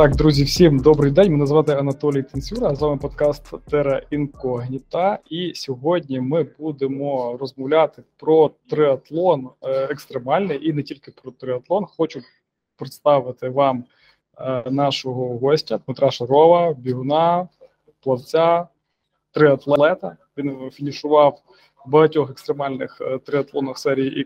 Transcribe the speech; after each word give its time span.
Так, 0.00 0.16
друзі, 0.16 0.44
всім 0.44 0.78
добрий 0.78 1.12
день. 1.12 1.32
Мене 1.32 1.46
звати 1.46 1.72
Анатолій 1.72 2.22
Тенцюра. 2.22 2.74
З 2.74 2.80
вами 2.80 2.96
подкаст 2.96 3.54
Тера 3.70 4.02
Інкогніта. 4.10 5.18
І 5.30 5.52
сьогодні 5.54 6.20
ми 6.20 6.46
будемо 6.58 7.36
розмовляти 7.40 8.02
про 8.16 8.50
триатлон 8.70 9.50
е, 9.62 9.70
екстремальний 9.70 10.68
і 10.68 10.72
не 10.72 10.82
тільки 10.82 11.10
про 11.22 11.30
триатлон. 11.30 11.86
Хочу 11.96 12.20
представити 12.76 13.48
вам 13.48 13.84
е, 14.38 14.70
нашого 14.70 15.38
гостя 15.38 15.80
Дмитра 15.86 16.10
Шарова, 16.10 16.72
бігуна, 16.72 17.48
плавця, 18.02 18.68
триатлета. 19.30 20.16
Він 20.36 20.70
фінішував 20.70 21.42
в 21.86 21.90
багатьох 21.90 22.30
екстремальних 22.30 22.98
е, 23.00 23.18
триатлонах 23.18 23.78
серії 23.78 24.20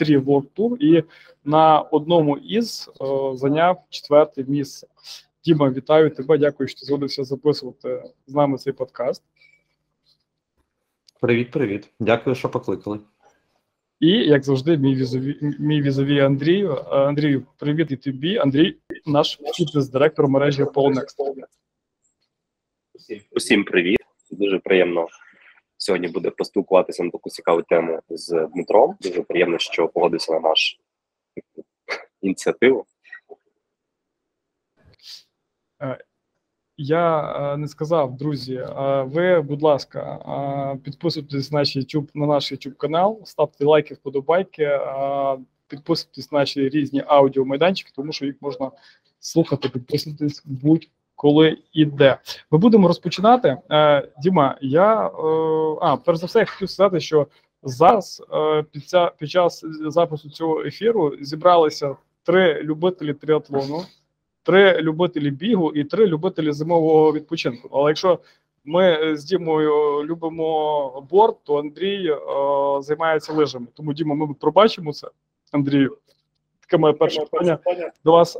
X3 0.00 0.24
World 0.24 0.46
Tour 0.56 0.76
і 0.76 1.04
на 1.44 1.80
одному 1.80 2.38
із 2.38 2.90
о, 2.98 3.36
зайняв 3.36 3.84
четверте 3.90 4.44
місце. 4.44 4.86
Діма, 5.44 5.70
вітаю 5.70 6.10
тебе. 6.10 6.38
Дякую, 6.38 6.68
що 6.68 6.78
згодився 6.78 7.24
записувати 7.24 8.02
з 8.26 8.34
нами 8.34 8.58
цей 8.58 8.72
подкаст. 8.72 9.22
Привіт, 11.20 11.50
привіт. 11.50 11.90
Дякую, 12.00 12.36
що 12.36 12.48
покликали. 12.48 12.98
І 14.00 14.08
як 14.08 14.44
завжди, 14.44 14.76
мій 14.76 14.94
візові 14.94 15.54
мій 15.58 15.82
візові 15.82 16.20
Андрію. 16.20 16.76
Андрію, 16.90 17.46
привіт 17.58 17.90
і 17.90 17.96
тобі. 17.96 18.36
Андрій, 18.36 18.76
наш 19.06 19.38
фітнес-директор 19.54 20.28
мережі 20.28 20.64
Polnext. 20.64 21.16
Усім 23.30 23.64
привіт. 23.64 23.98
Дуже 24.30 24.58
приємно 24.58 25.06
сьогодні 25.80 26.08
буде 26.08 26.30
поспілкуватися 26.30 27.04
на 27.04 27.10
таку 27.10 27.30
цікаву 27.30 27.62
тему 27.62 28.00
з 28.08 28.48
Дмитром. 28.54 28.96
Дуже 29.00 29.22
приємно, 29.22 29.58
що 29.58 29.88
погодився 29.88 30.32
на 30.32 30.40
наш 30.40 30.80
ініціативу. 32.20 32.86
Я 36.76 37.32
е, 37.52 37.56
не 37.56 37.68
сказав, 37.68 38.16
друзі. 38.16 38.66
Ви, 39.04 39.40
будь 39.40 39.62
ласка, 39.62 40.78
підписуйтесь 40.84 41.52
на 41.52 41.58
наш 41.58 41.76
YouTube, 41.76 42.10
на 42.14 42.26
наш 42.26 42.52
YouTube 42.52 42.76
канал, 42.76 43.20
ставте 43.24 43.64
лайки, 43.64 43.94
вподобайки, 43.94 44.80
підписуйтесь 45.68 46.32
на 46.32 46.38
наші 46.38 46.68
різні 46.68 47.04
аудіомайданчики, 47.06 47.90
тому 47.94 48.12
що 48.12 48.26
їх 48.26 48.36
можна 48.40 48.70
слухати, 49.20 49.68
підписуватись 49.68 50.42
будь-коли 51.22 51.58
іде. 51.72 52.18
Ми 52.50 52.58
будемо 52.58 52.88
розпочинати. 52.88 53.56
Е, 53.70 54.08
Діма, 54.22 54.56
я 54.60 55.06
е, 55.06 55.10
а 55.80 55.96
перш 56.04 56.18
за 56.18 56.26
все 56.26 56.38
я 56.38 56.44
хотів 56.44 56.70
сказати, 56.70 57.00
що 57.00 57.26
зараз 57.62 58.22
під, 58.72 58.88
ця, 58.88 59.12
під 59.18 59.30
час 59.30 59.64
запису 59.88 60.30
цього 60.30 60.62
ефіру 60.62 61.12
зібралися 61.20 61.96
три 62.22 62.62
любителі 62.62 63.14
триатлону 63.14 63.82
три 64.42 64.82
любителі 64.82 65.30
бігу 65.30 65.72
і 65.72 65.84
три 65.84 66.06
любителі 66.06 66.52
зимового 66.52 67.12
відпочинку. 67.12 67.68
Але 67.72 67.90
якщо 67.90 68.18
ми 68.64 69.16
з 69.16 69.24
Дімою 69.24 70.04
любимо 70.04 71.06
борт, 71.10 71.36
то 71.44 71.58
Андрій 71.58 72.10
е, 72.10 72.18
займається 72.82 73.32
лижами. 73.32 73.66
Тому 73.74 73.92
Діма, 73.92 74.14
ми 74.14 74.34
пробачимо 74.34 74.92
це. 74.92 75.08
Андрію, 75.52 75.96
таке 76.60 76.78
моє 76.78 76.94
перше 76.94 77.20
питання 77.20 77.58
до 78.04 78.12
вас. 78.12 78.38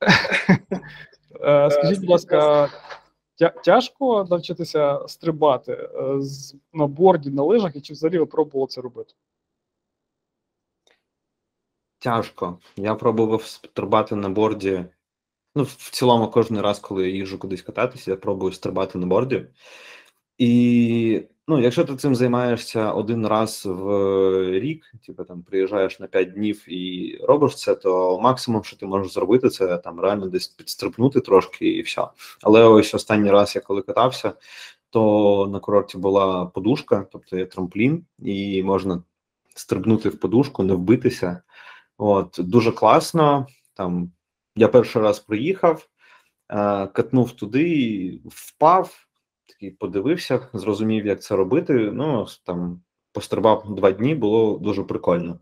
Е, 1.34 1.66
е, 1.66 1.70
скажіть, 1.70 2.00
будь 2.00 2.10
ласка, 2.10 2.68
тяжко 3.64 4.26
навчитися 4.30 5.08
стрибати 5.08 5.72
е, 5.72 6.20
на 6.72 6.86
борді 6.86 7.30
на 7.30 7.42
лижах, 7.42 7.76
і 7.76 7.80
чи 7.80 7.92
взагалі 7.92 8.18
ви 8.18 8.26
пробували 8.26 8.66
це 8.66 8.80
робити? 8.80 9.14
Тяжко. 11.98 12.58
Я 12.76 12.94
пробував 12.94 13.42
стрибати 13.42 14.14
на 14.14 14.28
борді. 14.28 14.84
Ну, 15.54 15.62
в 15.62 15.90
цілому, 15.90 16.30
кожен 16.30 16.60
раз, 16.60 16.78
коли 16.78 17.10
я 17.10 17.16
їжджу 17.16 17.38
кудись 17.38 17.62
кататися, 17.62 18.10
я 18.10 18.16
пробую 18.16 18.52
стрибати 18.52 18.98
на 18.98 19.06
борді. 19.06 19.46
І 20.38 21.22
ну, 21.48 21.60
якщо 21.60 21.84
ти 21.84 21.96
цим 21.96 22.14
займаєшся 22.14 22.92
один 22.92 23.26
раз 23.26 23.62
в 23.66 23.88
рік, 24.60 24.92
типу 25.06 25.24
там 25.24 25.42
приїжджаєш 25.42 26.00
на 26.00 26.06
5 26.06 26.32
днів 26.32 26.64
і 26.72 27.16
робиш 27.22 27.54
це, 27.54 27.74
то 27.74 28.20
максимум, 28.20 28.64
що 28.64 28.76
ти 28.76 28.86
можеш 28.86 29.12
зробити, 29.12 29.48
це 29.48 29.78
там 29.78 30.00
реально 30.00 30.26
десь 30.26 30.48
підстрибнути 30.48 31.20
трошки 31.20 31.68
і 31.68 31.82
все. 31.82 32.08
Але 32.42 32.64
ось 32.64 32.94
останній 32.94 33.30
раз, 33.30 33.54
я 33.56 33.60
коли 33.60 33.82
катався, 33.82 34.32
то 34.90 35.48
на 35.52 35.60
курорті 35.60 35.98
була 35.98 36.46
подушка, 36.46 37.06
тобто 37.12 37.36
є 37.36 37.46
трамплін, 37.46 38.04
і 38.18 38.62
можна 38.62 39.02
стрибнути 39.54 40.08
в 40.08 40.20
подушку, 40.20 40.62
не 40.62 40.74
вбитися. 40.74 41.42
От 41.98 42.36
дуже 42.38 42.72
класно. 42.72 43.46
Там 43.74 44.12
я 44.56 44.68
перший 44.68 45.02
раз 45.02 45.18
приїхав, 45.18 45.88
е, 46.50 46.86
катнув 46.86 47.32
туди, 47.32 48.20
впав, 48.24 49.07
такий 49.48 49.70
подивився, 49.70 50.48
зрозумів, 50.52 51.06
як 51.06 51.22
це 51.22 51.36
робити. 51.36 51.72
Ну 51.72 52.26
там 52.46 52.80
пострибав 53.12 53.74
два 53.74 53.90
дні, 53.90 54.14
було 54.14 54.58
дуже 54.58 54.84
прикольно. 54.84 55.38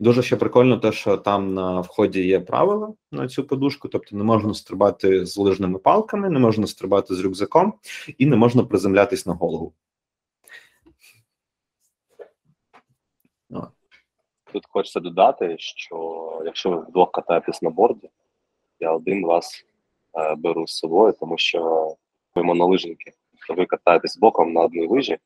Дуже 0.00 0.22
ще 0.22 0.36
прикольно, 0.36 0.78
те, 0.78 0.92
що 0.92 1.16
там 1.16 1.54
на 1.54 1.80
вході 1.80 2.26
є 2.26 2.40
правила 2.40 2.94
на 3.10 3.28
цю 3.28 3.44
подушку, 3.44 3.88
тобто 3.88 4.16
не 4.16 4.24
можна 4.24 4.54
стрибати 4.54 5.26
з 5.26 5.36
лижними 5.36 5.78
палками, 5.78 6.30
не 6.30 6.38
можна 6.38 6.66
стрибати 6.66 7.14
з 7.14 7.20
рюкзаком 7.20 7.74
і 8.18 8.26
не 8.26 8.36
можна 8.36 8.64
приземлятись 8.64 9.26
на 9.26 9.34
голову. 9.34 9.72
Тут 14.52 14.66
хочеться 14.68 15.00
додати, 15.00 15.56
що 15.58 16.42
якщо 16.44 16.70
ви 16.70 16.76
вдвох 16.76 17.12
катаєтесь 17.12 17.62
на 17.62 17.70
борді, 17.70 18.10
я 18.80 18.92
один 18.92 19.26
вас 19.26 19.64
е, 20.14 20.34
беру 20.34 20.66
з 20.66 20.76
собою, 20.76 21.14
тому 21.20 21.38
що 21.38 21.88
ви 22.34 22.42
монолижники. 22.42 23.12
Ви 23.48 23.66
катаєтесь 23.66 24.18
боком 24.18 24.52
на 24.52 24.60
одній 24.60 24.86
лижі. 24.86 25.12
Е, 25.12 25.18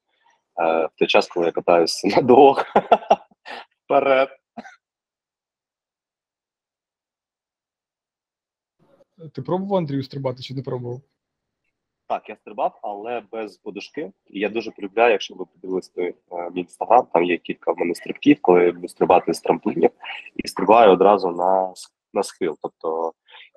в 0.87 0.91
той 0.99 1.09
час, 1.09 1.29
коли 1.29 1.47
я 1.47 1.53
катаюсь 1.53 2.05
на 2.05 2.23
двох 2.23 2.65
вперед. 3.85 4.29
Ти 9.35 9.43
пробував 9.43 9.79
Андрію 9.79 10.03
стрибати 10.03 10.43
чи 10.43 10.55
не 10.55 10.63
пробував? 10.63 11.01
Так, 12.09 12.29
я 12.29 12.37
стрибав, 12.37 12.79
але 12.83 13.23
без 13.33 13.57
подушки. 13.57 14.13
І 14.27 14.41
я 14.41 14.49
дуже 14.49 14.71
полюбляю, 14.71 15.13
якщо 15.13 15.35
ви 15.35 15.45
подивилися 15.45 15.91
е, 15.99 16.15
мій 16.55 16.61
інстаграм, 16.61 17.07
там 17.13 17.25
є 17.25 17.37
кілька 17.39 17.73
в 17.73 17.79
мене 17.79 17.95
стрибків, 17.95 18.39
коли 18.43 18.65
я 18.65 18.73
буду 18.73 18.89
стрибати 18.89 19.35
з 19.35 19.41
трамплінів 19.41 19.91
і 20.37 20.49
стрибаю 20.49 20.93
одразу 20.93 21.31
на 21.31 21.75
на 22.15 22.23
схил, 22.23 22.59
тобто 22.63 23.13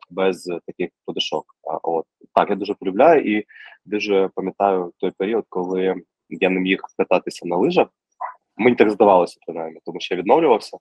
без 0.09 0.51
таких 0.65 0.89
подушок. 1.05 1.45
От 1.83 2.05
так, 2.35 2.49
я 2.49 2.55
дуже 2.55 2.73
полюбляю 2.73 3.37
і 3.37 3.45
дуже 3.89 4.29
пам'ятаю 4.35 4.93
той 4.97 5.11
період, 5.11 5.45
коли 5.49 5.95
я 6.29 6.49
не 6.49 6.59
міг 6.59 6.81
кататися 6.97 7.47
на 7.47 7.57
лижах. 7.57 7.87
Мені 8.57 8.75
так 8.75 8.89
здавалося, 8.89 9.39
принаймні, 9.45 9.79
тому 9.85 9.99
що 9.99 10.15
я 10.15 10.19
відновлювався, 10.21 10.77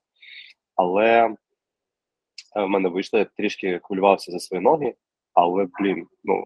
але 0.77 1.35
е, 2.57 2.63
в 2.63 2.69
мене 2.69 2.89
вийшло, 2.89 3.19
я 3.19 3.25
трішки 3.25 3.81
хвилювався 3.83 4.33
за 4.33 4.39
свої 4.39 4.63
ноги, 4.63 4.95
але 5.35 5.67
блін, 5.81 6.07
ну 6.25 6.45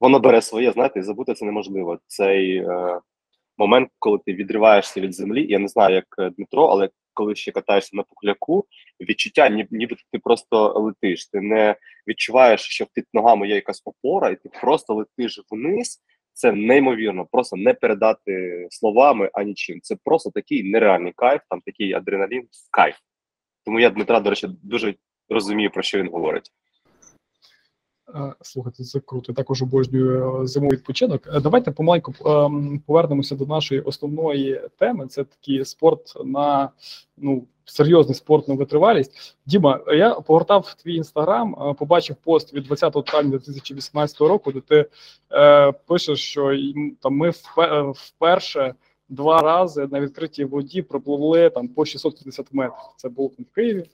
воно 0.00 0.20
бере 0.20 0.42
своє, 0.42 0.72
знаєте, 0.72 1.00
і 1.00 1.02
забути 1.02 1.34
це 1.34 1.44
неможливо. 1.44 1.98
Цей 2.06 2.56
е, 2.56 3.00
момент, 3.58 3.90
коли 3.98 4.18
ти 4.26 4.34
відриваєшся 4.34 5.00
від 5.00 5.14
землі, 5.14 5.46
я 5.48 5.58
не 5.58 5.68
знаю, 5.68 5.94
як 5.94 6.06
е, 6.18 6.30
Дмитро, 6.30 6.66
але 6.66 6.90
коли 7.14 7.34
ще 7.34 7.52
катаєшся 7.52 7.96
на 7.96 8.02
пухляку, 8.02 8.66
відчуття, 9.00 9.48
ні, 9.48 9.66
ніби 9.70 9.96
ти 10.12 10.18
просто 10.18 10.72
летиш. 10.72 11.26
Ти 11.26 11.40
не 11.40 11.76
відчуваєш, 12.08 12.60
що 12.60 12.86
під 12.92 13.04
ногами 13.12 13.48
є 13.48 13.54
якась 13.54 13.82
опора, 13.84 14.30
і 14.30 14.36
ти 14.36 14.50
просто 14.60 14.94
летиш 14.94 15.40
вниз. 15.50 16.02
Це 16.32 16.52
неймовірно, 16.52 17.26
просто 17.32 17.56
не 17.56 17.74
передати 17.74 18.66
словами 18.70 19.30
а 19.32 19.42
нічим. 19.42 19.80
Це 19.82 19.96
просто 20.04 20.30
такий 20.30 20.70
нереальний 20.70 21.12
кайф, 21.16 21.40
там 21.50 21.60
такий 21.60 21.92
адреналін, 21.92 22.48
кайф. 22.70 22.96
Тому 23.64 23.80
я 23.80 23.90
Дмитра, 23.90 24.20
до 24.20 24.30
речі, 24.30 24.48
дуже 24.62 24.94
розумію, 25.28 25.70
про 25.70 25.82
що 25.82 25.98
він 25.98 26.08
говорить. 26.08 26.50
Слухайте, 28.40 28.84
це 28.84 29.00
круто. 29.00 29.32
Я 29.32 29.34
також 29.34 29.62
обожнюю 29.62 30.42
е, 30.42 30.46
зимовий 30.46 30.76
відпочинок. 30.76 31.26
Е, 31.26 31.40
давайте 31.40 31.70
помаленьку 31.70 32.14
ем, 32.30 32.82
повернемося 32.86 33.36
до 33.36 33.46
нашої 33.46 33.80
основної 33.80 34.60
теми. 34.78 35.06
Це 35.06 35.24
такий 35.24 35.64
спорт 35.64 36.12
на 36.24 36.70
ну 37.16 37.46
серйозний 37.64 38.14
спорт 38.14 38.48
на 38.48 38.54
витривалість. 38.54 39.36
Діма, 39.46 39.80
я 39.86 40.14
погортав 40.14 40.74
твій 40.74 40.94
інстаграм, 40.94 41.56
е, 41.70 41.74
побачив 41.74 42.16
пост 42.16 42.54
від 42.54 42.64
20 42.64 43.04
травня 43.04 43.30
2018 43.30 44.20
року, 44.20 44.52
де 44.52 44.60
ти 44.60 44.86
е, 45.32 45.72
пишеш, 45.72 46.20
що 46.20 46.58
там 47.00 47.16
ми 47.16 47.32
вперше 47.94 48.74
два 49.08 49.42
рази 49.42 49.88
на 49.90 50.00
відкритій 50.00 50.44
воді 50.44 50.82
пропливли 50.82 51.50
там 51.50 51.68
по 51.68 51.84
650 51.84 52.46
метрів. 52.52 52.74
Це 52.96 53.08
було 53.08 53.28
в 53.28 53.54
Києві. 53.54 53.84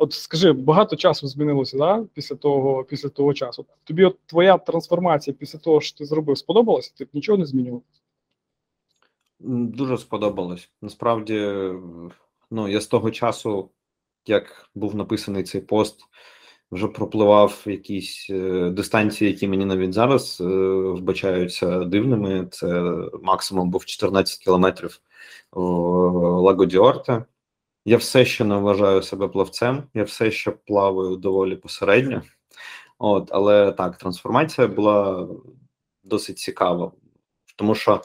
От 0.00 0.12
скажи, 0.12 0.52
багато 0.52 0.96
часу 0.96 1.28
змінилося 1.28 1.78
да, 1.78 2.04
після 2.14 2.36
того 2.36 2.84
після 2.84 3.08
того 3.08 3.34
часу. 3.34 3.66
Тобі 3.84 4.04
от 4.04 4.18
твоя 4.26 4.58
трансформація 4.58 5.36
після 5.38 5.58
того, 5.58 5.80
що 5.80 5.98
ти 5.98 6.04
зробив, 6.04 6.38
сподобалася? 6.38 6.92
Ти 6.96 7.04
б 7.04 7.08
нічого 7.12 7.38
не 7.38 7.46
змінював? 7.46 7.82
Дуже 9.40 9.98
сподобалось. 9.98 10.70
Насправді, 10.82 11.52
ну 12.50 12.68
я 12.68 12.80
з 12.80 12.86
того 12.86 13.10
часу, 13.10 13.70
як 14.26 14.70
був 14.74 14.94
написаний 14.94 15.42
цей 15.42 15.60
пост, 15.60 16.00
вже 16.72 16.88
пропливав 16.88 17.62
якісь 17.66 18.26
е, 18.30 18.70
дистанції, 18.70 19.30
які 19.30 19.48
мені 19.48 19.64
навіть 19.64 19.92
зараз 19.92 20.40
е, 20.40 20.44
вбачаються 20.90 21.84
дивними. 21.84 22.48
Це 22.50 22.82
максимум 23.22 23.70
був 23.70 23.84
14 23.84 24.38
кілометрів 24.38 25.00
Лагодіорте. 25.52 27.24
Я 27.84 27.96
все 27.96 28.24
ще 28.24 28.44
не 28.44 28.56
вважаю 28.56 29.02
себе 29.02 29.28
плавцем, 29.28 29.88
я 29.94 30.04
все 30.04 30.30
ще 30.30 30.50
плаваю 30.50 31.16
доволі 31.16 31.56
посередньо. 31.56 32.22
От, 32.98 33.28
але 33.32 33.72
так, 33.72 33.96
трансформація 33.96 34.66
була 34.66 35.28
досить 36.02 36.38
цікава, 36.38 36.92
тому 37.56 37.74
що 37.74 37.92
е, 37.94 38.00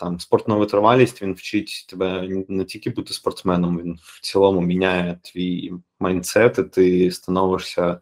там 0.00 0.20
спортна 0.20 0.54
витривалість 0.54 1.22
він 1.22 1.32
вчить 1.34 1.86
тебе 1.88 2.28
не 2.48 2.64
тільки 2.64 2.90
бути 2.90 3.14
спортсменом, 3.14 3.78
він 3.78 3.98
в 4.02 4.20
цілому 4.20 4.60
міняє 4.60 5.20
твій 5.22 5.72
майндсет, 6.00 6.58
і 6.58 6.62
ти 6.62 7.10
становишся 7.10 8.00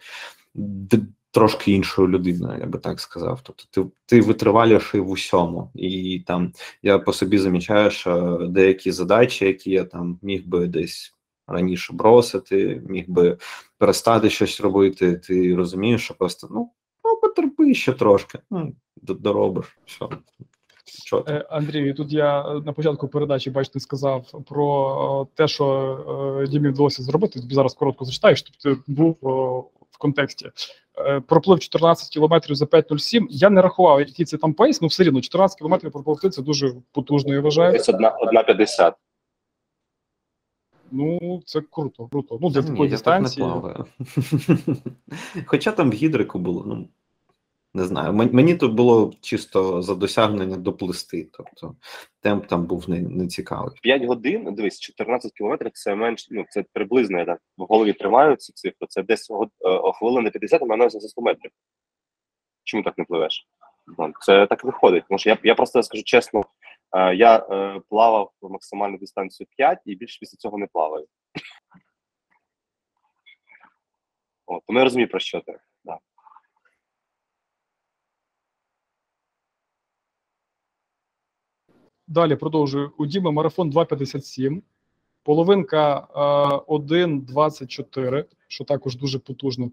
трошки 1.35 1.73
іншою 1.73 2.09
людиною, 2.09 2.61
я 2.61 2.67
би 2.67 2.79
так 2.79 3.01
сказав. 3.01 3.41
Тобто 3.43 3.65
ти 3.71 3.91
ти 4.07 4.21
витриваліший 4.21 5.01
в 5.01 5.11
усьому, 5.11 5.71
і 5.75 6.23
там 6.27 6.53
я 6.83 6.99
по 6.99 7.13
собі 7.13 7.39
замічаю, 7.39 7.91
що 7.91 8.39
деякі 8.51 8.93
задачі, 8.93 9.45
які 9.45 9.71
я 9.71 9.85
там 9.85 10.19
міг 10.23 10.47
би 10.47 10.67
десь 10.67 11.15
раніше 11.47 11.93
бросити, 11.93 12.83
міг 12.89 13.05
би 13.09 13.39
перестати 13.79 14.31
щось 14.31 14.61
робити. 14.61 15.15
Ти 15.15 15.55
розумієш, 15.55 16.05
що 16.05 16.15
просто 16.15 16.49
ну 16.51 16.71
ну 17.05 17.17
потерпи 17.23 17.75
ще 17.75 17.93
трошки, 17.93 18.39
ну 18.51 18.75
доробиш 18.97 19.79
все. 19.87 20.07
Чого? 21.05 21.25
Е, 21.29 21.47
Андрій, 21.51 21.95
тут 21.95 22.13
я 22.13 22.55
на 22.65 22.73
початку 22.73 23.09
передачі 23.09 23.51
бачите, 23.51 23.81
сказав 23.81 24.45
про 24.49 25.29
те, 25.35 25.49
що 25.49 26.39
е, 26.43 26.47
Дімі 26.47 26.69
вдалося 26.69 27.03
зробити. 27.03 27.41
Тобі 27.41 27.55
зараз 27.55 27.75
коротко 27.75 28.05
зачитаю, 28.05 28.37
щоб 28.37 28.57
ти 28.57 28.77
був 28.87 29.19
в 29.91 29.99
контексті. 29.99 30.51
Е, 30.99 31.21
проплив 31.21 31.59
14 31.59 32.09
кілометрів 32.09 32.57
за 32.57 32.65
5.07. 32.65 33.27
Я 33.31 33.51
не 33.51 33.63
рахував, 33.63 34.01
який 34.01 34.27
це 34.27 34.37
там 34.37 34.55
пейс, 34.55 34.79
але 34.83 34.89
все 34.89 35.05
рівно 35.05 35.21
14 35.21 35.59
кілометрів 35.59 35.93
пропливти 35.93 36.31
це 36.31 36.43
дуже 36.43 36.75
потужно, 36.93 37.35
я 37.35 37.41
вважаю. 37.41 37.73
Десь 37.73 37.89
1,50. 37.89 38.93
Ну, 40.91 41.43
це 41.47 41.61
круто, 41.71 42.09
круто. 42.09 42.39
Ну, 42.41 42.51
для 42.51 42.61
Ні, 42.61 42.67
такої 42.67 42.91
дистанції. 42.91 43.47
Так 43.47 43.87
Хоча 45.47 45.73
там 45.73 45.91
в 45.91 45.95
гідрику 45.95 46.39
було, 46.39 46.65
ну 46.67 46.89
не 47.75 47.85
знаю. 47.85 48.13
Мені 48.13 48.55
то 48.55 48.69
було 48.69 49.13
чисто 49.21 49.83
за 49.83 49.95
досягнення 49.95 50.57
доплисти. 50.57 51.29
Тобто 51.33 51.77
темп 52.21 52.47
там 52.47 52.67
був 52.67 52.91
не, 52.91 53.01
не 53.01 53.27
цікавий. 53.27 53.79
5 53.83 54.05
годин, 54.05 54.55
дивись, 54.55 54.81
14 54.81 55.33
кілометрів 55.33 55.71
це 55.75 55.95
менш, 55.95 56.29
ну 56.31 56.45
це 56.51 56.65
приблизно 56.73 57.19
я 57.19 57.25
так 57.25 57.41
в 57.57 57.65
голові 57.65 57.93
тримаю 57.93 58.37
цю 58.37 58.53
цифру. 58.53 58.87
Це 58.89 59.03
десь 59.03 59.31
о, 59.61 59.93
хвилини 59.93 60.31
50, 60.31 60.63
а 60.63 60.65
мене 60.65 60.91
за 60.91 61.01
100 61.01 61.23
метрів. 61.23 61.51
Чому 62.65 62.83
так 62.83 62.99
не 62.99 63.05
пливеш? 63.05 63.49
Ну, 63.99 64.13
це 64.21 64.47
так 64.47 64.65
виходить. 64.65 65.05
Тому 65.09 65.19
що 65.19 65.31
я 65.31 65.39
я 65.43 65.55
просто 65.55 65.83
скажу 65.83 66.03
чесно, 66.05 66.45
е, 66.97 67.15
я 67.15 67.37
е, 67.37 67.81
плавав 67.89 68.31
максимальну 68.43 68.99
дистанцію 68.99 69.47
5 69.57 69.79
і 69.87 69.95
більше 69.95 70.19
після 70.21 70.37
цього 70.37 70.59
не 70.59 70.67
плаваю. 70.67 71.07
О, 74.47 74.61
тому 74.67 74.79
я 74.79 74.85
розумію, 74.85 75.09
про 75.09 75.21
що 75.21 75.41
ти. 75.41 75.59
Да. 75.85 75.99
Далі 82.07 82.37
продовжую. 82.37 82.93
У 82.99 83.07
Діми 83.07 83.33
марафон 83.33 83.71
2,57, 83.71 84.63
половинка 85.23 86.07
е, 86.15 86.19
1,24, 86.73 88.25
що 88.49 88.65
також 88.65 88.97
дуже 88.97 89.19
потужно. 89.19 89.71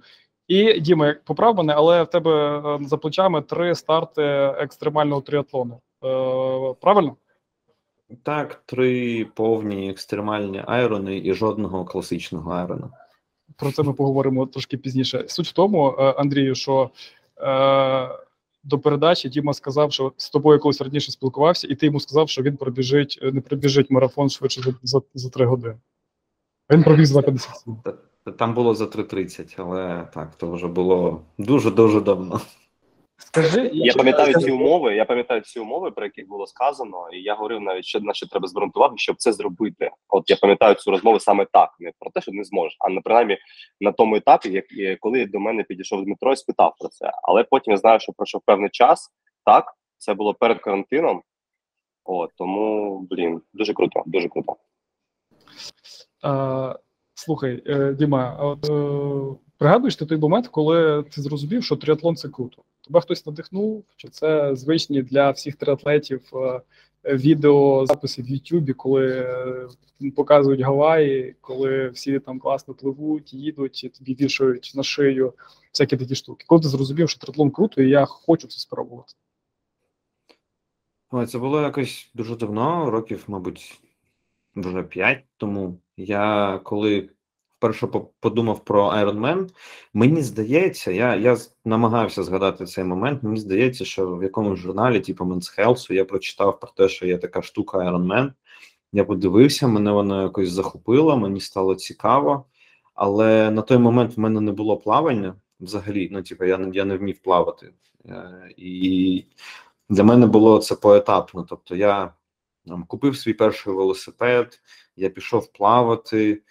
І 0.48 0.80
Діма, 0.80 1.16
поправ 1.24 1.56
мене, 1.56 1.74
але 1.74 2.04
в 2.04 2.10
тебе 2.10 2.60
е, 2.60 2.80
за 2.88 2.98
плечами 2.98 3.42
три 3.42 3.75
старти 3.75 4.22
екстремального 4.57 5.22
триатлону. 5.22 5.81
Е, 6.04 6.75
Правильно? 6.81 7.16
Так, 8.24 8.62
три 8.66 9.25
повні 9.25 9.89
екстремальні 9.89 10.63
айрони 10.68 11.18
і 11.18 11.33
жодного 11.33 11.86
класичного 11.86 12.51
айрона. 12.51 12.89
Про 13.56 13.72
це 13.72 13.83
ми 13.83 13.94
поговоримо 13.94 14.45
трошки 14.45 14.78
пізніше. 14.78 15.25
Суть 15.28 15.48
в 15.48 15.51
тому, 15.51 15.95
е, 16.00 16.04
Андрію, 16.04 16.56
що 16.56 16.89
е, 17.38 18.10
до 18.63 18.80
передачі 18.80 19.30
Діма 19.30 19.54
сказав, 19.54 19.94
що 19.94 20.13
з 20.18 20.30
тобою 20.30 20.60
колись 20.60 20.81
раніше 20.81 21.12
спілкувався, 21.12 21.68
і 21.68 21.75
ти 21.75 21.86
йому 21.86 22.00
сказав, 22.00 22.30
що 22.30 22.42
він 22.42 22.58
пробіжить, 22.58 23.19
не 23.34 23.42
пробіжить 23.42 23.92
марафон 23.92 24.30
швидше 24.30 24.62
за 24.62 24.74
за, 24.84 25.02
за 25.13 25.30
3 25.30 25.46
години. 25.46 25.78
Він 26.72 26.84
пробіг 26.84 27.06
за 27.06 27.22
57. 27.22 27.78
Там 28.38 28.54
було 28.54 28.75
за 28.75 28.86
3.30, 28.86 29.56
але 29.58 30.08
так, 30.13 30.36
то 30.36 30.52
вже 30.52 30.68
було 30.68 31.22
дуже-дуже 31.38 32.02
давно. 32.02 32.42
Скажи, 33.25 33.69
я 33.73 33.94
пам'ятаю 33.94 34.33
ці 34.33 34.51
умови. 34.51 34.95
Я 34.95 35.06
пам'ятаю 35.06 35.41
ці 35.41 35.59
умови, 35.59 35.91
про 35.91 36.06
які 36.06 36.23
було 36.23 36.47
сказано, 36.47 37.09
і 37.13 37.21
я 37.21 37.35
говорив 37.35 37.62
навіть, 37.62 37.85
що 37.85 38.00
на 38.00 38.13
що 38.13 38.27
треба 38.27 38.47
звернути 38.47 38.79
увагу, 38.79 38.94
щоб 38.97 39.15
це 39.15 39.33
зробити. 39.33 39.91
От 40.09 40.29
я 40.29 40.35
пам'ятаю 40.35 40.75
цю 40.75 40.91
розмову 40.91 41.19
саме 41.19 41.47
так, 41.51 41.69
не 41.79 41.91
про 42.00 42.12
те, 42.12 42.21
що 42.21 42.31
не 42.31 42.44
зможеш, 42.44 42.77
а 42.79 42.89
на 42.89 43.01
принаймні 43.01 43.38
на 43.81 43.91
тому 43.91 44.15
етапі, 44.15 44.50
як 44.51 45.00
коли 45.00 45.25
до 45.25 45.39
мене 45.39 45.63
підійшов 45.63 46.03
Дмитро 46.06 46.33
і 46.33 46.35
спитав 46.35 46.75
про 46.79 46.89
це. 46.89 47.12
Але 47.23 47.44
потім 47.44 47.71
я 47.71 47.77
знаю, 47.77 48.00
що 48.00 48.13
пройшов 48.13 48.41
певний 48.45 48.69
час. 48.69 49.09
Так, 49.45 49.73
це 49.97 50.13
було 50.13 50.33
перед 50.33 50.59
карантином. 50.59 51.21
От 52.03 52.31
тому, 52.38 53.00
блін, 53.09 53.41
дуже 53.53 53.73
круто, 53.73 54.03
дуже 54.06 54.27
круто. 54.29 54.56
А, 56.23 56.75
Слухай, 57.13 57.63
е, 57.65 57.94
Діма, 57.94 58.38
от 58.39 58.69
е, 58.69 59.39
пригадуєш 59.57 59.95
ти 59.95 60.06
той 60.06 60.18
момент, 60.18 60.47
коли 60.47 61.03
ти 61.03 61.21
зрозумів, 61.21 61.63
що 61.63 61.75
триатлон 61.75 62.15
це 62.15 62.29
круто? 62.29 62.62
Тебе 62.92 63.02
хтось 63.02 63.26
надихнув? 63.26 63.86
Чи 63.96 64.08
це 64.08 64.56
звичні 64.56 65.02
для 65.02 65.32
всіх 65.32 65.56
триатлетів 65.56 66.22
е, 66.34 66.62
відеозаписи 67.06 68.22
в 68.22 68.30
Ютубі, 68.30 68.74
коли 68.74 69.38
показують 70.16 70.62
Гаваї, 70.62 71.36
коли 71.42 71.90
всі 71.90 72.20
там 72.20 72.40
класно 72.40 72.74
пливуть, 72.74 73.34
їдуть, 73.34 73.84
і 73.84 73.90
тобі 73.90 74.14
вішають 74.14 74.72
на 74.76 74.84
шию 74.84 75.34
всякі 75.74 75.98
такі 75.98 76.16
штуки? 76.16 76.46
Коли 76.48 76.62
ти 76.62 76.68
зрозумів, 76.68 77.10
що 77.10 77.20
триатлон 77.20 77.52
круто, 77.52 77.82
і 77.82 77.90
я 77.90 78.06
хочу 78.06 78.48
це 78.48 78.60
спробувати? 78.60 79.14
Це 81.28 81.38
було 81.38 81.62
якось 81.62 82.12
дуже 82.14 82.36
давно, 82.36 82.92
років, 82.92 83.24
мабуть, 83.28 83.81
вже 84.56 84.83
п'ять 84.83 85.24
тому. 85.38 85.80
Я 85.98 86.60
коли 86.64 87.10
вперше 87.61 87.87
подумав 88.19 88.65
про 88.65 88.89
Iron 88.89 89.19
Man, 89.19 89.49
мені 89.94 90.21
здається, 90.21 90.91
я 90.91 91.15
я 91.15 91.37
намагався 91.65 92.23
згадати 92.23 92.65
цей 92.65 92.83
момент. 92.83 93.23
Мені 93.23 93.37
здається, 93.37 93.85
що 93.85 94.15
в 94.15 94.23
якомусь 94.23 94.59
журналі, 94.59 94.99
типу 94.99 95.25
Men's 95.25 95.59
Health, 95.59 95.94
я 95.94 96.06
прочитав 96.06 96.59
про 96.59 96.71
те, 96.77 96.89
що 96.89 97.07
є 97.07 97.18
така 97.18 97.41
штука 97.41 97.77
Iron 97.77 98.06
Man. 98.07 98.33
Я 98.94 99.06
подивився, 99.06 99.68
мене 99.68 99.91
воно 99.91 100.21
якось 100.21 100.49
захопило, 100.49 101.18
мені 101.18 101.39
стало 101.39 101.75
цікаво, 101.75 102.45
але 102.94 103.51
на 103.51 103.61
той 103.61 103.77
момент 103.77 104.18
в 104.18 104.19
мене 104.19 104.41
не 104.41 104.51
було 104.51 104.77
плавання 104.77 105.35
взагалі. 105.59 106.09
Ну, 106.11 106.23
типу, 106.23 106.45
я 106.45 106.69
я 106.73 106.85
не 106.85 106.97
вмів 106.97 107.19
плавати. 107.19 107.73
Е, 108.06 108.53
і 108.57 109.25
для 109.89 110.03
мене 110.03 110.27
було 110.27 110.59
це 110.59 110.75
поетапно. 110.75 111.45
Тобто, 111.49 111.75
я 111.75 112.13
там, 112.68 112.83
купив 112.83 113.18
свій 113.18 113.33
перший 113.33 113.73
велосипед 113.73 114.61
я 114.95 115.09
пішов 115.09 115.51
плавати, 115.53 116.41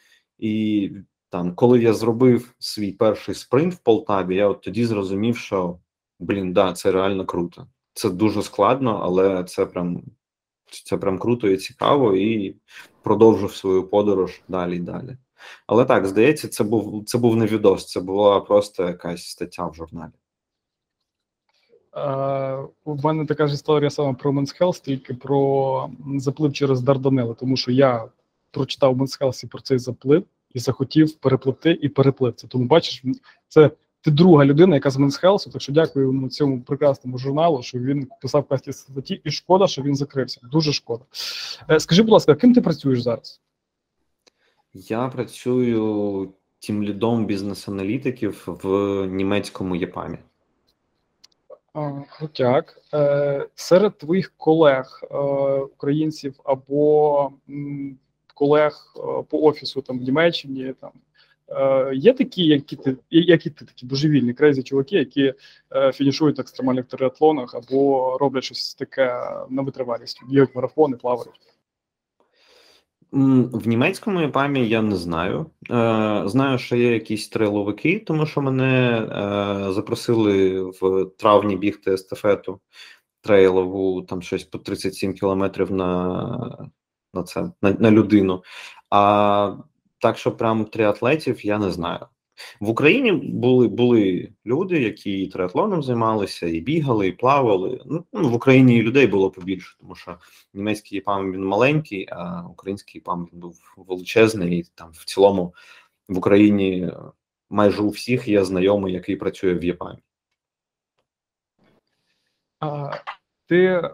і 0.40 0.90
там, 1.28 1.54
коли 1.54 1.82
я 1.82 1.94
зробив 1.94 2.54
свій 2.59 2.92
перший 2.92 3.35
спринт 3.35 3.75
в 3.75 3.78
Полтаві, 3.78 4.37
я 4.37 4.49
от 4.49 4.61
тоді 4.61 4.85
зрозумів, 4.85 5.37
що 5.37 5.78
блін, 6.18 6.52
да, 6.52 6.73
це 6.73 6.92
реально 6.92 7.26
круто. 7.26 7.66
Це 7.94 8.11
дуже 8.11 8.42
складно, 8.42 9.00
але 9.02 9.44
це 9.44 9.66
прям 9.66 10.02
це 10.85 10.97
прям 10.97 11.18
круто 11.18 11.49
і 11.49 11.56
цікаво, 11.56 12.16
і 12.16 12.56
продовжив 13.02 13.52
свою 13.52 13.88
подорож 13.88 14.42
далі 14.49 14.76
і 14.76 14.80
далі. 14.80 15.16
Але 15.66 15.85
так, 15.85 16.06
здається, 16.06 16.49
це 16.49 16.64
був 16.64 17.04
це 17.04 17.18
був 17.18 17.37
не 17.37 17.47
відос, 17.47 17.87
це 17.87 18.00
була 18.00 18.40
просто 18.40 18.82
якась 18.82 19.28
стаття 19.28 19.66
в 19.66 19.75
журналі. 19.75 20.12
Uh, 21.92 22.68
у 22.85 22.97
мене 22.97 23.26
така 23.26 23.47
ж 23.47 23.54
історія 23.54 23.90
саме 23.90 24.14
про 24.14 24.32
Men's 24.32 24.61
Health, 24.61 24.82
тільки 24.85 25.14
про 25.14 25.90
заплив 26.16 26.52
через 26.52 26.82
Дарданели, 26.82 27.35
тому 27.35 27.56
що 27.56 27.73
я 27.73 28.09
прочитав 28.50 28.97
Менсхелсі 28.97 29.47
про 29.47 29.61
цей 29.61 29.78
заплив 29.78 30.25
і 30.54 30.59
захотів 30.59 31.16
перепливти 31.16 31.78
і 31.83 31.88
переплив 31.88 32.35
це. 32.35 32.49
Тому 32.49 32.64
бачиш, 32.64 33.02
це 33.49 33.71
ти 34.02 34.11
друга 34.11 34.45
людина, 34.45 34.75
яка 34.75 34.90
з 34.90 34.97
Менсхелсу, 34.97 35.50
так 35.50 35.62
що 35.62 35.73
дякую 35.73 36.28
цьому 36.28 36.62
прекрасному 36.62 37.19
журналу, 37.19 37.62
що 37.62 37.78
він 37.78 38.09
писав 38.23 38.45
касті 38.45 38.73
статті, 38.73 39.21
і 39.25 39.30
шкода, 39.30 39.66
що 39.66 39.83
він 39.83 39.97
закрився. 39.97 40.40
Дуже 40.52 40.73
шкода. 40.73 41.04
Е, 41.71 41.80
скажи, 41.80 42.02
будь 42.02 42.12
ласка, 42.12 42.35
ким 42.35 42.54
ти 42.54 42.61
працюєш 42.61 43.02
зараз? 43.02 43.40
Я 44.75 45.09
працюю 45.09 46.33
тім 46.59 46.83
лідом 46.83 47.26
бізнес-аналітиків 47.26 48.45
в 48.47 48.69
німецькому 49.07 49.76
ЄПАМі. 49.76 50.19
Крутяк. 52.11 52.83
Е, 52.95 53.47
серед 53.54 53.99
твоїх 53.99 54.33
колег, 54.37 55.00
е, 55.02 55.16
українців 55.61 56.40
або 56.45 57.33
колег 58.40 58.94
е, 58.97 59.00
по 59.30 59.38
офісу 59.38 59.82
там 59.82 59.99
в 59.99 60.02
Німеччині, 60.02 60.75
там 60.80 60.90
Е, 61.50 61.94
Є 61.94 62.12
такі, 62.12 62.44
які 62.44 62.76
ти, 62.76 62.97
які 63.11 63.50
ти 63.50 63.64
такі 63.64 63.87
божевільні 63.87 64.35
крейзі 64.35 64.62
чуваки, 64.62 64.97
які 64.97 65.35
е, 65.76 65.92
фінішують 65.92 66.38
на 66.38 66.42
екстремальних 66.42 66.87
триатлонах 66.87 67.54
або 67.54 68.18
роблять 68.18 68.44
щось 68.44 68.75
таке 68.75 69.20
на 69.50 69.62
витривалість, 69.62 70.20
бігають 70.28 70.54
марафони, 70.54 70.97
плавають. 70.97 71.40
В 73.52 73.68
німецькому 73.68 74.20
епамі 74.20 74.68
я 74.68 74.82
не 74.82 74.97
знаю. 74.97 75.47
Е, 75.70 76.23
Знаю, 76.26 76.59
що 76.59 76.76
є 76.76 76.92
якісь 76.92 77.28
трейловики, 77.28 77.99
тому 78.06 78.26
що 78.26 78.40
мене 78.40 78.99
е, 78.99 79.73
запросили 79.73 80.61
в 80.61 81.11
травні 81.18 81.56
бігти 81.56 81.92
естафету 81.92 82.61
трейлову, 83.20 84.02
там 84.02 84.23
щось 84.23 84.44
по 84.44 84.59
37 84.59 85.14
кілометрів 85.14 85.73
на 85.73 86.70
на 87.20 87.24
це, 87.24 87.50
на, 87.62 87.72
на 87.72 87.90
людину. 87.90 88.42
А 88.90 89.54
так, 89.98 90.18
що 90.18 90.32
прям 90.32 90.64
триатлетів, 90.64 91.46
я 91.46 91.58
не 91.58 91.70
знаю. 91.70 92.06
В 92.60 92.68
Україні 92.68 93.12
були 93.12 93.68
були 93.68 94.32
люди, 94.46 94.82
які 94.82 95.22
і 95.22 95.28
триатлоном 95.28 95.82
займалися, 95.82 96.46
і 96.46 96.60
бігали, 96.60 97.08
і 97.08 97.12
плавали. 97.12 97.82
Ну, 97.86 98.04
ну 98.12 98.28
в 98.28 98.34
Україні 98.34 98.76
і 98.76 98.82
людей 98.82 99.06
було 99.06 99.30
побільше, 99.30 99.76
тому 99.80 99.94
що 99.94 100.18
німецький 100.54 100.96
ЄПАМ 100.96 101.32
він 101.32 101.44
маленький, 101.44 102.08
а 102.10 102.42
український 102.50 102.98
ЄПАМ 102.98 103.28
він 103.32 103.40
був 103.40 103.74
величезний. 103.76 104.58
І 104.58 104.66
там 104.74 104.90
в 104.92 105.04
цілому 105.04 105.54
в 106.08 106.18
Україні 106.18 106.92
майже 107.50 107.82
у 107.82 107.88
всіх 107.88 108.28
є 108.28 108.44
знайомий, 108.44 108.94
який 108.94 109.16
працює 109.16 109.54
в 109.54 109.64
ЄПАМі. 109.64 109.98
Ти 113.50 113.64
е, 113.64 113.90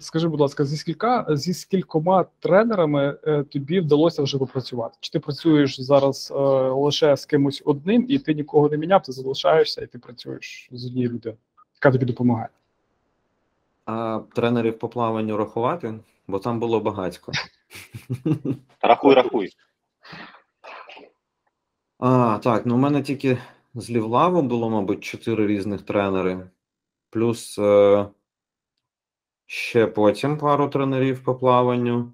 скажи, 0.00 0.28
будь 0.28 0.40
ласка, 0.40 0.64
зі 0.64 0.76
скілька 0.76 1.26
зі 1.28 1.54
скількома 1.54 2.24
тренерами 2.40 3.18
е, 3.24 3.42
тобі 3.42 3.80
вдалося 3.80 4.22
вже 4.22 4.38
попрацювати? 4.38 4.96
Чи 5.00 5.10
ти 5.10 5.20
працюєш 5.20 5.80
зараз 5.80 6.32
е, 6.36 6.38
лише 6.68 7.16
з 7.16 7.26
кимось 7.26 7.62
одним, 7.64 8.06
і 8.08 8.18
ти 8.18 8.34
нікого 8.34 8.68
не 8.68 8.76
міняв, 8.76 9.02
ти 9.02 9.12
залишаєшся 9.12 9.82
і 9.82 9.86
ти 9.86 9.98
працюєш 9.98 10.68
з 10.72 10.86
однією 10.86 11.12
людиною, 11.12 11.38
яка 11.74 11.92
тобі 11.92 12.04
допомагає? 12.04 12.48
А 13.86 14.20
тренерів 14.34 14.78
по 14.78 14.88
плаванню 14.88 15.36
рахувати, 15.36 15.94
бо 16.28 16.38
там 16.38 16.60
було 16.60 16.80
багатько. 16.80 17.32
Рахуй, 18.82 19.14
рахуй. 19.14 19.50
А, 21.98 22.38
так, 22.42 22.66
ну 22.66 22.74
у 22.74 22.78
мене 22.78 23.02
тільки 23.02 23.38
з 23.74 23.90
Лівлаву 23.90 24.42
було, 24.42 24.70
мабуть, 24.70 25.04
чотири 25.04 25.46
різних 25.46 25.82
тренери, 25.82 26.40
плюс. 27.10 27.58
Е, 27.58 28.06
ще 29.50 29.86
потім 29.86 30.38
пару 30.38 30.68
тренерів 30.68 31.24
по 31.24 31.34
плаванню. 31.34 32.12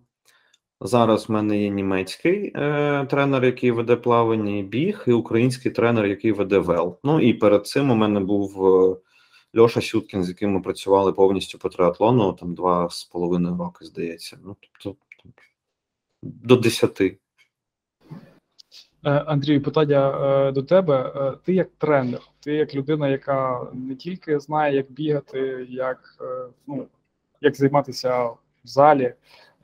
Зараз 0.80 1.28
в 1.28 1.32
мене 1.32 1.62
є 1.62 1.68
німецький 1.68 2.52
е, 2.54 3.06
тренер, 3.10 3.44
який 3.44 3.70
веде 3.70 3.96
плавання 3.96 4.58
і 4.58 4.62
біг, 4.62 5.04
і 5.06 5.12
український 5.12 5.72
тренер, 5.72 6.06
який 6.06 6.32
веде 6.32 6.58
вел. 6.58 6.98
Ну 7.04 7.20
і 7.20 7.34
перед 7.34 7.66
цим 7.66 7.90
у 7.90 7.94
мене 7.94 8.20
був 8.20 8.66
е, 8.66 8.96
Льоша 9.58 9.80
Сюткін, 9.80 10.24
з 10.24 10.28
яким 10.28 10.50
ми 10.50 10.60
працювали 10.60 11.12
повністю 11.12 11.58
по 11.58 11.68
триатлону, 11.68 12.32
там 12.32 12.54
два 12.54 12.88
з 12.90 13.04
половиною 13.04 13.56
роки, 13.58 13.84
здається. 13.84 14.38
Ну, 14.44 14.56
тобто 14.60 15.00
до 16.22 16.56
десяти. 16.56 17.18
Е, 19.06 19.10
Андрію, 19.10 19.62
питання 19.62 20.18
е, 20.48 20.52
до 20.52 20.62
тебе. 20.62 21.12
Е, 21.16 21.38
ти 21.44 21.54
як 21.54 21.68
тренер, 21.78 22.20
ти 22.40 22.52
як 22.52 22.74
людина, 22.74 23.08
яка 23.08 23.66
не 23.74 23.94
тільки 23.94 24.40
знає, 24.40 24.76
як 24.76 24.92
бігати, 24.92 25.66
як 25.70 25.98
ну, 26.66 26.86
як 27.40 27.56
займатися 27.56 28.24
в 28.24 28.38
залі. 28.64 29.14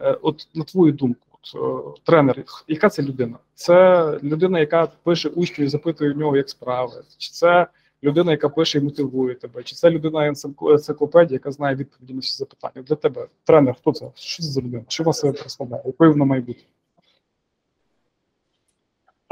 Е, 0.01 0.19
от 0.23 0.49
на 0.55 0.65
твою 0.65 0.93
думку, 0.93 1.27
от, 1.33 1.53
е, 1.97 2.01
тренер, 2.05 2.45
яка 2.69 2.89
це 2.89 3.03
людина? 3.03 3.39
Це 3.55 4.07
людина, 4.23 4.61
яка 4.61 4.87
пише 5.03 5.29
учню 5.29 5.65
і 5.65 5.69
запитує 5.69 6.13
в 6.13 6.19
нього, 6.19 6.37
як 6.37 6.51
справи, 6.51 7.03
чи 7.19 7.31
це 7.31 7.67
людина, 8.03 8.31
яка 8.31 8.49
пише 8.49 8.79
і 8.79 8.81
мотивує 8.81 9.35
тебе, 9.35 9.63
чи 9.63 9.75
це 9.75 9.91
людина 9.91 10.27
енциклопедія, 10.27 11.35
яка 11.35 11.51
знає 11.51 11.77
відповіді 11.77 12.15
на 12.15 12.21
всі 12.21 12.37
запитання? 12.37 12.85
Для 12.89 12.97
тебе 12.97 13.27
тренер, 13.45 13.75
хто 13.79 13.93
це? 13.93 14.11
Що 14.15 14.43
це 14.43 14.49
за 14.49 14.61
людина? 14.61 14.85
Що 14.89 15.05
вас 15.05 15.21
представляє? 15.21 15.83
Якою 15.87 16.13
вона 16.13 16.25
має 16.25 16.43
бути? 16.43 16.61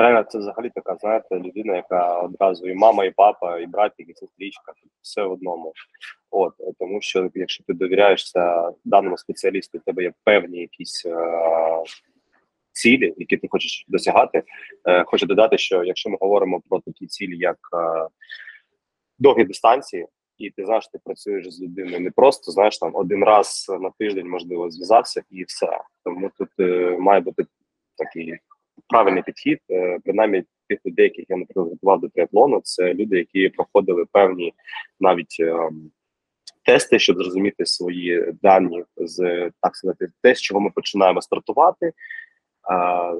Тренер 0.01 0.27
це 0.29 0.39
взагалі 0.39 0.71
така, 0.75 0.97
знаєте, 0.97 1.39
людина, 1.39 1.77
яка 1.77 2.21
одразу 2.21 2.69
і 2.69 2.75
мама, 2.75 3.05
і 3.05 3.11
папа, 3.11 3.59
і 3.59 3.67
братик, 3.67 4.09
і 4.09 4.15
сестричка, 4.15 4.73
все 5.03 5.23
в 5.23 5.33
одному. 5.33 5.73
От 6.31 6.53
тому, 6.79 7.01
що 7.01 7.31
якщо 7.35 7.65
ти 7.65 7.73
довіряєшся 7.73 8.71
даному 8.85 9.19
спеціалісту, 9.19 9.79
у 9.79 9.81
тебе 9.81 10.03
є 10.03 10.13
певні 10.25 10.59
якісь 10.59 11.07
е, 11.07 11.17
цілі, 12.73 13.15
які 13.17 13.37
ти 13.37 13.49
хочеш 13.51 13.85
досягати. 13.89 14.43
Е, 14.89 15.05
Хочу 15.05 15.27
додати, 15.27 15.59
що 15.59 15.85
якщо 15.85 16.11
ми 16.11 16.17
говоримо 16.21 16.63
про 16.69 16.81
такі 16.81 17.07
цілі, 17.07 17.39
як 17.39 17.59
е, 17.75 18.09
довгі 19.19 19.45
дистанції, 19.45 20.07
і 20.39 20.51
ти 20.51 20.65
знаєш, 20.65 20.89
ти 20.89 20.99
працюєш 21.05 21.51
з 21.51 21.63
людиною 21.63 22.01
не 22.01 22.11
просто 22.11 22.53
знаєш 22.53 22.79
там 22.79 22.91
один 22.95 23.25
раз 23.25 23.67
на 23.81 23.91
тиждень, 23.99 24.29
можливо, 24.29 24.71
зв'язався 24.71 25.23
і 25.31 25.45
все. 25.45 25.81
Тому 26.05 26.31
тут 26.39 26.49
е, 26.61 26.97
має 26.99 27.21
бути 27.21 27.47
такий 27.97 28.39
правильний 28.89 29.23
підхід, 29.23 29.59
е, 29.71 29.99
принаймні 30.05 30.45
тих 30.69 30.79
людей, 30.87 31.05
яких 31.05 31.25
я 31.29 31.37
наприклад 31.37 31.69
готував 31.69 32.01
до 32.01 32.09
триатлону, 32.09 32.61
це 32.65 32.95
люди, 32.95 33.19
які 33.19 33.49
проходили 33.49 34.05
певні 34.13 34.53
навіть 35.01 35.37
е, 35.41 35.71
тести, 36.65 36.99
щоб 36.99 37.17
зрозуміти 37.17 37.67
свої 37.67 38.33
дані 38.43 38.85
з 38.97 39.51
так 39.61 39.77
сказати, 39.77 40.07
те, 40.23 40.35
з 40.35 40.41
чого 40.41 40.61
ми 40.61 40.71
починаємо 40.71 41.23
стартувати. 41.23 41.93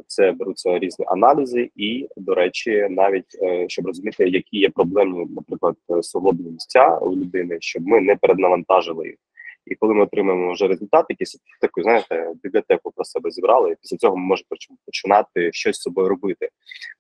Це 0.07 0.33
беруться 0.33 0.79
різні 0.79 1.05
аналізи, 1.09 1.71
і, 1.77 2.09
до 2.17 2.35
речі, 2.35 2.87
навіть 2.91 3.39
е, 3.43 3.65
щоб 3.69 3.87
розуміти, 3.87 4.29
які 4.29 4.59
є 4.59 4.71
проблемні, 4.71 5.27
наприклад, 5.31 5.77
свободні 6.03 6.51
місця 6.51 6.99
у 6.99 7.17
людини, 7.17 7.57
щоб 7.61 7.87
ми 7.87 8.01
не 8.01 8.17
переднавантажили 8.17 9.07
їх. 9.07 9.17
І 9.71 9.75
коли 9.75 9.95
ми 9.95 10.03
отримаємо 10.03 10.53
вже 10.53 10.67
результат, 10.67 11.07
якийсь 11.09 11.39
таку, 11.61 11.83
знаєте, 11.83 12.33
бібліотеку 12.43 12.93
про 12.97 13.05
себе 13.05 13.31
зібрали, 13.31 13.71
і 13.71 13.75
після 13.83 13.97
цього 13.97 14.17
ми 14.17 14.25
можемо 14.25 14.47
починати 14.87 15.53
щось 15.53 15.77
з 15.77 15.83
собою 15.83 16.09
робити, 16.09 16.49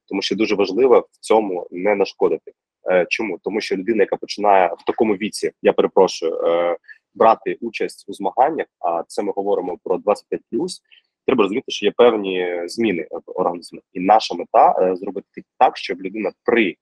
тому 0.08 0.22
що 0.22 0.36
дуже 0.36 0.54
важливо 0.54 1.08
в 1.12 1.18
цьому 1.20 1.66
не 1.70 1.94
нашкодити. 1.94 2.52
Е, 2.90 3.06
чому? 3.08 3.38
Тому, 3.42 3.60
що 3.60 3.76
людина, 3.76 4.02
яка 4.02 4.16
починає 4.16 4.68
в 4.78 4.84
такому 4.86 5.14
віці, 5.14 5.52
я 5.62 5.72
перепрошую, 5.72 6.34
е, 6.34 6.76
брати 7.14 7.58
участь 7.60 8.04
у 8.08 8.12
змаганнях, 8.12 8.66
а 8.78 9.02
це 9.06 9.22
ми 9.22 9.32
говоримо 9.36 9.78
про 9.84 9.96
25+, 9.96 10.80
Треба 11.26 11.42
розуміти, 11.42 11.72
що 11.72 11.86
є 11.86 11.92
певні 11.96 12.62
зміни 12.66 13.06
в 13.10 13.40
організмі, 13.40 13.80
і 13.92 14.00
наша 14.00 14.34
мета 14.34 14.74
е, 14.80 14.96
зробити 14.96 15.42
так, 15.58 15.76
щоб 15.76 16.02
людина 16.02 16.32
при 16.44 16.76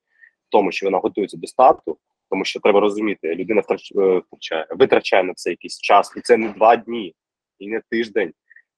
тому, 0.48 0.72
що 0.72 0.86
вона 0.86 0.98
готується 0.98 1.36
до 1.36 1.46
старту, 1.46 1.98
тому 2.30 2.44
що 2.44 2.60
треба 2.60 2.80
розуміти, 2.80 3.34
людина 3.34 3.60
е, 3.60 3.64
втрачає, 4.18 4.66
витрачає 4.70 5.22
на 5.24 5.34
це 5.34 5.50
якийсь 5.50 5.80
час, 5.80 6.12
і 6.16 6.20
це 6.20 6.36
не 6.36 6.48
два 6.48 6.76
дні, 6.76 7.14
і 7.58 7.68
не 7.68 7.82
тиждень. 7.90 8.32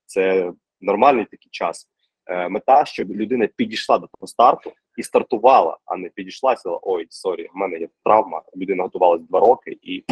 Це 0.07 0.53
нормальний 0.81 1.25
такий 1.25 1.49
час. 1.51 1.89
Е, 2.27 2.49
мета, 2.49 2.85
щоб 2.85 3.11
людина 3.11 3.49
підійшла 3.57 3.99
до 3.99 4.07
того 4.07 4.27
старту 4.27 4.73
і 4.97 5.03
стартувала, 5.03 5.79
а 5.85 5.97
не 5.97 6.09
підійшла 6.09 6.53
і 6.53 6.57
сказала, 6.57 6.81
ой, 6.83 7.07
sorry, 7.11 7.49
в 7.55 7.57
мене 7.57 7.79
є 7.79 7.89
травма. 8.05 8.43
Людина 8.57 8.83
готувалася 8.83 9.25
два 9.29 9.41
роки, 9.41 9.79
і 9.83 10.05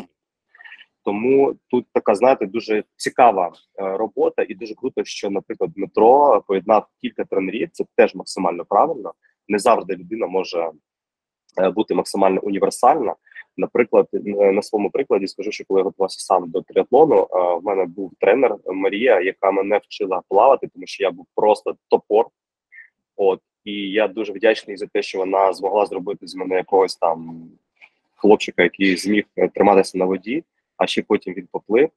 тому 1.04 1.56
тут 1.70 1.86
така, 1.92 2.14
знаєте, 2.14 2.46
дуже 2.46 2.84
цікава 2.96 3.52
е, 3.80 3.96
робота, 3.96 4.44
і 4.48 4.54
дуже 4.54 4.74
круто, 4.74 5.04
що, 5.04 5.30
наприклад, 5.30 5.70
Дмитро 5.72 6.42
поєднав 6.48 6.86
кілька 7.00 7.24
тренерів. 7.24 7.68
Це 7.72 7.84
теж 7.96 8.14
максимально 8.14 8.64
правильно. 8.64 9.12
Не 9.48 9.58
завжди 9.58 9.96
людина 9.96 10.26
може 10.26 10.70
бути 11.74 11.94
максимально 11.94 12.40
універсальна. 12.42 13.14
Наприклад, 13.58 14.08
на 14.12 14.62
своєму 14.62 14.90
прикладі 14.90 15.26
скажу, 15.26 15.52
що 15.52 15.64
коли 15.68 15.80
я 15.80 15.84
готувався 15.84 16.20
сам 16.20 16.50
до 16.50 16.62
триатлону, 16.62 17.28
в 17.32 17.64
мене 17.64 17.84
був 17.84 18.12
тренер 18.20 18.56
Марія, 18.66 19.20
яка 19.20 19.50
мене 19.50 19.80
вчила 19.84 20.22
плавати, 20.28 20.68
тому 20.74 20.86
що 20.86 21.04
я 21.04 21.10
був 21.10 21.26
просто 21.34 21.76
топор. 21.88 22.26
От 23.16 23.40
і 23.64 23.72
я 23.72 24.08
дуже 24.08 24.32
вдячний 24.32 24.76
за 24.76 24.86
те, 24.86 25.02
що 25.02 25.18
вона 25.18 25.52
змогла 25.52 25.86
зробити 25.86 26.26
з 26.26 26.34
мене 26.34 26.56
якогось 26.56 26.96
там 26.96 27.50
хлопчика, 28.16 28.62
який 28.62 28.96
зміг 28.96 29.24
е, 29.36 29.48
триматися 29.48 29.98
на 29.98 30.04
воді, 30.04 30.44
а 30.76 30.86
ще 30.86 31.02
потім 31.02 31.34
він 31.34 31.48
поплив. 31.52 31.88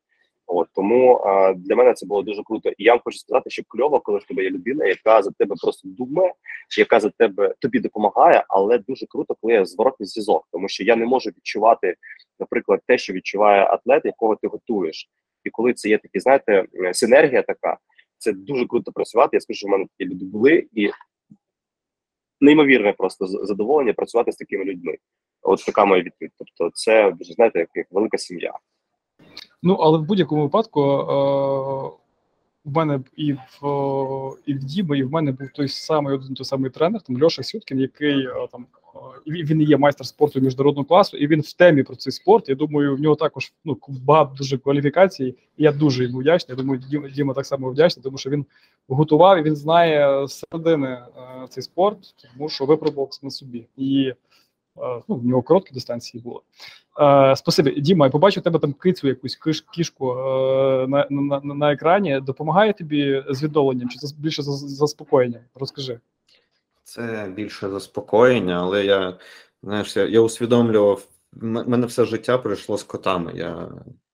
От 0.47 0.67
тому 0.75 1.15
а, 1.15 1.53
для 1.53 1.75
мене 1.75 1.93
це 1.93 2.05
було 2.05 2.21
дуже 2.21 2.43
круто. 2.43 2.69
І 2.69 2.83
я 2.83 2.91
вам 2.91 3.01
хочу 3.03 3.17
сказати, 3.17 3.49
що 3.49 3.63
кльово, 3.67 3.99
коли 3.99 4.19
в 4.19 4.23
тебе 4.23 4.43
є 4.43 4.49
людина, 4.49 4.85
яка 4.85 5.21
за 5.21 5.31
тебе 5.31 5.55
просто 5.61 5.87
думає, 5.87 6.33
яка 6.77 6.99
за 6.99 7.09
тебе 7.09 7.55
тобі 7.59 7.79
допомагає, 7.79 8.45
але 8.47 8.77
дуже 8.77 9.05
круто, 9.05 9.35
коли 9.41 9.53
є 9.53 9.65
зворотний 9.65 10.07
зв'язок, 10.07 10.47
тому 10.51 10.69
що 10.69 10.83
я 10.83 10.95
не 10.95 11.05
можу 11.05 11.29
відчувати, 11.29 11.95
наприклад, 12.39 12.79
те, 12.87 12.97
що 12.97 13.13
відчуває 13.13 13.63
атлет, 13.63 14.05
якого 14.05 14.35
ти 14.35 14.47
готуєш. 14.47 15.09
І 15.43 15.49
коли 15.49 15.73
це 15.73 15.89
є 15.89 15.97
такі, 15.97 16.19
знаєте, 16.19 16.65
синергія 16.93 17.41
така, 17.41 17.77
це 18.17 18.31
дуже 18.31 18.67
круто 18.67 18.91
працювати. 18.91 19.29
Я 19.37 19.41
скажу, 19.41 19.57
що 19.57 19.67
в 19.67 19.71
мене 19.71 19.85
такі 19.97 20.11
люди 20.11 20.25
були, 20.25 20.67
і 20.73 20.89
неймовірне 22.41 22.93
просто 22.93 23.27
задоволення 23.27 23.93
працювати 23.93 24.31
з 24.31 24.35
такими 24.35 24.65
людьми. 24.65 24.97
От 25.41 25.65
така 25.65 25.85
моя 25.85 26.03
відповідь. 26.03 26.31
Тобто, 26.37 26.69
це 26.73 27.13
знаєте, 27.19 27.67
як 27.75 27.87
велика 27.91 28.17
сім'я. 28.17 28.53
Ну, 29.63 29.73
але 29.73 29.97
в 29.97 30.01
будь-якому 30.01 30.41
випадку, 30.43 30.81
е, 30.81 32.01
в 32.65 32.75
мене 32.75 32.99
і 33.15 33.33
в 33.33 33.37
і 34.45 34.53
в 34.53 34.59
Діби, 34.63 34.97
і 34.97 35.03
в 35.03 35.11
мене 35.11 35.31
був 35.31 35.51
той 35.51 35.67
самий 35.67 36.13
один 36.15 36.35
той 36.35 36.45
самий 36.45 36.71
тренер, 36.71 37.01
там 37.01 37.23
Льоша 37.23 37.43
Сюткін, 37.43 37.79
який 37.79 38.27
о, 38.27 38.47
там 38.47 38.65
о, 38.93 38.99
він- 39.27 39.61
є 39.61 39.77
майстер 39.77 40.07
спорту 40.07 40.39
міжнародного 40.41 40.85
класу, 40.85 41.17
і 41.17 41.27
він 41.27 41.41
в 41.41 41.53
темі 41.53 41.83
про 41.83 41.95
цей 41.95 42.13
спорт. 42.13 42.49
Я 42.49 42.55
думаю, 42.55 42.95
в 42.95 42.99
нього 42.99 43.15
також 43.15 43.53
ну 43.65 43.77
багато 43.87 44.35
дуже 44.37 44.57
кваліфікацій. 44.57 45.25
І 45.57 45.63
я 45.63 45.71
дуже 45.71 46.03
йому 46.03 46.19
вдячний. 46.19 46.57
Я 46.57 46.63
думаю, 46.63 46.81
Діма, 47.15 47.33
так 47.33 47.45
само 47.45 47.69
вдячний, 47.69 48.03
тому 48.03 48.17
що 48.17 48.29
він 48.29 48.45
готував 48.87 49.39
і 49.39 49.41
він 49.41 49.55
знає 49.55 50.27
середини 50.27 50.87
е, 50.87 51.01
цей 51.49 51.63
спорт, 51.63 51.97
тому 52.33 52.49
що 52.49 52.65
випробував 52.65 53.09
на 53.23 53.29
собі. 53.29 53.67
І 53.77 54.03
е, 54.03 54.15
ну, 55.07 55.15
в 55.15 55.25
нього 55.25 55.41
короткі 55.41 55.73
дистанції 55.73 56.23
були. 56.23 56.39
Е, 56.99 57.35
спасибі, 57.35 57.81
Діма, 57.81 58.05
я 58.05 58.11
побачив 58.11 58.43
тебе 58.43 58.59
там 58.59 58.73
кицю, 58.73 59.07
якусь 59.07 59.35
киш, 59.35 59.65
кішку 59.73 60.11
е, 60.11 60.87
на, 60.87 61.07
на, 61.09 61.41
на, 61.43 61.53
на 61.55 61.73
екрані. 61.73 62.19
Допомагає 62.19 62.73
тобі 62.73 63.23
з 63.29 63.43
відновленням 63.43 63.89
чи 63.89 63.97
більше 64.17 64.43
за, 64.43 64.51
заспокоєнням? 64.51 65.41
Розкажи. 65.55 65.99
Це 66.83 67.31
більше 67.35 67.69
заспокоєння, 67.69 68.59
але 68.61 68.85
я 68.85 69.17
знаєш, 69.63 69.97
я, 69.97 70.07
я 70.07 70.21
усвідомлював, 70.21 71.07
мене 71.41 71.87
все 71.87 72.05
життя 72.05 72.37
пройшло 72.37 72.77
з 72.77 72.83
котами. 72.83 73.31
Я 73.35 73.69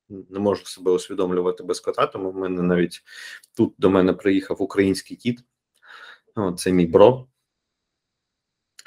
не 0.10 0.40
можу 0.40 0.66
себе 0.66 0.92
усвідомлювати 0.92 1.64
без 1.64 1.80
кота, 1.80 2.08
тому 2.08 2.32
в 2.32 2.36
мене 2.36 2.62
навіть 2.62 3.02
тут 3.58 3.74
до 3.78 3.90
мене 3.90 4.14
приїхав 4.14 4.62
український 4.62 5.18
кіт. 5.18 5.40
О, 6.36 6.52
це 6.52 6.72
мій 6.72 6.86
бро. 6.86 7.28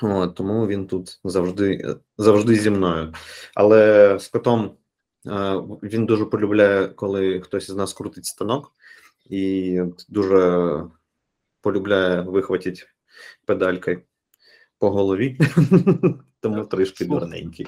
О, 0.03 0.27
тому 0.27 0.67
він 0.67 0.87
тут 0.87 1.21
завжди, 1.25 1.97
завжди 2.19 2.55
зі 2.55 2.71
мною. 2.71 3.15
Але 3.55 4.17
з 4.19 4.29
котом 4.29 4.77
е, 5.27 5.55
він 5.83 6.07
дуже 6.07 6.25
полюбляє, 6.25 6.89
коли 6.89 7.41
хтось 7.41 7.69
із 7.69 7.75
нас 7.75 7.93
крутить 7.93 8.27
станок, 8.27 8.73
і 9.31 9.81
дуже 10.09 10.85
полюбляє 11.61 12.21
вихватити 12.21 12.83
педалькою 13.47 14.03
по 14.79 14.91
голові, 14.91 15.39
тому 16.41 16.65
трішки 16.65 17.05
дурненький. 17.05 17.67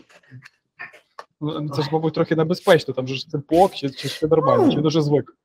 Ну, 1.41 1.69
Це 1.69 1.83
ж, 1.83 1.89
мабуть, 1.93 2.15
трохи 2.15 2.37
небезпечно, 2.37 2.95
там 2.95 3.09
же 3.09 3.15
ж 3.15 3.29
цепок, 3.29 3.75
чи, 3.75 3.91
чи 3.91 4.09
ще 4.09 4.29
нормально, 4.29 4.73
чи 4.73 4.81
дуже 4.81 5.03
звик. 5.03 5.37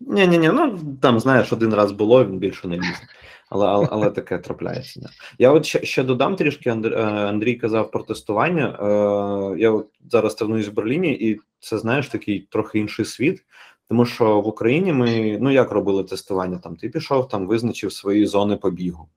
Ні, 0.00 0.26
ні, 0.26 0.38
ні, 0.38 0.48
ну 0.48 0.78
там 1.02 1.20
знаєш, 1.20 1.52
один 1.52 1.74
раз 1.74 1.92
було, 1.92 2.24
він 2.24 2.38
більше 2.38 2.68
не 2.68 2.76
лізе. 2.76 3.08
Але, 3.50 3.66
але, 3.66 3.88
але 3.90 4.10
таке 4.10 4.38
трапляється. 4.38 5.00
Да. 5.00 5.08
Я 5.38 5.52
от 5.52 5.66
ще, 5.66 5.84
ще 5.84 6.02
додам 6.02 6.36
трішки. 6.36 6.70
Андрій, 6.70 6.94
Андрій 7.04 7.54
казав 7.54 7.90
про 7.90 8.02
тестування. 8.02 8.78
Е, 8.80 9.58
Я 9.58 9.70
от 9.70 9.86
зараз 10.10 10.34
тренуюсь 10.34 10.68
в 10.68 10.72
Берліні, 10.72 11.12
і 11.12 11.40
це 11.60 11.78
знаєш 11.78 12.08
такий 12.08 12.40
трохи 12.50 12.78
інший 12.78 13.04
світ. 13.04 13.44
Тому 13.88 14.06
що 14.06 14.40
в 14.40 14.46
Україні 14.46 14.92
ми 14.92 15.38
ну 15.40 15.50
як 15.50 15.72
робили 15.72 16.04
тестування? 16.04 16.58
Там 16.58 16.76
ти 16.76 16.88
пішов, 16.88 17.28
там 17.28 17.46
визначив 17.46 17.92
свої 17.92 18.26
зони 18.26 18.56
побігу. 18.56 19.08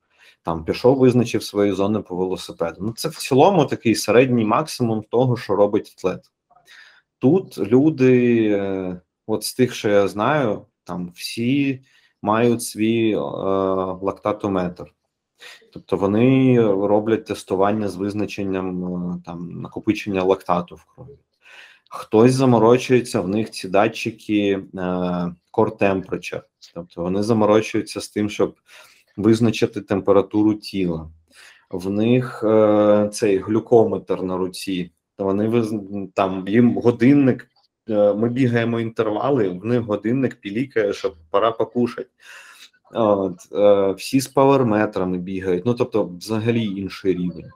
Там 0.44 0.66
пішов, 0.66 0.98
визначив 0.98 1.44
свої 1.44 1.72
зони 1.72 2.00
по 2.00 2.16
велосипеду. 2.16 2.78
Ну 2.82 2.94
це 2.96 3.10
в 3.10 3.16
цілому 3.16 3.66
такий 3.66 3.96
середній 3.96 4.46
максимум 4.46 5.04
того, 5.10 5.38
що 5.38 5.56
робить 5.56 5.96
атлет. 5.98 6.32
Тут 7.20 7.58
люди, 7.58 8.48
е, 8.50 9.02
от 9.28 9.44
з 9.44 9.54
тих, 9.54 9.74
що 9.74 9.90
я 9.90 10.08
знаю, 10.08 10.66
там 10.84 11.12
всі 11.16 11.82
мають 12.22 12.63
свій 12.63 13.12
е, 13.12 13.20
лактатометр. 14.01 14.94
Тобто 15.74 15.98
вони 15.98 16.62
роблять 16.62 17.25
тестування 17.25 17.88
з 17.88 17.96
визначенням 17.96 18.86
е, 18.86 19.22
там 19.25 19.62
накопичення 19.62 20.24
лактату 20.24 20.75
в 20.75 20.86
крові. 20.86 21.18
Хтось 21.90 22.34
заморочується, 22.34 23.22
в 23.22 23.28
них 23.28 23.51
ці 23.51 23.70
датчики 23.70 24.50
е, 24.50 24.78
core 25.54 25.78
temperature, 25.78 26.42
тобто 26.74 27.01
вони 27.01 27.24
заморочуються 27.24 28.01
з 28.01 28.10
тим, 28.10 28.30
щоб 28.30 28.56
визначити 29.18 29.81
температуру 29.81 30.53
тіла. 30.53 31.10
В 31.70 31.90
них 31.90 32.44
е, 32.44 33.10
цей 33.14 33.38
глюкометр 33.38 34.22
на 34.22 34.38
руці. 34.38 34.92
Вони 35.18 35.64
там 36.14 36.48
їм 36.48 36.77
годинник. 36.77 37.48
Е, 37.89 38.13
Ми 38.13 38.29
бігаємо 38.29 38.79
інтервали, 38.79 39.50
в 39.50 39.65
них 39.65 39.81
годинник 39.81 40.35
пілікає, 40.35 40.94
щоб 40.94 41.15
пора 41.29 41.51
покушати. 41.51 42.09
От, 42.94 43.37
е, 43.51 43.91
всі 43.91 44.22
з 44.22 44.27
паверметрами 44.27 45.17
бігають. 45.17 45.65
Ну 45.65 45.74
тобто, 45.74 46.05
взагалі 46.05 46.63
інший 46.63 47.13
рівень. 47.13 47.50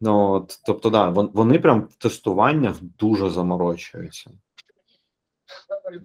Ну, 0.00 0.30
от, 0.30 0.60
тобто, 0.66 0.90
да, 0.90 1.08
вони 1.08 1.58
прям 1.58 1.80
в 1.80 1.94
тестуваннях 1.94 2.76
дуже 2.98 3.30
заморочуються. 3.30 4.30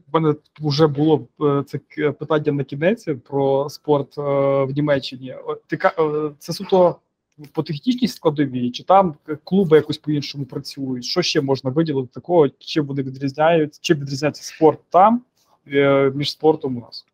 У 0.07 0.19
мене 0.19 0.35
вже 0.59 0.87
було 0.87 1.27
е, 1.41 1.63
це 1.67 1.79
питання 2.11 2.51
на 2.51 2.63
кінець 2.63 3.07
про 3.23 3.69
спорт 3.69 4.17
в 4.17 4.71
Німеччині. 4.75 5.35
Це 6.39 6.53
суто 6.53 6.99
по 7.51 7.63
технічній 7.63 8.07
складовій, 8.07 8.71
чи 8.71 8.83
там 8.83 9.15
клуби 9.43 9.77
якось 9.77 9.97
по-іншому 9.97 10.45
працюють? 10.45 11.05
Що 11.05 11.21
ще 11.21 11.41
можна 11.41 11.69
виділити 11.69 12.09
такого? 12.13 12.49
Чим 12.49 12.85
вони 12.85 13.03
відрізняють? 13.03 13.79
Чим 13.81 13.99
відрізняється 13.99 14.43
спорт 14.43 14.79
там 14.89 15.23
е, 15.67 16.11
між 16.15 16.31
спортом 16.31 16.77
у 16.77 16.79
нас? 16.79 17.05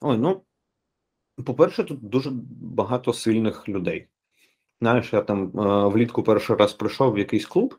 Ой, 0.00 0.18
ну, 0.18 0.42
по-перше, 1.44 1.84
тут 1.84 2.08
дуже 2.08 2.30
багато 2.60 3.12
сильних 3.12 3.68
людей. 3.68 4.08
Знаєш, 4.80 5.12
я 5.12 5.20
там 5.20 5.42
е, 5.58 5.88
влітку 5.88 6.22
перший 6.22 6.56
раз 6.56 6.72
прийшов 6.72 7.12
в 7.12 7.18
якийсь 7.18 7.46
клуб, 7.46 7.78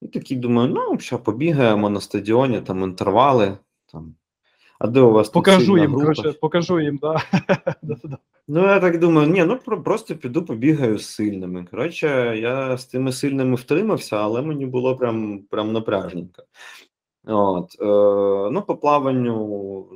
і 0.00 0.08
такий 0.08 0.36
думаю, 0.36 0.68
ну, 0.68 0.98
що 0.98 1.18
побігаємо 1.18 1.90
на 1.90 2.00
стадіоні, 2.00 2.60
там 2.60 2.82
інтервали. 2.82 3.58
Там. 3.86 4.14
А 4.82 4.86
де 4.86 5.00
у 5.00 5.12
вас 5.12 5.28
Покажу 5.28 5.66
сильна 5.66 5.80
їм, 5.80 5.94
коротше, 5.94 6.32
покажу 6.32 6.80
їм, 6.80 6.98
да. 7.02 7.22
Ну, 8.48 8.60
я 8.60 8.80
так 8.80 8.98
думаю, 8.98 9.28
ні, 9.28 9.44
ну 9.44 9.58
просто 9.82 10.16
піду 10.16 10.44
побігаю 10.44 10.98
з 10.98 11.06
сильними. 11.06 11.66
Коротше, 11.70 12.38
я 12.38 12.76
з 12.76 12.86
тими 12.86 13.12
сильними 13.12 13.54
втримався, 13.54 14.16
але 14.16 14.42
мені 14.42 14.66
було 14.66 14.96
прям, 14.96 15.42
прям 15.50 15.72
напряжненько. 15.72 16.42
От, 17.24 17.76
е, 17.80 17.84
ну, 18.52 18.64
по 18.66 18.76
плаванню, 18.76 19.88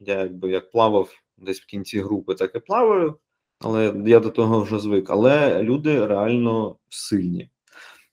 я 0.00 0.18
якби 0.18 0.50
як 0.50 0.70
плавав 0.70 1.10
десь 1.38 1.60
в 1.60 1.66
кінці 1.66 2.00
групи, 2.00 2.34
так 2.34 2.54
і 2.54 2.60
плаваю, 2.60 3.14
але 3.60 3.94
я 4.06 4.20
до 4.20 4.30
того 4.30 4.60
вже 4.60 4.78
звик. 4.78 5.10
Але 5.10 5.62
люди 5.62 6.06
реально 6.06 6.76
сильні. 6.88 7.50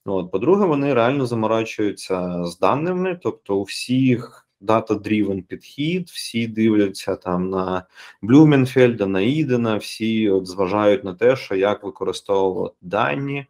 От, 0.04 0.30
по-друге, 0.30 0.66
вони 0.66 0.94
реально 0.94 1.26
заморачуються 1.26 2.44
з 2.44 2.58
даними, 2.58 3.18
тобто 3.22 3.56
у 3.56 3.62
всіх 3.62 4.48
data-driven 4.62 5.42
підхід, 5.42 6.08
всі 6.08 6.46
дивляться 6.46 7.16
там 7.16 7.50
на 7.50 7.86
Блюменфельда, 8.22 9.06
на 9.06 9.20
Ідена, 9.20 9.76
всі 9.76 10.30
от 10.30 10.46
зважають 10.46 11.04
на 11.04 11.14
те, 11.14 11.36
що 11.36 11.54
як 11.54 11.84
використовувати 11.84 12.76
дані. 12.80 13.46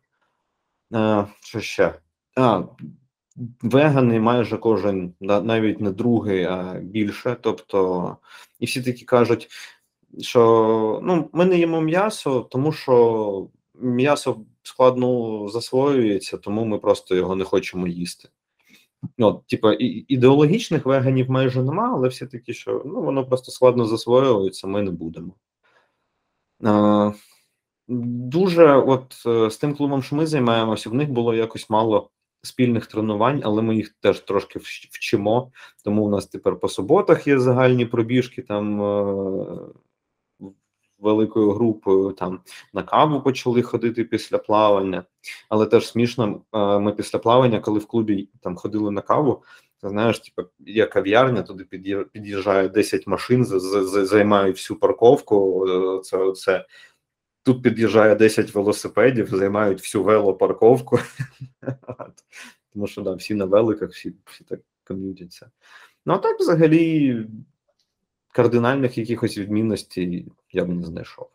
Е, 0.94 1.27
що 1.40 1.61
ще? 1.61 1.94
А, 2.37 2.62
вегани 3.62 4.20
майже 4.20 4.57
кожен, 4.57 5.14
навіть 5.20 5.81
не 5.81 5.90
другий, 5.90 6.44
а 6.44 6.75
більше. 6.83 7.37
Тобто, 7.40 8.16
і 8.59 8.66
всі 8.66 8.83
такі 8.83 9.05
кажуть, 9.05 9.48
що 10.20 11.01
ну, 11.03 11.31
ми 11.33 11.44
не 11.44 11.59
їмо 11.59 11.81
м'ясо, 11.81 12.40
тому 12.40 12.72
що 12.72 13.48
м'ясо 13.75 14.40
складно 14.62 15.48
засвоюється, 15.48 16.37
тому 16.38 16.64
ми 16.64 16.79
просто 16.79 17.14
його 17.14 17.37
не 17.37 17.44
хочемо 17.44 17.87
їсти. 17.87 18.29
От, 19.18 19.46
типа, 19.46 19.76
ідеологічних 20.08 20.86
веганів 20.86 21.30
майже 21.30 21.62
нема, 21.62 21.90
але 21.94 22.08
всі 22.08 22.26
такі, 22.26 22.54
що 22.54 22.82
ну, 22.86 23.02
воно 23.02 23.26
просто 23.26 23.52
складно 23.52 23.86
засвоюється, 23.86 24.66
ми 24.66 24.82
не 24.82 24.90
будемо. 24.90 25.34
Е, 26.64 27.12
дуже, 27.88 28.72
от 28.72 29.22
е, 29.26 29.50
з 29.50 29.56
тим 29.56 29.74
клубом, 29.74 30.02
що 30.02 30.16
ми 30.16 30.26
займаємося, 30.26 30.90
в 30.90 30.94
них 30.94 31.10
було 31.10 31.34
якось 31.34 31.70
мало 31.70 32.10
спільних 32.42 32.86
тренувань, 32.86 33.40
але 33.44 33.62
ми 33.62 33.76
їх 33.76 33.94
теж 34.00 34.20
трошки 34.20 34.58
вчимо. 34.90 35.52
Тому 35.84 36.04
у 36.04 36.10
нас 36.10 36.26
тепер 36.26 36.56
по 36.60 36.68
суботах 36.68 37.26
є 37.26 37.38
загальні 37.38 37.86
пробіжки 37.86 38.42
там 38.42 38.82
е, 38.82 39.58
великою 41.02 41.50
групою. 41.50 42.12
Там 42.12 42.40
на 42.72 42.82
каву 42.82 43.20
почали 43.20 43.62
ходити 43.62 44.04
після 44.04 44.38
плавання. 44.38 45.04
Але 45.48 45.66
теж 45.66 45.86
смішно, 45.88 46.42
е, 46.52 46.78
ми 46.78 46.92
після 46.92 47.18
плавання, 47.18 47.60
коли 47.60 47.78
в 47.78 47.86
клубі 47.86 48.28
там 48.40 48.56
ходили 48.56 48.90
на 48.90 49.00
каву, 49.00 49.44
ти 49.82 49.88
знаєш, 49.88 50.18
типу, 50.18 50.48
є 50.58 50.86
кав'ярня, 50.86 51.42
туди 51.42 51.64
під'їжджає 52.12 52.68
10 52.68 53.06
машин, 53.06 53.44
займають 53.44 54.56
всю 54.56 54.78
парковку. 54.78 55.66
е, 55.68 56.00
Це, 56.02 56.32
це. 56.32 56.66
Тут 57.44 57.62
під'їжджає 57.62 58.14
10 58.14 58.54
велосипедів, 58.54 59.28
займають 59.28 59.78
всю 59.80 60.04
велопарковку. 60.04 60.98
Тому 62.72 62.86
що 62.86 63.02
да, 63.02 63.14
всі 63.14 63.34
на 63.34 63.44
великах, 63.44 63.90
всі, 63.90 64.14
всі 64.26 64.44
так 64.44 64.60
ком'ютяться. 64.84 65.50
Ну 66.06 66.14
а 66.14 66.18
так 66.18 66.40
взагалі 66.40 67.26
кардинальних 68.33 68.99
якихось 68.99 69.38
відмінностей 69.38 70.27
я 70.53 70.64
б 70.64 70.68
не 70.68 70.85
знайшов. 70.85 71.29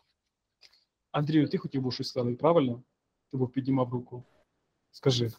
Андрію, 1.12 1.48
ти 1.48 1.58
хотів 1.58 1.82
би 1.82 1.92
щось 1.92 2.08
сказати, 2.08 2.36
правильно? 2.36 2.84
Ти 3.32 3.38
був 3.38 3.52
піднімав 3.52 3.94
руку. 3.94 4.24
Скажи. 4.92 5.32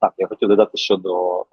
Так, 0.00 0.14
я 0.18 0.26
хотів 0.26 0.48
додати 0.48 0.78
щодо 0.78 1.44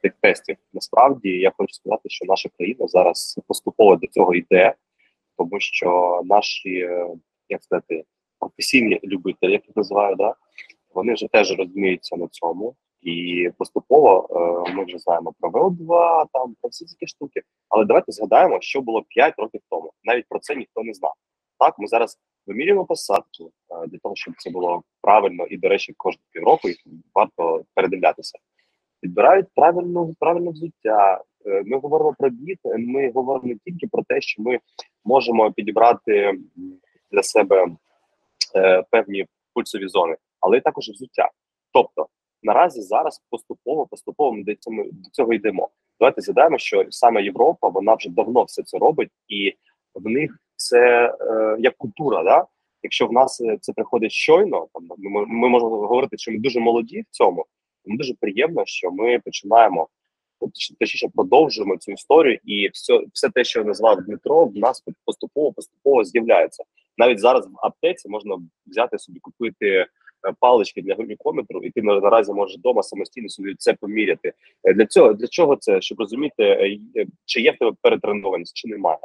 тих 0.00 0.12
тестів. 0.20 0.56
Насправді 0.72 1.28
я 1.28 1.52
хочу 1.56 1.74
сказати, 1.74 2.08
що 2.08 2.24
наша 2.26 2.48
країна 2.48 2.88
зараз 2.88 3.40
поступово 3.46 3.96
до 3.96 4.06
цього 4.06 4.34
йде, 4.34 4.74
тому 5.36 5.60
що 5.60 6.20
наші 6.24 6.78
е, 6.78 7.06
як 7.48 7.62
сказати 7.62 8.04
професійні 8.38 9.00
любителі, 9.04 9.52
як 9.52 9.66
їх 9.66 9.76
називаю, 9.76 10.16
да 10.16 10.34
вони 10.94 11.14
вже 11.14 11.28
теж 11.28 11.58
розуміються 11.58 12.16
на 12.16 12.28
цьому. 12.28 12.76
І 13.02 13.50
поступово 13.58 14.28
е, 14.66 14.72
ми 14.72 14.84
вже 14.84 14.98
знаємо 14.98 15.34
про 15.40 15.50
ВО2, 15.50 16.24
там 16.32 16.54
про 16.60 16.68
всі 16.70 16.84
ці 16.84 17.06
штуки. 17.06 17.42
Але 17.68 17.84
давайте 17.84 18.12
згадаємо, 18.12 18.60
що 18.60 18.80
було 18.80 19.02
5 19.08 19.34
років 19.38 19.60
тому. 19.70 19.92
Навіть 20.04 20.26
про 20.28 20.38
це 20.38 20.54
ніхто 20.54 20.82
не 20.82 20.94
знав. 20.94 21.12
Так, 21.58 21.78
ми 21.78 21.86
зараз 21.86 22.18
вимірюємо 22.46 22.84
посадки 22.84 23.44
е, 23.44 23.86
для 23.86 23.98
того, 23.98 24.16
щоб 24.16 24.34
це 24.38 24.50
було 24.50 24.82
правильно 25.00 25.46
і, 25.46 25.58
до 25.58 25.68
речі, 25.68 25.94
кожні 25.96 26.22
півроку 26.30 26.68
їх 26.68 26.76
варто 27.14 27.64
передивлятися. 27.74 28.38
Підбирають 29.00 29.46
правильно 29.54 30.10
правильне 30.20 30.50
взуття. 30.50 31.20
Е, 31.46 31.62
ми 31.66 31.78
говоримо 31.78 32.14
про 32.18 32.30
біт, 32.30 32.58
ми 32.64 33.10
говоримо 33.10 33.48
не 33.48 33.56
тільки 33.64 33.86
про 33.86 34.02
те, 34.02 34.20
що 34.20 34.42
ми 34.42 34.58
можемо 35.04 35.52
підібрати 35.52 36.38
для 37.10 37.22
себе 37.22 37.66
певні 38.90 39.26
пульсові 39.54 39.88
зони, 39.88 40.16
але 40.40 40.58
й 40.58 40.60
також 40.60 40.88
взуття. 40.88 41.30
Тобто 41.72 42.08
наразі 42.42 42.82
зараз 42.82 43.22
поступово 43.30 43.86
поступово 43.86 44.32
ми 44.32 44.44
до 44.44 44.54
цього 44.54 44.84
до 44.84 45.10
цього 45.12 45.32
йдемо. 45.32 45.68
Давайте 46.00 46.20
згадаємо, 46.20 46.58
що 46.58 46.84
саме 46.90 47.22
Європа 47.22 47.68
вона 47.68 47.94
вже 47.94 48.10
давно 48.10 48.42
все 48.42 48.62
це 48.62 48.78
робить, 48.78 49.10
і 49.28 49.54
в 49.94 50.08
них 50.08 50.38
це 50.56 51.14
е, 51.20 51.56
як 51.58 51.76
культура. 51.76 52.22
Да? 52.22 52.46
Якщо 52.82 53.06
в 53.06 53.12
нас 53.12 53.40
е, 53.40 53.58
це 53.60 53.72
приходить 53.72 54.12
щойно, 54.12 54.66
там 54.74 54.88
ми, 54.98 55.26
ми 55.26 55.48
можемо 55.48 55.70
говорити, 55.70 56.18
що 56.18 56.32
ми 56.32 56.38
дуже 56.38 56.60
молоді 56.60 57.00
в 57.00 57.10
цьому. 57.10 57.46
Тому 57.84 57.96
дуже 57.96 58.14
приємно, 58.20 58.62
що 58.66 58.90
ми 58.90 59.18
починаємо 59.18 59.88
точніше 60.78 61.08
продовжуємо 61.14 61.76
цю 61.76 61.92
історію, 61.92 62.38
і 62.44 62.68
все, 62.72 63.00
все 63.12 63.28
те, 63.28 63.44
що 63.44 63.64
назвав 63.64 64.02
Дмитро, 64.02 64.44
в 64.44 64.56
нас 64.56 64.84
поступово 65.04 65.52
поступово 65.52 66.04
з'являється. 66.04 66.64
Навіть 66.98 67.20
зараз 67.20 67.46
в 67.46 67.66
аптеці 67.66 68.08
можна 68.08 68.38
взяти 68.66 68.98
собі 68.98 69.20
купити 69.20 69.86
палички 70.40 70.82
для 70.82 70.94
глюкометру, 70.94 71.62
і 71.62 71.70
ти 71.70 71.82
наразі 71.82 72.32
можеш 72.32 72.58
вдома 72.58 72.82
самостійно 72.82 73.28
собі 73.28 73.54
це 73.58 73.74
поміряти. 73.74 74.32
Е, 74.64 74.74
для 74.74 74.86
цього 74.86 75.12
для 75.12 75.26
чого 75.26 75.56
це? 75.56 75.80
Щоб 75.80 76.00
розуміти, 76.00 76.42
е, 76.42 77.06
чи 77.24 77.40
є 77.40 77.52
в 77.52 77.58
тебе 77.58 77.72
перетренованість, 77.82 78.56
чи 78.56 78.68
немає. 78.68 78.98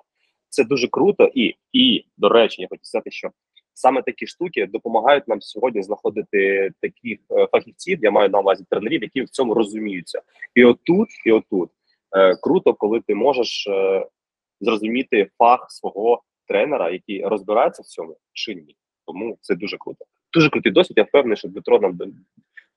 Це 0.50 0.64
дуже 0.64 0.88
круто, 0.88 1.30
і 1.34 1.56
і 1.74 2.06
до 2.18 2.30
речі, 2.30 2.62
я 2.62 2.68
хочу 2.68 2.84
сказати, 2.84 3.12
що 3.12 3.30
саме 3.74 4.02
такі 4.02 4.28
штуки 4.28 4.66
допомагають 4.66 5.28
нам 5.28 5.42
сьогодні 5.42 5.84
знаходити 5.84 6.72
таких 6.82 7.20
фахівців. 7.52 8.00
Я 8.02 8.12
маю 8.12 8.30
на 8.30 8.40
увазі 8.40 8.66
тренерів, 8.70 9.02
які 9.02 9.22
в 9.22 9.30
цьому 9.30 9.54
розуміються. 9.54 10.22
І 10.56 10.66
отут, 10.66 11.10
і 11.26 11.32
отут 11.32 11.70
е, 12.18 12.36
круто, 12.36 12.74
коли 12.74 13.02
ти 13.08 13.16
можеш 13.16 13.68
е, 13.68 14.08
зрозуміти 14.62 15.30
фах 15.38 15.72
свого 15.72 16.24
тренера, 16.48 16.92
який 16.92 17.26
розбирається 17.26 17.82
в 17.82 17.86
цьому 17.86 18.18
чи 18.34 18.56
ні. 18.56 18.76
Тому 19.06 19.38
це 19.42 19.56
дуже 19.56 19.78
круто 19.78 20.06
дуже 20.34 20.50
крутий 20.50 20.72
досвід. 20.72 20.98
Я 20.98 21.04
впевнений, 21.04 21.38
що 21.38 21.48
Дмитро 21.48 21.80
нам 21.80 22.00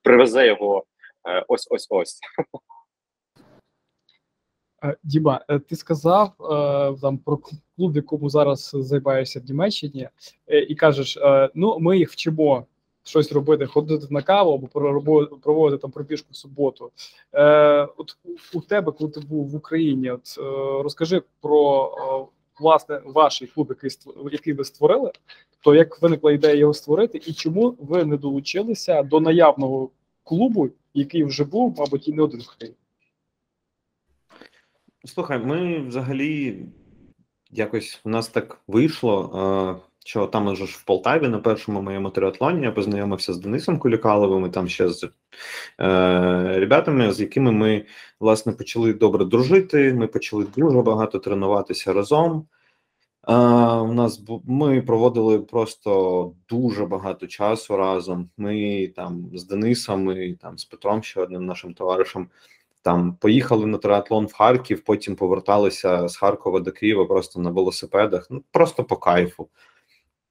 привезе 0.01 0.47
його 0.47 0.83
е, 1.29 1.45
ось 1.47 1.67
ось 1.71 1.87
ось. 1.89 2.19
Е, 4.83 4.97
Діма, 5.03 5.45
е, 5.49 5.59
ти 5.59 5.75
сказав 5.75 6.33
там 7.01 7.17
про 7.17 7.37
клуб, 7.37 7.91
в 7.93 7.95
якому 7.95 8.29
зараз 8.29 8.71
займаєшся 8.73 9.39
в 9.39 9.43
Німеччині, 9.43 10.09
і 10.67 10.75
кажеш: 10.75 11.17
ну, 11.55 11.79
ми 11.79 11.97
їх 11.97 12.11
вчимо 12.11 12.65
щось 13.03 13.31
робити, 13.31 13.65
ходити 13.65 14.07
на 14.09 14.21
каву 14.21 14.53
або 14.53 14.67
проводити 15.37 15.81
там 15.81 15.91
пробіжку 15.91 16.27
в 16.31 16.35
суботу. 16.35 16.91
От 17.97 18.17
у 18.53 18.61
тебе, 18.61 18.91
коли 18.91 19.11
ти 19.11 19.19
був 19.19 19.49
в 19.49 19.55
Україні, 19.55 20.11
от 20.11 20.37
розкажи 20.83 21.21
про 21.41 22.29
власне 22.61 23.01
ваш 23.05 23.43
клуб, 23.55 23.67
який 23.69 23.91
який 24.31 24.53
ви 24.53 24.65
створили, 24.65 25.11
то 25.63 25.75
як 25.75 26.01
виникла 26.01 26.31
ідея 26.31 26.55
його 26.55 26.73
створити, 26.73 27.21
і 27.25 27.33
чому 27.33 27.77
ви 27.79 28.05
не 28.05 28.17
долучилися 28.17 29.03
до 29.03 29.19
наявного 29.19 29.89
клубу, 30.23 30.69
який 30.93 31.23
вже 31.23 31.43
був, 31.43 31.75
мабуть, 31.79 32.07
і 32.07 32.13
не 32.13 32.21
один 32.21 32.41
в? 32.41 32.73
Слухай, 35.05 35.39
ми 35.39 35.79
взагалі 35.79 36.65
якось 37.51 38.01
у 38.03 38.09
нас 38.09 38.27
так 38.27 38.61
вийшло. 38.67 39.81
Що 40.05 40.27
там 40.27 40.47
уже 40.47 40.65
ж 40.65 40.77
в 40.77 40.83
Полтаві 40.83 41.27
на 41.27 41.39
першому 41.39 41.81
моєму 41.81 42.09
триатлоні 42.09 42.61
я 42.61 42.71
познайомився 42.71 43.33
з 43.33 43.37
Денисом 43.37 43.79
Кулікаловим 43.79 44.45
і 44.45 44.49
там 44.49 44.67
ще 44.67 44.89
з 44.89 45.03
е, 45.03 45.09
ребятами, 46.59 47.13
з 47.13 47.21
якими 47.21 47.51
ми 47.51 47.85
власне 48.19 48.51
почали 48.51 48.93
добре 48.93 49.25
дружити. 49.25 49.93
Ми 49.93 50.07
почали 50.07 50.45
дуже 50.57 50.81
багато 50.81 51.19
тренуватися 51.19 51.93
разом. 51.93 52.47
Е, 53.27 53.33
у 53.75 53.93
нас 53.93 54.21
ми 54.45 54.81
проводили 54.81 55.39
просто 55.39 56.33
дуже 56.49 56.85
багато 56.85 57.27
часу 57.27 57.77
разом. 57.77 58.29
Ми 58.37 58.87
там 58.95 59.29
з 59.33 59.45
Денисом 59.45 60.11
і 60.11 60.33
там 60.33 60.57
з 60.57 60.65
Петром, 60.65 61.03
ще 61.03 61.21
одним 61.21 61.45
нашим 61.45 61.73
товаришем. 61.73 62.27
Там 62.81 63.15
поїхали 63.15 63.65
на 63.65 63.77
триатлон 63.77 64.25
в 64.25 64.33
Харків, 64.33 64.83
потім 64.83 65.15
поверталися 65.15 66.07
з 66.07 66.17
Харкова 66.17 66.59
до 66.59 66.71
Києва 66.71 67.05
просто 67.05 67.39
на 67.39 67.49
велосипедах. 67.49 68.27
Ну 68.29 68.43
просто 68.51 68.83
по 68.83 68.97
кайфу. 68.97 69.49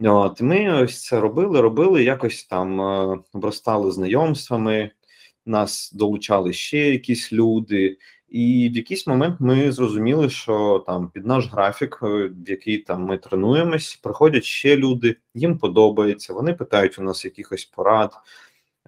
От 0.05 0.41
ми 0.41 0.83
ось 0.83 1.03
це 1.03 1.21
робили, 1.21 1.61
робили, 1.61 2.05
якось 2.05 2.45
там 2.45 2.81
е, 2.81 3.19
обростали 3.33 3.91
знайомствами, 3.91 4.91
нас 5.47 5.93
долучали 5.95 6.53
ще 6.53 6.79
якісь 6.79 7.33
люди, 7.33 7.97
і 8.29 8.71
в 8.73 8.77
якийсь 8.77 9.07
момент 9.07 9.37
ми 9.41 9.73
зрозуміли, 9.73 10.31
що 10.31 10.85
там 10.87 11.11
під 11.11 11.27
наш 11.27 11.49
графік, 11.49 11.99
е, 12.03 12.07
в 12.47 12.51
який 12.51 12.79
там 12.79 13.03
ми 13.03 13.19
тренуємось, 13.19 14.01
приходять 14.03 14.45
ще 14.45 14.77
люди, 14.77 15.17
їм 15.35 15.59
подобається. 15.59 16.33
Вони 16.33 16.55
питають 16.55 16.99
у 16.99 17.03
нас 17.03 17.25
якихось 17.25 17.65
порад. 17.65 18.13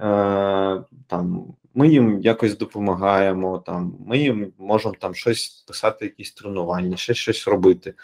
Е, 0.03 0.83
там 1.07 1.55
ми 1.75 1.89
їм 1.89 2.21
якось 2.21 2.59
допомагаємо, 2.59 3.59
там 3.59 3.97
ми 4.07 4.19
їм 4.19 4.53
можемо 4.59 4.95
там 4.99 5.15
щось 5.15 5.65
писати, 5.69 6.05
якісь 6.05 6.33
тренування, 6.33 6.97
ще 6.97 7.15
щось 7.15 7.49
робити. 7.49 7.95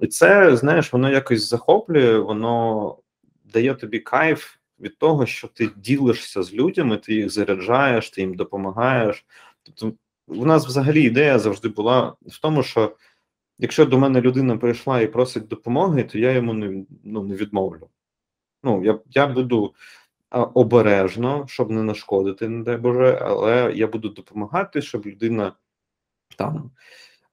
І 0.00 0.06
це, 0.06 0.56
знаєш, 0.56 0.92
воно 0.92 1.10
якось 1.10 1.48
захоплює, 1.48 2.18
воно 2.18 2.98
дає 3.44 3.74
тобі 3.74 3.98
кайф 3.98 4.56
від 4.80 4.98
того, 4.98 5.26
що 5.26 5.48
ти 5.48 5.70
ділишся 5.76 6.42
з 6.42 6.54
людьми, 6.54 6.96
ти 6.96 7.14
їх 7.14 7.30
заряджаєш, 7.30 8.10
ти 8.10 8.20
їм 8.20 8.34
допомагаєш. 8.34 9.26
Тобто, 9.62 9.92
у 10.26 10.46
нас 10.46 10.66
взагалі 10.66 11.02
ідея 11.02 11.38
завжди 11.38 11.68
була 11.68 12.14
в 12.26 12.40
тому, 12.40 12.62
що 12.62 12.96
якщо 13.58 13.84
до 13.84 13.98
мене 13.98 14.20
людина 14.20 14.56
прийшла 14.56 15.00
і 15.00 15.06
просить 15.06 15.46
допомоги, 15.46 16.04
то 16.04 16.18
я 16.18 16.32
йому 16.32 16.54
не 16.54 16.84
ну, 17.04 17.22
не 17.22 17.34
відмовлю. 17.34 17.88
Ну, 18.62 18.84
я 18.84 18.98
я 19.10 19.26
буду 19.26 19.74
обережно, 20.42 21.44
щоб 21.48 21.70
не 21.70 21.82
нашкодити, 21.82 22.48
не 22.48 22.64
дай 22.64 22.76
Боже, 22.76 23.18
але 23.22 23.72
я 23.74 23.86
буду 23.86 24.08
допомагати, 24.08 24.82
щоб 24.82 25.06
людина 25.06 25.52
там 26.36 26.70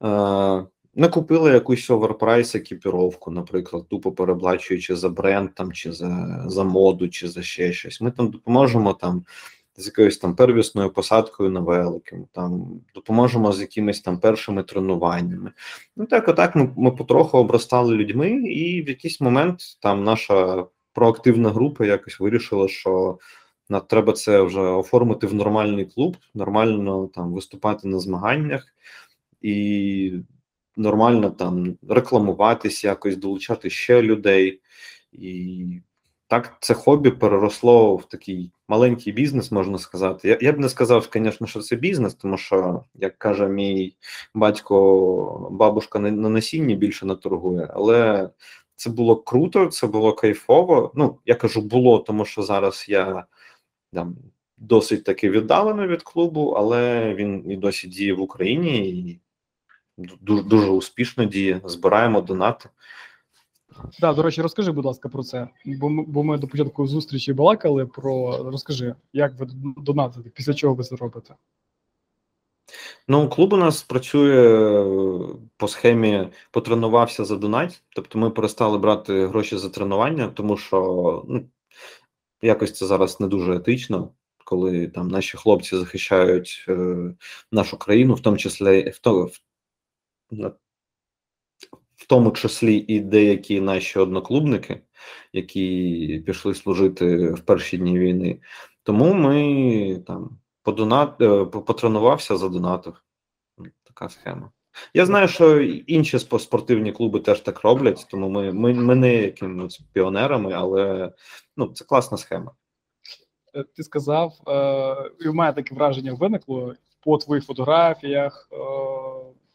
е, 0.02 0.66
не 0.94 1.08
купила 1.08 1.52
якусь 1.52 1.90
overprice 1.90 2.54
екіпіровку, 2.54 3.30
наприклад, 3.30 3.88
тупо 3.88 4.12
переплачуючи 4.12 4.96
за 4.96 5.08
бренд 5.08 5.54
там, 5.54 5.72
чи 5.72 5.92
за 5.92 6.42
за 6.46 6.64
моду, 6.64 7.08
чи 7.08 7.28
за 7.28 7.42
ще 7.42 7.72
щось. 7.72 8.00
Ми 8.00 8.10
там 8.10 8.28
допоможемо 8.28 8.92
там. 8.92 9.24
З 9.76 9.86
якоюсь 9.86 10.18
там 10.18 10.36
первісною 10.36 10.90
посадкою 10.90 11.50
на 11.50 11.60
великим, 11.60 12.26
там 12.32 12.80
допоможемо 12.94 13.52
з 13.52 13.60
якимись 13.60 14.00
там 14.00 14.20
першими 14.20 14.62
тренуваннями. 14.62 15.52
Ну 15.96 16.06
так, 16.06 16.28
отак 16.28 16.56
ми 16.56 16.70
ми 16.76 16.90
потроху 16.90 17.38
обростали 17.38 17.94
людьми, 17.94 18.30
і 18.30 18.82
в 18.82 18.88
якийсь 18.88 19.20
момент 19.20 19.60
там 19.80 20.04
наша 20.04 20.66
проактивна 20.94 21.50
група 21.50 21.86
якось 21.86 22.20
вирішила, 22.20 22.68
що 22.68 23.18
треба 23.88 24.12
це 24.12 24.42
вже 24.42 24.60
оформити 24.60 25.26
в 25.26 25.34
нормальний 25.34 25.84
клуб, 25.84 26.16
нормально 26.34 27.10
там 27.14 27.32
виступати 27.32 27.88
на 27.88 27.98
змаганнях 27.98 28.66
і 29.42 30.12
нормально 30.76 31.30
там 31.30 31.76
рекламуватись, 31.88 32.84
якось 32.84 33.16
долучати 33.16 33.70
ще 33.70 34.02
людей. 34.02 34.60
І 35.12 35.66
так 36.28 36.56
це 36.60 36.74
хобі 36.74 37.10
переросло 37.10 37.96
в 37.96 38.08
такий 38.08 38.50
маленький 38.68 39.12
бізнес, 39.12 39.52
можна 39.52 39.78
сказати. 39.78 40.28
Я 40.28 40.38
я 40.40 40.52
б 40.52 40.58
не 40.58 40.68
сказав, 40.68 41.08
звісно, 41.12 41.46
що 41.46 41.60
це 41.60 41.76
бізнес, 41.76 42.14
тому 42.14 42.36
що, 42.36 42.84
як 42.94 43.18
каже 43.18 43.48
мій 43.48 43.96
батько, 44.34 45.48
бабушка 45.52 45.98
на, 45.98 46.10
на 46.10 46.28
насінні 46.28 46.74
більше 46.76 47.06
не 47.06 47.16
торгує, 47.16 47.70
але 47.74 48.30
це 48.76 48.90
було 48.90 49.16
круто, 49.16 49.66
це 49.66 49.86
було 49.86 50.12
кайфово. 50.12 50.92
Ну, 50.94 51.18
я 51.26 51.34
кажу, 51.34 51.62
було, 51.62 51.98
тому 51.98 52.24
що 52.24 52.42
зараз 52.42 52.86
я 52.88 53.26
там 53.92 54.16
досить 54.56 55.04
таки 55.04 55.30
віддалено 55.30 55.86
від 55.86 56.02
клубу, 56.02 56.54
але 56.56 57.14
він 57.14 57.50
і 57.50 57.56
досі 57.56 57.88
діє 57.88 58.14
в 58.14 58.20
Україні 58.20 58.88
і 58.88 59.20
дуже 60.20 60.42
дуже 60.42 60.70
успішно 60.70 61.24
діє. 61.24 61.60
Збираємо 61.64 62.20
донати. 62.20 62.68
Да, 64.00 64.12
до 64.12 64.22
речі, 64.22 64.42
розкажи, 64.42 64.72
будь 64.72 64.84
ласка, 64.84 65.08
про 65.08 65.22
це. 65.22 65.48
Бо 65.64 65.88
ми, 65.88 66.04
бо 66.06 66.22
ми 66.24 66.38
до 66.38 66.48
початку 66.48 66.86
зустрічі 66.86 67.32
балакали 67.32 67.86
про 67.86 68.42
розкажи, 68.50 68.94
як 69.12 69.34
ви 69.34 69.46
донатите, 69.76 70.30
після 70.30 70.54
чого 70.54 70.74
ви 70.74 70.84
це 70.84 70.96
робите? 70.96 71.34
Ну, 73.08 73.28
клуб 73.28 73.52
у 73.52 73.56
нас 73.56 73.82
працює 73.82 74.34
е, 74.34 75.36
по 75.56 75.68
схемі 75.68 76.28
потренувався 76.50 77.24
за 77.24 77.36
донать. 77.36 77.82
Тобто 77.94 78.18
ми 78.18 78.30
перестали 78.30 78.78
брати 78.78 79.26
гроші 79.26 79.58
за 79.58 79.68
тренування, 79.68 80.28
тому 80.28 80.56
що 80.56 81.24
ну, 81.28 81.48
якось 82.42 82.72
це 82.72 82.86
зараз 82.86 83.20
не 83.20 83.26
дуже 83.26 83.56
етично, 83.56 84.10
коли 84.44 84.88
там 84.88 85.08
наші 85.08 85.36
хлопці 85.36 85.76
захищають 85.76 86.64
е, 86.68 87.14
нашу 87.52 87.78
країну, 87.78 88.14
в 88.14 88.20
тому 88.20 88.36
числі 88.36 88.90
в, 88.90 88.98
то, 88.98 89.24
в, 89.24 89.40
в 91.96 92.06
тому 92.08 92.30
числі 92.30 92.76
і 92.76 93.00
деякі 93.00 93.60
наші 93.60 93.98
одноклубники, 93.98 94.80
які 95.32 96.22
пішли 96.26 96.54
служити 96.54 97.28
в 97.32 97.40
перші 97.40 97.78
дні 97.78 97.98
війни. 97.98 98.40
Тому 98.82 99.14
ми 99.14 100.02
там 100.06 100.38
подонат, 100.64 101.20
е, 101.20 101.44
потренувався 101.44 102.36
за 102.36 102.48
донатах. 102.48 103.04
Така 103.84 104.08
схема. 104.08 104.50
Я 104.94 105.06
знаю, 105.06 105.28
що 105.28 105.60
інші 105.62 106.18
спортивні 106.18 106.92
клуби 106.92 107.20
теж 107.20 107.40
так 107.40 107.64
роблять, 107.64 108.06
тому 108.10 108.28
ми 108.28 108.52
ми, 108.52 108.74
ми 108.74 108.94
не 108.94 109.14
якимось 109.14 109.80
піонерами, 109.92 110.52
але 110.52 111.12
ну, 111.56 111.66
це 111.66 111.84
класна 111.84 112.18
схема. 112.18 112.52
Е, 113.54 113.64
ти 113.76 113.82
сказав, 113.82 114.32
е, 114.48 115.10
і 115.20 115.28
в 115.28 115.34
мене 115.34 115.52
таке 115.52 115.74
враження 115.74 116.14
виникло 116.14 116.74
по 117.04 117.18
твоїх 117.18 117.44
фотографіях. 117.44 118.48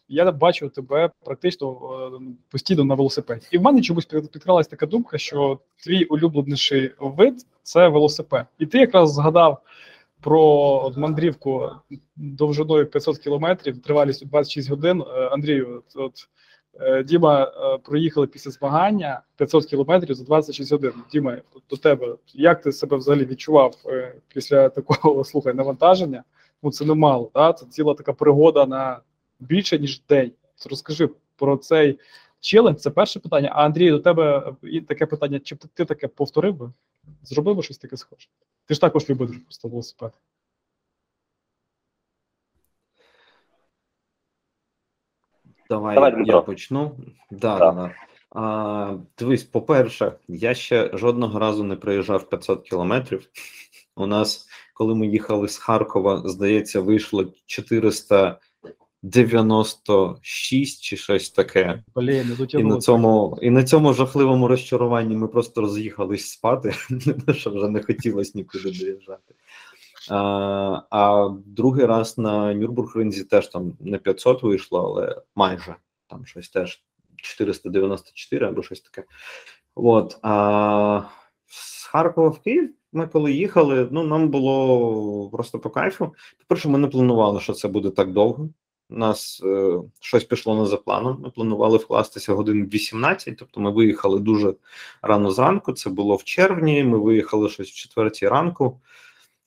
Я 0.07 0.31
бачу 0.31 0.69
тебе 0.69 1.11
практично 1.25 1.77
постійно 2.49 2.83
на 2.83 2.95
велосипеді. 2.95 3.47
І 3.51 3.57
в 3.57 3.61
мене 3.61 3.81
чомусь 3.81 4.05
підкралась 4.05 4.67
така 4.67 4.85
думка, 4.85 5.17
що 5.17 5.59
твій 5.83 6.03
улюбленіший 6.05 6.91
вид 6.99 7.45
це 7.63 7.87
велосипед. 7.87 8.45
І 8.59 8.65
ти 8.65 8.77
якраз 8.77 9.13
згадав 9.13 9.61
про 10.21 10.91
мандрівку 10.97 11.71
довжиною 12.15 12.85
500 12.85 13.17
кілометрів, 13.17 13.81
тривалістю 13.81 14.25
26 14.25 14.69
годин. 14.69 15.01
Е, 15.01 15.27
Андрію, 15.27 15.83
от 15.95 16.13
е, 16.79 17.03
Діма 17.03 17.43
е, 17.43 17.77
проїхали 17.77 18.27
після 18.27 18.51
змагання 18.51 19.21
500 19.35 19.65
кілометрів 19.65 20.15
за 20.15 20.23
26 20.23 20.71
годин. 20.71 20.93
Діма, 21.11 21.37
до 21.69 21.77
тебе 21.77 22.15
як 22.33 22.61
ти 22.61 22.71
себе 22.71 22.97
взагалі 22.97 23.25
відчував 23.25 23.75
після 24.33 24.69
такого 24.69 25.23
слухай 25.23 25.53
навантаження? 25.53 26.23
Ну 26.63 26.71
це 26.71 26.85
немало, 26.85 27.31
да? 27.33 27.53
це 27.53 27.65
ціла 27.65 27.93
така 27.93 28.13
пригода 28.13 28.65
на 28.65 28.99
більше 29.39 29.79
ніж 29.79 30.01
день. 30.09 30.31
Розкажи 30.69 31.09
про 31.35 31.57
цей 31.57 31.99
челендж. 32.39 32.77
Це 32.77 32.89
перше 32.89 33.19
питання. 33.19 33.51
А 33.53 33.65
Андрій, 33.65 33.91
до 33.91 33.99
тебе 33.99 34.53
таке 34.87 35.05
питання: 35.05 35.39
чи 35.39 35.55
ти 35.55 35.85
таке 35.85 36.07
повторив 36.07 36.55
би? 36.55 36.71
Зробив 37.23 37.55
би 37.55 37.63
щось 37.63 37.77
таке 37.77 37.97
схоже? 37.97 38.27
Ти 38.65 38.73
ж 38.73 38.81
також 38.81 39.09
любиш 39.09 39.37
просто 39.37 39.67
велосипед. 39.67 40.13
Давай, 45.69 45.95
Давай 45.95 46.25
я 46.25 46.41
почну. 46.41 46.95
Да, 47.31 47.59
да. 47.59 47.71
Да. 47.71 47.95
А, 48.31 48.97
Дивись, 49.17 49.43
по-перше, 49.43 50.13
я 50.27 50.53
ще 50.53 50.97
жодного 50.97 51.39
разу 51.39 51.63
не 51.63 51.75
проїжджав 51.75 52.29
500 52.29 52.63
кілометрів. 52.63 53.29
У 53.95 54.05
нас, 54.05 54.47
коли 54.73 54.95
ми 54.95 55.07
їхали 55.07 55.47
з 55.47 55.57
Харкова, 55.57 56.21
здається, 56.25 56.81
вийшло 56.81 57.33
400 57.45 58.39
96 59.01 60.83
чи 60.83 60.97
щось 60.97 61.29
таке. 61.29 61.83
Блін, 61.95 62.37
і 62.49 62.63
на 62.63 62.77
цьому 62.77 63.39
і 63.41 63.49
на 63.49 63.63
цьому 63.63 63.93
жахливому 63.93 64.47
розчаруванні 64.47 65.15
ми 65.15 65.27
просто 65.27 65.61
роз'їхались 65.61 66.29
спати, 66.29 66.73
що 67.33 67.49
вже 67.49 67.69
не 67.69 67.83
хотілося 67.83 68.31
нікуди 68.35 68.63
доїжджати. 68.63 69.35
А 70.09 70.81
а 70.89 71.29
другий 71.45 71.85
раз 71.85 72.17
на 72.17 72.53
Нюрбургринзі 72.53 73.23
теж 73.23 73.47
там 73.47 73.73
не 73.79 73.97
500 73.97 74.43
вийшло, 74.43 74.79
але 74.79 75.21
майже 75.35 75.75
там 76.07 76.25
щось 76.25 76.49
теж 76.49 76.83
494 77.15 78.47
або 78.47 78.63
щось 78.63 78.81
таке. 78.81 79.07
От. 79.75 80.17
А 80.21 81.01
з 81.45 81.83
Харкова 81.83 82.29
в 82.29 82.39
Київ 82.39 82.73
ми 82.93 83.07
коли 83.07 83.31
їхали, 83.31 83.87
ну 83.91 84.03
нам 84.03 84.29
було 84.29 85.29
просто 85.29 85.59
по 85.59 85.69
кайфу. 85.69 86.13
По-перше, 86.37 86.69
ми 86.69 86.77
не 86.77 86.87
планували, 86.87 87.39
що 87.39 87.53
це 87.53 87.67
буде 87.67 87.89
так 87.89 88.13
довго. 88.13 88.49
У 88.91 88.95
нас 88.97 89.41
е, 89.45 89.79
щось 89.99 90.23
пішло 90.23 90.55
не 90.61 90.65
за 90.65 90.77
планом. 90.77 91.21
Ми 91.23 91.29
планували 91.29 91.77
вкластися 91.77 92.33
годин 92.33 92.69
18, 92.73 93.37
тобто 93.37 93.61
ми 93.61 93.71
виїхали 93.71 94.19
дуже 94.19 94.53
рано 95.01 95.31
зранку. 95.31 95.73
Це 95.73 95.89
було 95.89 96.15
в 96.15 96.23
червні. 96.23 96.83
Ми 96.83 96.97
виїхали 96.97 97.49
щось 97.49 97.69
в 97.69 97.73
четвертій 97.75 98.27
ранку, 98.27 98.81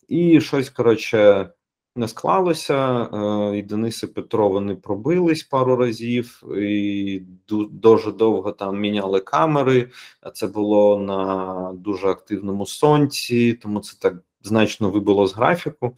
і 0.08 0.40
щось 0.40 0.70
коротше 0.70 1.50
не 1.96 2.08
склалося. 2.08 3.02
Е, 3.02 3.58
і 3.58 3.62
Денис 3.62 4.02
і 4.02 4.06
Петро 4.06 4.48
вони 4.48 4.74
пробились 4.74 5.42
пару 5.42 5.76
разів, 5.76 6.42
і 6.58 7.22
дуже 7.70 8.12
довго 8.12 8.52
там 8.52 8.80
міняли 8.80 9.20
камери. 9.20 9.90
Це 10.34 10.46
було 10.46 10.98
на 10.98 11.72
дуже 11.74 12.08
активному 12.08 12.66
сонці, 12.66 13.52
тому 13.52 13.80
це 13.80 13.96
так 14.00 14.14
значно 14.42 14.90
вибило 14.90 15.26
з 15.26 15.34
графіку. 15.34 15.96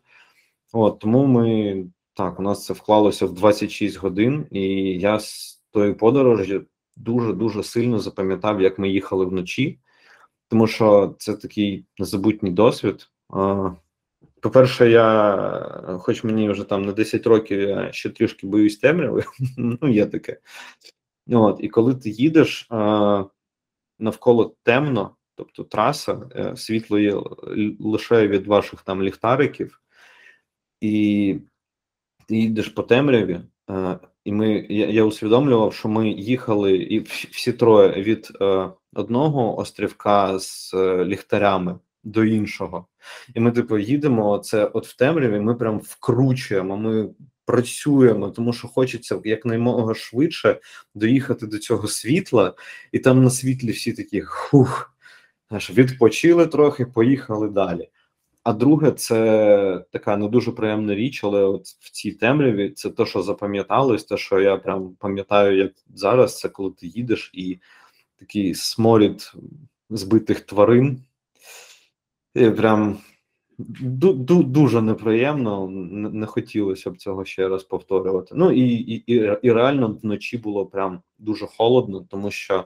От 0.72 0.98
тому 0.98 1.26
ми. 1.26 1.84
Так, 2.16 2.40
у 2.40 2.42
нас 2.42 2.64
це 2.66 2.72
вклалося 2.72 3.26
в 3.26 3.34
26 3.34 3.96
годин, 3.96 4.46
і 4.50 4.62
я 5.00 5.20
з 5.20 5.62
тої 5.70 5.94
подорожі 5.94 6.60
дуже 6.96 7.32
дуже 7.32 7.62
сильно 7.62 7.98
запам'ятав, 7.98 8.62
як 8.62 8.78
ми 8.78 8.88
їхали 8.88 9.24
вночі, 9.24 9.78
тому 10.48 10.66
що 10.66 11.14
це 11.18 11.34
такий 11.34 11.86
незабутній 11.98 12.50
досвід. 12.50 13.10
По-перше, 14.40 14.90
я, 14.90 15.98
хоч 16.00 16.24
мені 16.24 16.50
вже 16.50 16.64
там 16.64 16.84
на 16.84 16.92
10 16.92 17.26
років, 17.26 17.60
я 17.60 17.92
ще 17.92 18.10
трішки 18.10 18.46
боюсь 18.46 18.78
темряви, 18.78 19.24
ну 19.58 19.88
є 19.88 20.06
таке. 20.06 20.40
От, 21.30 21.56
І 21.60 21.68
коли 21.68 21.94
ти 21.94 22.10
їдеш 22.10 22.68
навколо 23.98 24.54
темно, 24.62 25.16
тобто 25.34 25.64
траса, 25.64 26.30
е, 26.36 26.56
світло 26.56 26.98
є 26.98 27.22
лише 27.80 28.28
від 28.28 28.46
ваших 28.46 28.82
там 28.82 29.02
ліхтариків, 29.02 29.80
і 30.80 31.36
ти 32.28 32.36
їдеш 32.36 32.68
по 32.68 32.82
темряві, 32.82 33.40
е, 33.70 33.98
і 34.24 34.32
ми 34.32 34.66
я, 34.68 34.86
я 34.86 35.04
усвідомлював, 35.04 35.74
що 35.74 35.88
ми 35.88 36.08
їхали 36.08 36.76
і 36.76 37.00
всі 37.30 37.52
троє 37.52 38.02
від 38.02 38.28
е, 38.40 38.70
одного 38.94 39.58
острівка 39.58 40.38
з 40.38 40.74
е, 40.74 41.04
ліхтарями 41.04 41.78
до 42.04 42.24
іншого. 42.24 42.86
І 43.34 43.40
ми, 43.40 43.52
типу, 43.52 43.78
їдемо. 43.78 44.38
Це 44.38 44.64
от 44.64 44.86
в 44.86 44.96
темряві. 44.96 45.40
Ми 45.40 45.54
прям 45.54 45.78
вкручуємо. 45.78 46.76
Ми 46.76 47.08
працюємо, 47.46 48.30
тому 48.30 48.52
що 48.52 48.68
хочеться 48.68 49.20
якнаймога 49.24 49.94
швидше 49.94 50.60
доїхати 50.94 51.46
до 51.46 51.58
цього 51.58 51.88
світла, 51.88 52.54
і 52.92 52.98
там 52.98 53.24
на 53.24 53.30
світлі 53.30 53.72
всі 53.72 53.92
такі 53.92 54.20
хух. 54.20 54.90
Відпочили 55.70 56.46
трохи, 56.46 56.86
поїхали 56.86 57.48
далі. 57.48 57.88
А 58.44 58.52
друге, 58.52 58.92
це 58.92 59.84
така 59.90 60.16
не 60.16 60.28
дуже 60.28 60.52
приємна 60.52 60.94
річ, 60.94 61.24
але 61.24 61.44
от 61.44 61.66
в 61.66 61.90
цій 61.90 62.12
темряві 62.12 62.70
це 62.70 62.90
те, 62.90 63.06
що 63.06 63.22
запам'яталось, 63.22 64.04
те, 64.04 64.16
що 64.16 64.40
я 64.40 64.56
прям 64.56 64.96
пам'ятаю, 64.98 65.56
як 65.56 65.72
зараз, 65.94 66.38
це 66.38 66.48
коли 66.48 66.70
ти 66.70 66.86
їдеш 66.86 67.30
і 67.34 67.58
такий 68.16 68.54
сморід 68.54 69.32
збитих 69.90 70.40
тварин. 70.40 71.04
І 72.34 72.50
прям 72.50 72.98
ду 73.58 74.42
дуже 74.42 74.82
неприємно, 74.82 75.68
не 75.68 76.26
хотілося 76.26 76.90
б 76.90 76.96
цього 76.96 77.24
ще 77.24 77.48
раз 77.48 77.64
повторювати. 77.64 78.34
Ну 78.34 78.52
і, 78.52 78.60
і, 78.70 79.04
і 79.42 79.52
реально 79.52 79.98
вночі 80.02 80.38
було 80.38 80.66
прям 80.66 81.02
дуже 81.18 81.46
холодно, 81.46 82.06
тому 82.10 82.30
що, 82.30 82.64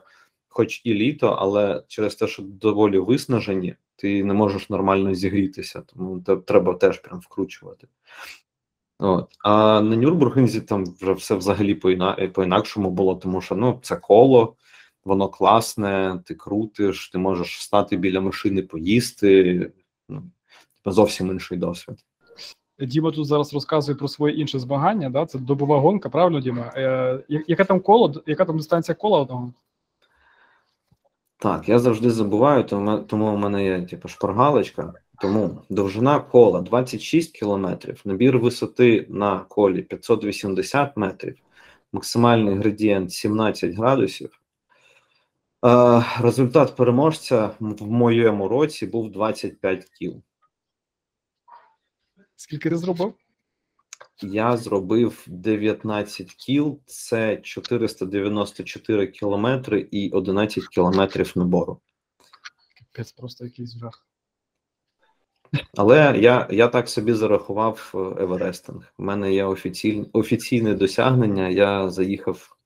хоч 0.48 0.80
і 0.84 0.94
літо, 0.94 1.28
але 1.28 1.84
через 1.88 2.14
те, 2.14 2.26
що 2.26 2.42
доволі 2.42 2.98
виснажені 2.98 3.74
ти 3.98 4.24
не 4.24 4.34
можеш 4.34 4.70
нормально 4.70 5.14
зігрітися, 5.14 5.80
тому 5.80 6.20
треба 6.20 6.74
теж 6.74 6.98
прям 6.98 7.20
вкручувати. 7.20 7.88
От. 8.98 9.36
А 9.44 9.80
на 9.80 9.96
Нюрбургінзі 9.96 10.60
там 10.60 10.84
вже 11.00 11.12
все 11.12 11.34
взагалі 11.34 11.74
по 12.34 12.42
інакшому 12.42 12.90
було, 12.90 13.14
тому 13.14 13.40
що 13.40 13.54
ну, 13.54 13.78
це 13.82 13.96
коло, 13.96 14.54
воно 15.04 15.28
класне, 15.28 16.22
ти 16.24 16.34
крутиш, 16.34 17.08
ти 17.08 17.18
можеш 17.18 17.62
стати 17.62 17.96
біля 17.96 18.20
машини, 18.20 18.62
поїсти. 18.62 19.72
Ну, 20.08 20.22
Зовсім 20.86 21.30
інший 21.30 21.58
досвід. 21.58 21.96
Діма 22.80 23.10
тут 23.10 23.26
зараз 23.26 23.54
розказує 23.54 23.96
про 23.96 24.08
своє 24.08 24.34
інше 24.34 24.58
змагання. 24.58 25.10
Да? 25.10 25.26
Це 25.26 25.38
добова 25.38 25.80
гонка, 25.80 26.08
правильно, 26.08 26.40
Діма? 26.40 26.72
Е, 26.76 27.22
Яке 27.28 27.64
там 27.64 27.80
коло, 27.80 28.22
яка 28.26 28.44
там 28.44 28.56
дистанція 28.56 28.94
кола 28.94 29.20
одного? 29.20 29.52
Так, 31.40 31.68
я 31.68 31.78
завжди 31.78 32.10
забуваю, 32.10 32.64
тому 32.64 32.98
тому 32.98 33.34
у 33.34 33.36
мене 33.36 33.64
є 33.64 33.82
типу, 33.82 34.08
шпаргалочка. 34.08 34.92
Тому 35.20 35.62
довжина 35.70 36.20
кола 36.20 36.60
26 36.60 37.38
кілометрів, 37.38 38.00
набір 38.04 38.38
висоти 38.38 39.06
на 39.08 39.38
колі 39.38 39.82
580 39.82 40.96
метрів, 40.96 41.36
максимальний 41.92 42.54
градієнт 42.54 43.12
17 43.12 43.74
градусів. 43.74 44.40
Е, 45.66 46.04
Результат 46.20 46.76
переможця 46.76 47.50
в 47.60 47.90
моєму 47.90 48.48
році 48.48 48.86
був 48.86 49.12
25 49.12 49.84
кіл. 49.84 50.22
Скільки 52.36 52.70
ти 52.70 52.76
зробив? 52.76 53.14
Я 54.22 54.56
зробив 54.56 55.24
19 55.26 56.32
кіл, 56.34 56.80
це 56.86 57.36
494 57.36 59.06
кілометри 59.06 59.88
і 59.90 60.10
11 60.10 60.68
кілометрів 60.68 61.32
набору. 61.36 61.80
Капець, 62.78 63.12
просто 63.12 63.44
якийсь 63.44 63.78
жах. 63.78 64.04
Але 65.76 66.18
я 66.18 66.48
я 66.50 66.68
так 66.68 66.88
собі 66.88 67.12
зарахував 67.12 67.92
е, 67.94 67.98
Еверестинг. 67.98 68.92
У 68.98 69.02
мене 69.02 69.32
є 69.32 69.44
офіційне 69.44 70.06
офіційне 70.12 70.74
досягнення. 70.74 71.48
Я 71.48 71.90
заїхав 71.90 72.56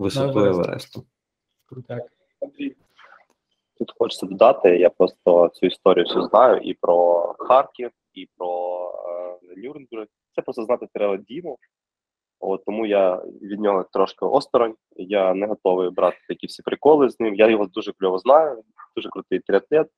Еверест. 0.00 0.36
Евересту. 0.36 1.04
Крутяк. 1.66 2.02
Тут 3.78 3.94
хочеться 3.98 4.26
додати, 4.26 4.68
я 4.68 4.90
просто 4.90 5.50
цю 5.54 5.66
історію 5.66 6.06
всю 6.06 6.28
знаю 6.28 6.60
і 6.62 6.74
про 6.74 7.22
Харків, 7.38 7.90
і 8.14 8.28
про 8.36 8.90
е, 9.48 9.54
Нюрнберг. 9.56 10.06
Це 10.34 10.42
просто 10.42 10.64
знати 10.64 10.86
треба 10.94 11.16
Діму. 11.16 11.58
От, 12.40 12.64
тому 12.64 12.86
я 12.86 13.16
від 13.42 13.60
нього 13.60 13.84
трошки 13.92 14.24
осторонь. 14.24 14.74
Я 14.96 15.34
не 15.34 15.46
готовий 15.46 15.90
брати 15.90 16.16
такі 16.28 16.46
всі 16.46 16.62
приколи 16.62 17.10
з 17.10 17.20
ним. 17.20 17.34
Я 17.34 17.48
його 17.48 17.66
дуже 17.66 17.92
кльово 17.92 18.18
знаю, 18.18 18.62
дуже 18.96 19.08
крутий 19.08 19.40
триатлет. 19.40 19.88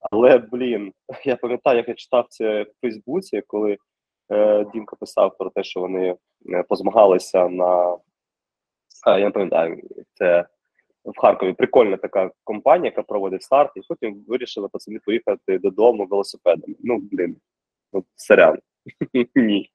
Але, 0.00 0.38
блін, 0.38 0.92
я 1.24 1.36
пам'ятаю, 1.36 1.76
як 1.76 1.88
я 1.88 1.94
читав 1.94 2.26
це 2.28 2.62
в 2.62 2.72
Фейсбуці, 2.80 3.42
коли 3.46 3.78
е, 4.32 4.64
Дімка 4.64 4.96
писав 4.96 5.36
про 5.38 5.50
те, 5.50 5.64
що 5.64 5.80
вони 5.80 6.16
е, 6.52 6.62
позмагалися 6.62 7.48
на. 7.48 7.96
е, 9.06 9.20
я 9.20 9.24
не 9.24 9.30
пам'ятаю, 9.30 9.82
це 10.14 10.46
в 11.04 11.20
Харкові 11.20 11.52
прикольна 11.52 11.96
така 11.96 12.30
компанія, 12.44 12.90
яка 12.90 13.02
проводить 13.02 13.42
старт, 13.42 13.72
і 13.76 13.80
потім 13.88 14.24
вирішили 14.28 14.68
пацани 14.68 14.98
поїхати 15.04 15.58
додому 15.58 16.06
велосипедом. 16.06 16.76
Ну, 16.84 16.98
блін, 17.12 17.36
ну, 17.92 18.04
сорян. 18.16 18.58
Ні. 19.34 19.70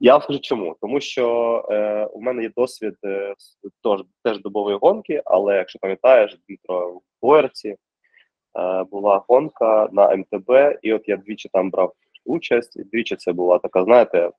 Я 0.00 0.20
скажу 0.20 0.38
чому. 0.38 0.76
Тому 0.80 1.00
що 1.00 1.64
е, 1.70 2.04
у 2.04 2.20
мене 2.20 2.42
є 2.42 2.50
досвід 2.56 2.94
е, 3.04 3.34
тож, 3.82 4.00
теж 4.24 4.40
добової 4.40 4.76
гонки, 4.76 5.22
але 5.24 5.56
якщо 5.56 5.78
пам'ятаєш, 5.78 6.38
Дмитро 6.48 6.90
в 6.90 7.00
Боярці 7.22 7.68
е, 7.68 8.84
була 8.84 9.24
гонка 9.28 9.88
на 9.92 10.16
МТБ, 10.16 10.78
і 10.82 10.92
от 10.92 11.08
я 11.08 11.16
двічі 11.16 11.48
там 11.52 11.70
брав 11.70 11.92
участь, 12.24 12.76
і 12.76 12.84
двічі 12.84 13.16
це 13.16 13.32
була 13.32 13.58
така, 13.58 13.84
знаєте, 13.84 14.30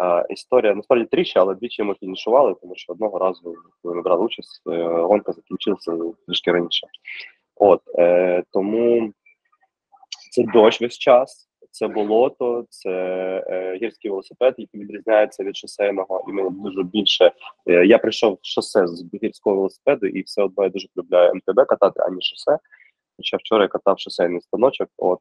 е, 0.00 0.26
історія, 0.30 0.74
насправді 0.74 1.06
тричі, 1.06 1.38
але 1.38 1.54
двічі 1.54 1.82
ми 1.82 1.94
фінішували, 1.94 2.54
тому 2.60 2.76
що 2.76 2.92
одного 2.92 3.18
разу, 3.18 3.54
коли 3.82 3.94
ми 3.94 4.02
брали 4.02 4.24
участь, 4.24 4.62
е, 4.66 4.82
гонка 4.82 5.32
закінчилася 5.32 5.98
трішки 6.26 6.52
раніше. 6.52 6.86
От 7.56 7.80
е, 7.98 8.42
тому 8.52 9.12
це 10.30 10.42
дощ 10.42 10.80
весь 10.80 10.98
час, 10.98 11.48
це 11.74 11.88
болото, 11.88 12.66
це 12.68 12.90
е, 13.48 13.78
гірський 13.82 14.10
велосипед, 14.10 14.54
який 14.58 14.80
відрізняється 14.80 15.44
від 15.44 15.56
шосейного, 15.56 16.24
і 16.28 16.32
мені 16.32 16.50
дуже 16.50 16.82
більше. 16.82 17.32
Е, 17.66 17.86
я 17.86 17.98
прийшов 17.98 18.32
в 18.42 18.46
шосе 18.46 18.86
з 18.86 19.04
гірського 19.22 19.56
велосипеду, 19.56 20.06
і 20.06 20.22
все 20.22 20.42
одно 20.42 20.64
я 20.64 20.70
дуже 20.70 20.88
полюбляю 20.94 21.34
МТБ 21.34 21.66
катати, 21.66 22.00
ані 22.02 22.22
шосе. 22.22 22.58
Хоча 23.16 23.36
вчора 23.36 23.62
я 23.62 23.68
катав 23.68 23.98
шосейний 23.98 24.40
станочок, 24.40 24.88
от. 24.96 25.18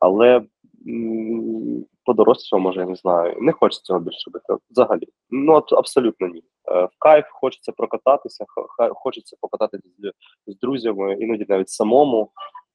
Але 0.00 0.42
м, 0.88 1.84
по-дорослому, 2.04 2.64
може, 2.64 2.80
я 2.80 2.86
не 2.86 2.94
знаю. 2.94 3.36
Не 3.40 3.52
хочеться 3.52 3.82
цього 3.82 4.00
більше 4.00 4.30
робити. 4.30 4.64
Взагалі. 4.70 5.08
Ну, 5.30 5.52
от 5.54 5.72
абсолютно 5.72 6.28
ні. 6.28 6.42
Е, 6.72 6.84
В 6.84 6.90
кайф 6.98 7.24
хочеться 7.30 7.72
прокататися, 7.72 8.44
хочеться 8.94 9.36
покататися 9.40 9.82
з 10.46 10.58
друзями, 10.58 11.16
іноді 11.20 11.46
навіть 11.48 11.68
самому. 11.68 12.30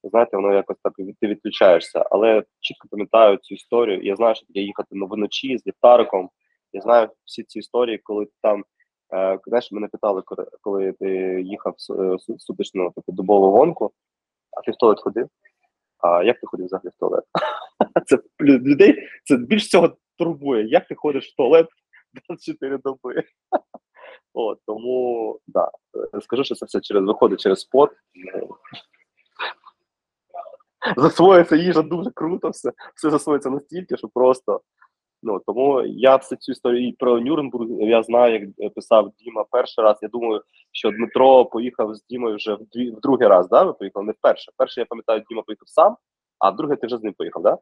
Знаєте, 0.10 0.38
воно 0.38 0.54
якось 0.54 0.78
так 0.84 0.93
ти 1.22 1.28
відключаєшся. 1.28 2.06
Але 2.12 2.43
чітко 2.60 2.88
пам'ятаю 2.91 3.38
цю 3.38 3.56
історію. 3.56 4.04
Я 4.04 4.15
знаю, 4.15 4.36
що 4.36 4.46
таке 4.46 4.60
їхати 4.60 4.89
ну, 4.91 5.08
вночі 5.08 5.58
з 5.58 5.67
ліхтариком. 5.67 6.30
Я 6.74 6.82
знаю 6.82 7.10
всі 7.26 7.43
ці 7.43 7.60
історії, 7.60 7.98
коли 7.98 8.26
ти 8.26 8.32
там. 8.41 8.63
Е, 9.13 9.39
знаєш, 9.48 9.72
мене 9.72 9.88
питали, 9.88 10.22
коли- 10.62 10.91
ти 10.91 11.08
їхав 11.41 11.74
е, 11.89 12.17
сутичну 12.38 12.91
таку 12.96 13.12
добову 13.12 13.52
гонку, 13.52 13.91
а 14.58 14.62
ти 14.62 14.72
в 14.72 14.76
туалет 14.76 15.00
ходив? 15.00 15.28
А 16.00 16.24
як 16.24 16.39
ти 16.39 16.48
ходив 16.48 16.65
взагалі 16.65 16.89
в 16.89 17.00
туалет? 17.00 17.24
Це 18.06 18.20
людей 18.41 18.96
це 19.24 19.38
більш 19.38 19.65
всього 19.65 19.98
турбує. 20.17 20.67
Як 20.67 20.88
ти 20.88 20.96
ходиш 20.96 21.34
в 21.34 21.36
туалет 21.36 21.67
24 22.13 22.78
доби? 22.78 23.24
От, 24.34 24.60
тому 24.65 25.39
да, 25.48 25.72
е, 26.13 26.22
скажу, 26.22 26.43
що 26.43 26.56
це 26.56 26.65
все 26.65 26.80
через 26.82 27.04
виходить 27.04 27.39
через 27.39 27.60
спорт. 27.60 27.93
Засвоїться 30.97 31.56
їжа 31.56 31.82
дуже 31.82 32.12
круто, 32.12 32.50
все, 32.50 32.71
все 32.95 33.10
засвоїться 33.10 33.50
настільки, 33.50 33.97
що 33.97 34.08
просто. 34.08 34.62
Ну 35.23 35.41
тому 35.47 35.82
я 35.86 36.15
всю 36.15 36.39
цю 36.39 36.52
історію 36.52 36.88
і 36.88 36.91
про 36.91 37.19
Нюрнбург 37.19 37.67
я 37.69 38.04
знаю, 38.04 38.54
як 38.58 38.73
писав 38.73 39.12
Діма 39.19 39.45
перший 39.52 39.84
раз. 39.84 40.00
Я 40.02 40.10
думаю, 40.10 40.41
що 40.71 40.91
Дмитро 40.91 41.45
поїхав 41.45 41.95
з 41.95 42.06
Дімою 42.10 42.36
вже 42.36 42.54
в, 42.54 42.60
дві, 42.73 42.91
в 42.91 43.00
другий 43.00 43.28
раз, 43.28 43.50
да? 43.50 43.63
Ви 43.63 43.73
поїхали 43.73 44.06
не 44.06 44.12
вперше. 44.12 44.52
Перший, 44.58 44.82
я 44.82 44.86
пам'ятаю, 44.86 45.23
Діма 45.30 45.41
поїхав 45.41 45.67
сам, 45.67 45.95
а 46.39 46.52
другий 46.52 46.78
ти 46.78 46.88
вже 46.88 46.97
з 46.97 47.04
ним 47.04 47.13
поїхав, 47.17 47.43
да? 47.43 47.58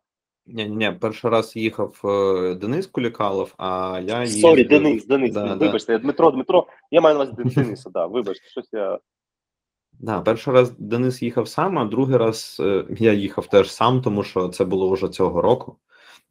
Ні, 0.47 0.65
ні, 0.65 0.75
ні, 0.75 0.91
перший 1.01 1.31
раз 1.31 1.55
їхав 1.55 2.01
е, 2.05 2.55
Денис 2.55 2.87
Кулікалов, 2.87 3.53
а 3.57 3.99
я 4.03 4.27
Sorry, 4.27 4.63
Денис, 4.63 5.05
Денис, 5.05 5.33
Да, 5.33 5.41
Денис, 5.41 5.57
да. 5.57 5.65
вибачте, 5.65 5.97
Дмитро, 5.97 6.31
Дмитро, 6.31 6.67
я 6.91 7.01
маю 7.01 7.17
на 7.17 7.23
увазі 7.23 7.37
Ден- 7.41 7.63
Дениса, 7.63 7.89
да, 7.89 8.05
вибачте, 8.05 8.47
щось 8.49 8.69
я. 8.73 8.99
Да, 9.99 10.21
перший 10.21 10.53
раз 10.53 10.71
Денис 10.77 11.21
їхав 11.21 11.47
сам, 11.47 11.79
а 11.79 11.85
другий 11.85 12.17
раз 12.17 12.57
е, 12.59 12.85
я 12.89 13.13
їхав 13.13 13.47
теж 13.47 13.71
сам, 13.71 14.01
тому 14.01 14.23
що 14.23 14.49
це 14.49 14.65
було 14.65 14.89
вже 14.93 15.09
цього 15.09 15.41
року. 15.41 15.77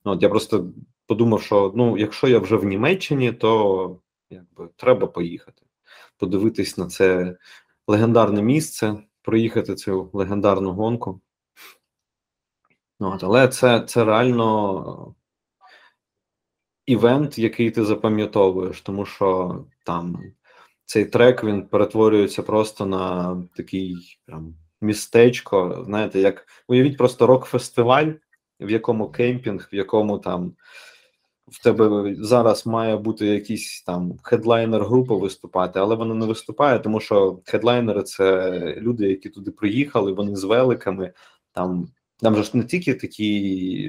Ну, 0.04 0.12
От 0.12 0.22
я 0.22 0.28
просто 0.28 0.66
подумав, 1.06 1.42
що 1.42 1.72
ну, 1.76 1.98
якщо 1.98 2.28
я 2.28 2.38
вже 2.38 2.56
в 2.56 2.64
Німеччині, 2.64 3.32
то 3.32 4.00
якби 4.30 4.68
треба 4.76 5.06
поїхати, 5.06 5.62
подивитись 6.18 6.78
на 6.78 6.86
це 6.86 7.36
легендарне 7.86 8.42
місце, 8.42 8.96
проїхати 9.22 9.74
цю 9.74 10.10
легендарну 10.12 10.72
гонку. 10.72 11.20
Ну, 13.00 13.12
От, 13.14 13.24
але 13.24 13.48
це, 13.48 13.80
це 13.80 14.04
реально 14.04 15.14
івент, 16.86 17.38
який 17.38 17.70
ти 17.70 17.84
запам'ятовуєш, 17.84 18.80
тому 18.80 19.06
що 19.06 19.58
там 19.84 20.22
цей 20.84 21.04
трек 21.04 21.44
він 21.44 21.62
перетворюється 21.62 22.42
просто 22.42 22.86
на 22.86 23.36
такий 23.56 24.18
прям 24.26 24.54
містечко. 24.80 25.82
Знаєте, 25.86 26.20
як 26.20 26.46
уявіть 26.68 26.96
просто 26.96 27.26
рок-фестиваль, 27.26 28.12
в 28.60 28.70
якому 28.70 29.10
кемпінг, 29.10 29.68
в 29.72 29.74
якому 29.74 30.18
там 30.18 30.54
в 31.46 31.62
тебе 31.62 32.14
зараз 32.18 32.66
має 32.66 32.96
бути 32.96 33.26
якийсь 33.26 33.82
там 33.82 34.18
хедлайнер 34.22 34.84
група 34.84 35.16
виступати, 35.16 35.78
але 35.80 35.94
вона 35.94 36.14
не 36.14 36.26
виступає, 36.26 36.78
тому 36.78 37.00
що 37.00 37.40
хедлайнери 37.44 38.02
це 38.02 38.50
люди, 38.78 39.08
які 39.08 39.28
туди 39.28 39.50
приїхали, 39.50 40.12
вони 40.12 40.36
з 40.36 40.44
великами. 40.44 41.12
Там 41.52 41.88
там 42.16 42.36
же 42.36 42.42
ж 42.42 42.50
не 42.54 42.64
тільки 42.64 42.94
такі, 42.94 43.40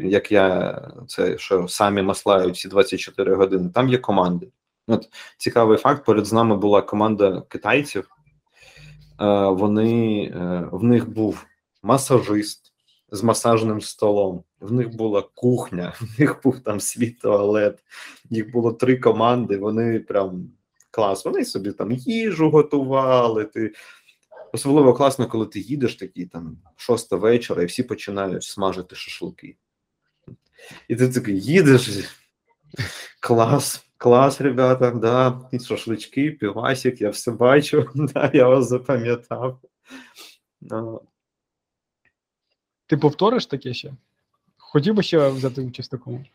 як 0.10 0.32
я, 0.32 0.82
це 1.08 1.38
що 1.38 1.68
самі 1.68 2.02
маслають 2.02 2.56
всі 2.56 2.68
24 2.68 3.36
години. 3.36 3.70
Там 3.74 3.90
є 3.90 3.98
команди. 3.98 4.48
От 4.88 5.10
цікавий 5.38 5.78
факт: 5.78 6.06
поряд 6.06 6.26
з 6.26 6.34
нами 6.34 6.58
була 6.58 6.82
команда 6.82 7.44
китайців. 7.50 8.10
Е, 9.22 9.50
вони 9.50 10.24
е, 10.24 10.70
в 10.72 10.84
них 10.84 11.10
був 11.10 11.46
масажист 11.84 12.74
з 13.12 13.24
масажним 13.24 13.82
столом, 13.82 14.44
в 14.60 14.72
них 14.72 14.96
була 14.96 15.24
кухня, 15.36 15.94
в 16.00 16.20
них 16.20 16.40
був 16.44 16.60
там 16.60 16.80
свій 16.80 17.10
туалет. 17.10 17.84
Їх 18.30 18.52
було 18.52 18.74
три 18.74 18.98
команди. 18.98 19.58
Вони 19.58 20.00
прям 20.00 20.50
клас. 20.92 21.26
Вони 21.26 21.46
собі 21.46 21.72
там 21.72 21.92
їжу 21.92 22.50
готували. 22.50 23.46
Ти 23.46 23.74
особливо 24.54 24.94
класно, 24.94 25.28
коли 25.28 25.46
ти 25.46 25.60
їдеш 25.60 25.96
такий 25.96 26.26
там 26.26 26.58
шоста 26.76 27.16
вечора, 27.16 27.64
і 27.64 27.66
всі 27.66 27.84
починають 27.84 28.44
смажити 28.44 28.96
шашлики. 28.96 29.58
І 30.88 30.96
ти 30.96 31.10
такий 31.10 31.40
їдеш. 31.40 31.90
Клас, 33.20 33.86
клас, 34.06 34.42
ребята, 34.42 34.92
да, 34.92 35.42
і 35.52 35.60
шашлички, 35.60 36.32
півасик, 36.32 37.02
я 37.02 37.10
все 37.10 37.32
бачу, 37.32 37.86
да, 37.96 38.32
я 38.34 38.48
вас 38.48 38.68
запам'ятав. 38.68 39.60
Ну, 40.62 41.02
Ти 42.88 42.98
повториш 42.98 43.46
таке 43.46 43.74
ще? 43.74 43.94
Хотів 44.58 44.96
би 44.96 45.04
ще 45.04 45.30
взяти 45.30 45.62
участь 45.62 45.90
в 45.90 45.92
такому? 45.92 46.26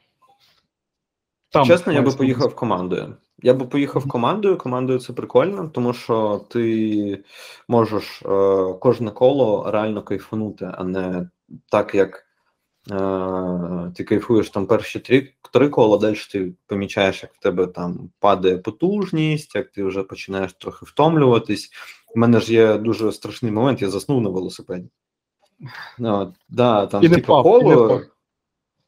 Там, 1.51 1.67
Чесно, 1.67 1.93
я 1.93 2.03
би 2.03 2.13
поїхав 2.13 2.57
командою. 2.57 3.17
Я 3.43 3.55
би 3.55 3.67
поїхав 3.67 4.09
командою. 4.09 4.59
Командою 4.59 4.99
це 4.99 5.13
прикольно, 5.13 5.69
тому 5.69 5.93
що 5.93 6.47
ти 6.51 7.25
можеш 7.69 8.23
е, 8.23 8.27
кожне 8.81 9.11
коло 9.11 9.71
реально 9.71 10.03
кайфанути, 10.03 10.71
а 10.75 10.85
не 10.85 11.29
так, 11.69 11.95
як 11.95 12.27
ти 13.95 14.05
кайфуєш 14.05 14.51
там 14.51 14.67
перші 14.67 14.99
три, 14.99 15.33
три 15.53 15.69
кола, 15.69 15.99
далі 15.99 16.17
ти 16.33 16.53
помічаєш, 16.67 17.23
як 17.23 17.35
в 17.35 17.39
тебе 17.39 17.67
там 17.67 18.11
падає 18.19 18.59
потужність, 18.59 19.55
як 19.55 19.71
ти 19.71 19.85
вже 19.85 20.03
починаєш 20.03 20.53
трохи 20.53 20.87
втомлюватись. 20.87 21.71
У 22.15 22.19
мене 22.19 22.41
ж 22.41 22.53
є 22.53 22.79
дуже 22.79 23.13
страшний 23.13 23.53
момент, 23.53 23.83
я 23.83 23.91
заснув 23.91 24.23
на 24.23 24.29
велосипеді. 24.29 24.89
Ну, 25.99 26.15
от, 26.15 26.35
да, 26.49 26.87
там 26.87 27.05
І 27.05 27.09
не 27.09 27.17
типу, 27.17 27.41
впав, 27.41 27.63
і 27.63 27.65
не 27.65 27.75
коло. 27.75 28.03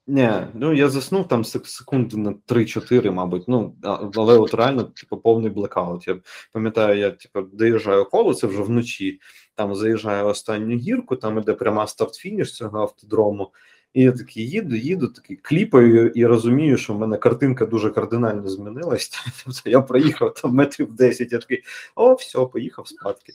Ні, 0.06 0.30
ну 0.54 0.72
я 0.72 0.88
заснув 0.88 1.28
там 1.28 1.44
секунди 1.44 2.16
на 2.16 2.34
3-4, 2.48 3.10
мабуть. 3.10 3.48
Ну, 3.48 3.76
але 4.16 4.38
от 4.38 4.54
реально, 4.54 4.82
типу, 4.82 5.16
повний 5.16 5.50
блекаут. 5.50 6.08
Я 6.08 6.18
пам'ятаю, 6.52 6.98
я 6.98 7.10
типу, 7.10 7.40
доїжджаю 7.42 8.04
коло, 8.04 8.34
це 8.34 8.46
вже 8.46 8.62
вночі. 8.62 9.20
Там 9.54 9.74
заїжджаю 9.74 10.26
останню 10.26 10.76
гірку, 10.76 11.16
там 11.16 11.38
іде 11.38 11.54
пряма 11.54 11.86
старт-фініш 11.86 12.52
цього 12.52 12.80
автодрому. 12.80 13.52
І 13.94 14.02
я 14.02 14.12
такий 14.12 14.50
їду, 14.50 14.76
їду, 14.76 15.08
такий 15.08 15.36
кліпаю 15.36 16.08
і 16.08 16.26
розумію, 16.26 16.76
що 16.76 16.94
в 16.94 16.98
мене 16.98 17.16
картинка 17.16 17.66
дуже 17.66 17.90
кардинально 17.90 18.48
змінилась. 18.48 19.10
Тобто 19.44 19.70
я 19.70 19.80
проїхав 19.80 20.34
там 20.34 20.54
метрів 20.54 20.92
10, 20.94 21.32
я 21.32 21.38
такий, 21.38 21.62
о, 21.94 22.14
все, 22.14 22.46
поїхав 22.46 22.88
спадки. 22.88 23.32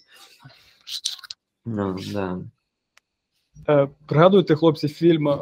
No, 1.66 2.14
да. 2.14 2.40
Е, 3.70 3.90
пригадуєте, 4.06 4.56
хлопці, 4.56 4.88
фільм 4.88 5.28
е, 5.28 5.34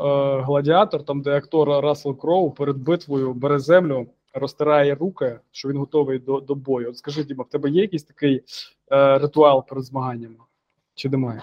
Гладіатор, 0.42 1.06
там, 1.06 1.22
де 1.22 1.38
актор 1.38 1.84
Рассел 1.84 2.18
Кроу 2.18 2.52
перед 2.52 2.78
битвою 2.78 3.34
бере 3.34 3.60
землю, 3.60 4.08
розтирає 4.34 4.96
руки, 4.96 5.40
що 5.52 5.70
він 5.70 5.78
готовий 5.78 6.20
до 6.20 6.40
до 6.40 6.56
бою. 6.56 6.90
От 6.90 6.98
скажи, 6.98 7.24
Діма, 7.24 7.44
в 7.44 7.50
тебе 7.50 7.70
є 7.70 7.82
якийсь 7.82 8.04
такий 8.04 8.44
е, 8.92 9.18
ритуал 9.18 9.68
перед 9.68 9.84
змаганнями? 9.84 10.36
Чи 10.96 11.10
немає? 11.10 11.42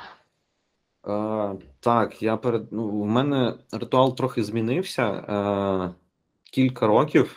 Е, 1.06 1.58
Так, 1.80 2.22
я 2.22 2.36
перед 2.36 2.72
ну, 2.72 2.82
у 2.82 3.04
мене 3.04 3.54
ритуал 3.72 4.16
трохи 4.16 4.44
змінився. 4.44 5.02
Е, 5.04 5.94
Кілька 6.50 6.86
років, 6.86 7.36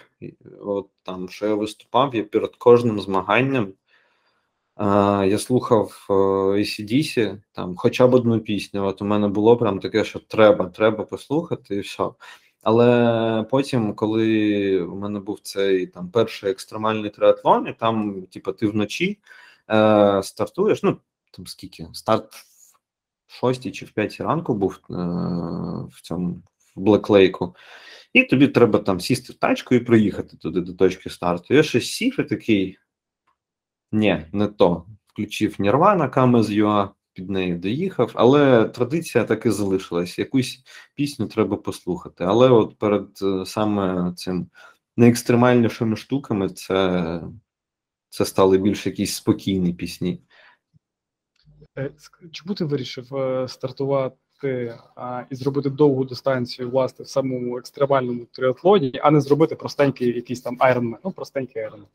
от 0.61 0.89
там, 1.03 1.29
що 1.29 1.47
я 1.47 1.55
виступав, 1.55 2.15
я 2.15 2.23
перед 2.23 2.55
кожним 2.55 2.99
змаганням. 2.99 3.73
Я 5.27 5.37
слухав 5.37 6.05
ACDC, 6.09 7.41
там 7.51 7.75
хоча 7.77 8.07
б 8.07 8.13
одну 8.13 8.39
пісню. 8.39 8.85
От 8.85 9.01
у 9.01 9.05
мене 9.05 9.27
було 9.27 9.57
прям 9.57 9.79
таке, 9.79 10.03
що 10.03 10.19
треба, 10.19 10.65
треба 10.65 11.03
послухати, 11.03 11.75
і 11.75 11.79
все. 11.79 12.09
Але 12.63 13.45
потім, 13.51 13.93
коли 13.93 14.81
у 14.81 14.95
мене 14.95 15.19
був 15.19 15.39
цей 15.39 15.87
там 15.87 16.09
перший 16.09 16.51
екстремальний 16.51 17.09
триатлон, 17.09 17.67
і 17.67 17.73
там, 17.73 18.21
типу, 18.21 18.51
ти 18.51 18.67
вночі 18.67 19.19
е, 19.69 20.23
стартуєш. 20.23 20.83
Ну 20.83 20.97
там 21.31 21.47
скільки? 21.47 21.87
Старт 21.93 22.33
в 23.35 23.39
шостій 23.39 23.71
чи 23.71 23.85
в 23.85 23.91
п'ятій 23.91 24.23
ранку 24.23 24.53
був 24.53 24.79
е, 24.89 24.93
в 25.91 26.01
цьому 26.01 26.41
в 26.75 26.81
Блеклейку. 26.81 27.55
І 28.13 28.23
тобі 28.23 28.47
треба 28.47 28.79
там 28.79 28.99
сісти 28.99 29.33
в 29.33 29.35
тачку 29.35 29.75
і 29.75 29.79
приїхати 29.79 30.37
туди 30.37 30.61
до 30.61 30.73
точки 30.73 31.09
старту. 31.09 31.53
Я 31.53 31.63
ще 31.63 31.81
сів 31.81 32.19
і 32.19 32.23
такий. 32.23 32.77
Ні, 33.91 34.25
не 34.31 34.47
то. 34.47 34.85
Включив 35.07 35.55
Nirvana, 35.59 36.09
Камез 36.09 36.51
Юа, 36.51 36.89
під 37.13 37.29
нею 37.29 37.57
доїхав, 37.57 38.11
але 38.13 38.65
традиція 38.65 39.23
так 39.23 39.45
і 39.45 39.49
залишилась. 39.49 40.19
Якусь 40.19 40.63
пісню 40.95 41.27
треба 41.27 41.57
послухати. 41.57 42.23
Але 42.23 42.49
от 42.49 42.77
перед 42.77 43.09
е, 43.21 43.45
саме 43.45 44.13
цим 44.15 44.47
найекстремальнішими 44.97 45.95
штуками 45.95 46.49
це 46.49 47.21
це 48.09 48.25
стали 48.25 48.57
більш 48.57 48.85
якісь 48.85 49.15
спокійні 49.15 49.73
пісні. 49.73 50.21
Е, 51.77 51.89
чому 52.31 52.55
ти 52.55 52.65
вирішив 52.65 53.15
е, 53.15 53.47
стартувати 53.47 54.75
а, 54.95 55.23
і 55.29 55.35
зробити 55.35 55.69
довгу 55.69 56.05
дистанцію 56.05 56.69
власне 56.69 57.05
в 57.05 57.07
самому 57.07 57.57
екстремальному 57.57 58.25
триатлоні, 58.31 58.99
а 59.03 59.11
не 59.11 59.21
зробити 59.21 59.55
простенький 59.55 60.15
якийсь 60.15 60.41
там 60.41 60.57
Ironman? 60.57 60.95
Ну, 61.03 61.11
простенький 61.11 61.61
Ironman. 61.61 61.85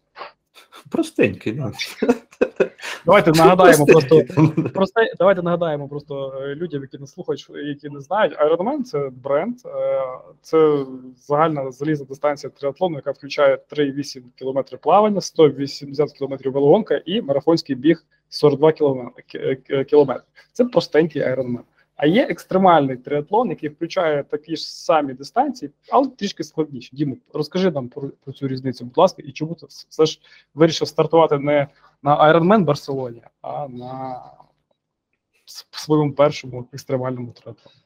Простенький, 0.90 1.52
да. 1.52 1.72
Давайте 3.06 3.30
нагадаємо 3.30 3.86
просто 3.86 4.22
просте, 4.74 5.12
давайте 5.18 5.42
нагадаємо 5.42 5.88
просто 5.88 6.42
е, 6.42 6.54
людям, 6.54 6.82
які 6.82 6.98
не 6.98 7.06
слухають, 7.06 7.50
які 7.54 7.88
не 7.88 8.00
знають. 8.00 8.38
Ironman– 8.38 8.82
це 8.84 9.10
бренд, 9.22 9.56
це 10.42 10.86
загальна 11.16 11.72
залізна 11.72 12.06
дистанція 12.06 12.50
триатлону, 12.50 12.96
яка 12.96 13.10
включає 13.10 13.58
3,8 13.70 14.22
км 14.38 14.76
плавання, 14.76 15.20
180 15.20 16.12
км 16.12 16.50
велогонка 16.50 17.02
і 17.04 17.22
марафонський 17.22 17.76
біг 17.76 18.04
42 18.30 18.72
км. 19.84 20.12
Це 20.52 20.64
простенький 20.64 21.22
Ironman. 21.22 21.62
А 21.96 22.06
є 22.06 22.22
екстремальний 22.22 22.96
триатлон, 22.96 23.50
який 23.50 23.68
включає 23.68 24.24
такі 24.24 24.56
ж 24.56 24.74
самі 24.74 25.14
дистанції, 25.14 25.70
але 25.90 26.08
трішки 26.08 26.44
складніші. 26.44 26.90
Дімо, 26.92 27.16
розкажи 27.32 27.70
нам 27.70 27.88
про, 27.88 28.08
про 28.24 28.32
цю 28.32 28.48
різницю, 28.48 28.84
будь 28.84 28.98
ласка, 28.98 29.22
і 29.26 29.32
чому 29.32 29.54
ти 29.54 29.66
все 29.88 30.06
ж 30.06 30.20
вирішив 30.54 30.88
стартувати 30.88 31.38
не 31.38 31.68
на 32.02 32.32
Ironman 32.32 32.64
Барселоні, 32.64 33.22
а 33.42 33.68
на 33.68 34.22
своєму 35.70 36.12
першому 36.12 36.68
екстремальному 36.72 37.32
триатлоні? 37.32 37.76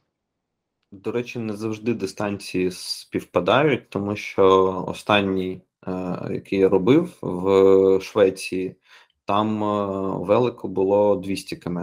До 0.93 1.13
речі, 1.13 1.39
не 1.39 1.53
завжди 1.53 1.95
дистанції 1.95 2.71
співпадають, 2.71 3.91
тому 3.91 4.17
що 4.17 4.85
останній, 4.89 5.61
е, 5.87 6.19
який 6.31 6.59
я 6.59 6.69
робив 6.69 7.19
в 7.23 8.01
Швеції, 8.01 8.77
там 9.25 9.65
е, 9.65 9.87
велико 10.27 10.69
було 10.69 11.17
200 11.17 11.57
км. 11.57 11.79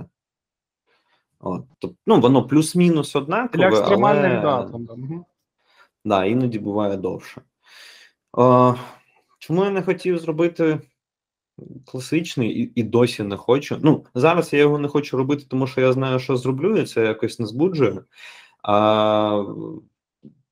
От, 1.40 1.64
тобто, 1.80 1.98
ну, 2.08 2.20
Воно 2.20 2.48
плюс-мінус 2.48 3.16
однакове. 3.16 3.70
Для 3.70 3.78
екстремальних 3.78 4.32
але... 4.32 4.42
да, 4.42 4.64
там, 4.64 4.88
угу. 4.90 5.26
да, 6.06 6.26
іноді 6.26 6.60
буває 6.60 6.98
довше. 6.98 7.42
О, 8.34 8.76
чому 9.40 9.64
я 9.64 9.70
не 9.70 9.82
хотів 9.82 10.20
зробити 10.20 10.80
класичний 11.86 12.50
і 12.50 12.72
і 12.76 12.84
досі 12.84 13.24
не 13.24 13.38
хочу. 13.38 13.78
Ну, 13.82 14.06
Зараз 14.16 14.54
я 14.54 14.60
його 14.60 14.78
не 14.78 14.88
хочу 14.88 15.18
робити, 15.18 15.46
тому 15.48 15.68
що 15.68 15.82
я 15.82 15.94
знаю, 15.94 16.20
що 16.20 16.38
зроблю, 16.38 16.78
і 16.78 16.86
це 16.86 17.06
якось 17.06 17.40
не 17.40 17.46
збуджує. 17.46 18.02
А, 18.64 19.44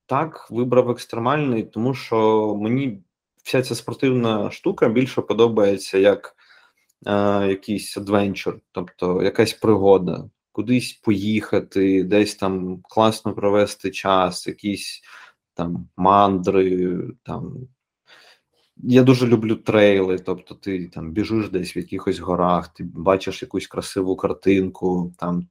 Так, 0.06 0.50
вибрав 0.50 0.90
екстремальний, 0.90 1.62
тому 1.62 1.94
що 1.94 2.56
мені 2.60 3.02
вся 3.42 3.62
ця 3.62 3.74
спортивна 3.74 4.50
штука 4.50 4.88
більше 4.88 5.22
подобається 5.22 5.98
як 5.98 6.36
а, 7.04 7.44
якийсь 7.48 7.96
адвенчур, 7.96 8.60
тобто 8.72 9.22
якась 9.22 9.52
пригода 9.52 10.30
кудись 10.52 10.92
поїхати, 10.92 12.04
десь 12.04 12.34
там 12.34 12.80
класно 12.82 13.34
провести 13.34 13.90
час, 13.90 14.46
якісь 14.46 15.02
там 15.54 15.88
мандри. 15.96 16.98
там. 17.22 17.68
Я 18.76 19.02
дуже 19.02 19.26
люблю 19.26 19.56
трейли, 19.56 20.18
тобто 20.18 20.54
ти 20.54 20.88
там 20.88 21.12
біжиш 21.12 21.48
десь 21.48 21.76
в 21.76 21.78
якихось 21.78 22.18
горах, 22.18 22.68
ти 22.68 22.84
бачиш 22.84 23.42
якусь 23.42 23.66
красиву 23.66 24.16
картинку. 24.16 25.12
там. 25.18 25.48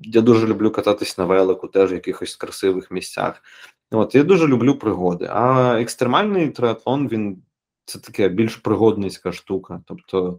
Я 0.00 0.20
дуже 0.20 0.46
люблю 0.46 0.70
кататись 0.70 1.18
на 1.18 1.24
велику, 1.24 1.68
теж 1.68 1.90
в 1.90 1.94
якихось 1.94 2.36
красивих 2.36 2.90
місцях. 2.90 3.42
От, 3.90 4.14
Я 4.14 4.24
дуже 4.24 4.46
люблю 4.46 4.78
пригоди. 4.78 5.28
А 5.30 5.74
екстремальний 5.80 6.50
триатлон, 6.50 7.08
він 7.08 7.42
це 7.84 7.98
таке 7.98 8.28
більш 8.28 8.56
пригодницька 8.56 9.32
штука. 9.32 9.82
Тобто 9.86 10.38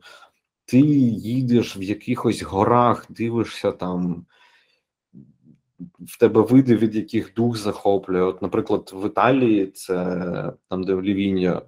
ти 0.68 0.80
їдеш 0.80 1.78
в 1.78 1.82
якихось 1.82 2.42
горах, 2.42 3.06
дивишся 3.10 3.72
там, 3.72 4.26
в 6.00 6.20
тебе 6.20 6.42
види, 6.42 6.76
від 6.76 6.96
яких 6.96 7.34
дух 7.34 7.58
захоплює. 7.58 8.22
От, 8.22 8.42
наприклад, 8.42 8.92
в 8.94 9.08
Італії, 9.08 9.68
це 9.68 10.54
там, 10.70 10.84
де 10.84 10.94
в 10.94 11.04
Лівіння, 11.04 11.62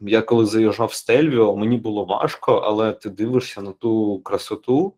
я 0.00 0.22
коли 0.22 0.46
заїжджав 0.46 0.88
в 0.88 0.92
Стельвіо, 0.92 1.56
мені 1.56 1.76
було 1.76 2.04
важко, 2.04 2.52
але 2.52 2.92
ти 2.92 3.10
дивишся 3.10 3.62
на 3.62 3.72
ту 3.72 4.20
красоту 4.24 4.94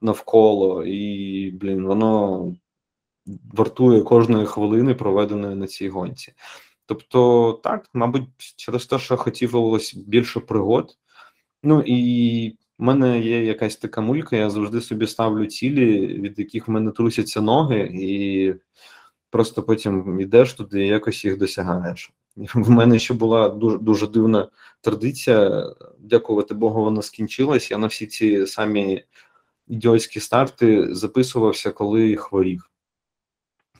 навколо, 0.00 0.84
і, 0.84 1.50
блін, 1.50 1.86
воно 1.86 2.44
вартує 3.52 4.02
кожної 4.02 4.46
хвилини, 4.46 4.94
проведеної 4.94 5.54
на 5.54 5.66
цій 5.66 5.88
гонці. 5.88 6.32
Тобто, 6.86 7.52
так, 7.62 7.88
мабуть, 7.94 8.28
через 8.56 8.86
те, 8.86 8.98
що 8.98 9.16
хотілося 9.16 10.00
більше 10.06 10.40
пригод. 10.40 10.96
Ну 11.62 11.82
і 11.86 12.56
в 12.78 12.82
мене 12.82 13.20
є 13.20 13.44
якась 13.44 13.76
така 13.76 14.00
мулька, 14.00 14.36
я 14.36 14.50
завжди 14.50 14.80
собі 14.80 15.06
ставлю 15.06 15.46
цілі, 15.46 16.06
від 16.06 16.38
яких 16.38 16.68
в 16.68 16.70
мене 16.70 16.90
трусяться 16.90 17.40
ноги, 17.40 17.90
і 17.94 18.54
просто 19.30 19.62
потім 19.62 20.20
йдеш 20.20 20.54
туди 20.54 20.84
і 20.84 20.88
якось 20.88 21.24
їх 21.24 21.38
досягаєш. 21.38 22.12
В 22.54 22.70
мене 22.70 22.98
ще 22.98 23.14
була 23.14 23.48
дуже 23.48 23.78
дуже 23.78 24.06
дивна 24.06 24.48
традиція. 24.80 25.66
Дякувати 25.98 26.54
Богу, 26.54 26.84
вона 26.84 27.02
скінчилась. 27.02 27.70
Я 27.70 27.78
на 27.78 27.86
всі 27.86 28.06
ці 28.06 28.46
самі 28.46 29.04
ідіотські 29.68 30.20
старти 30.20 30.94
записувався, 30.94 31.70
коли 31.70 32.16
хворів. 32.16 32.70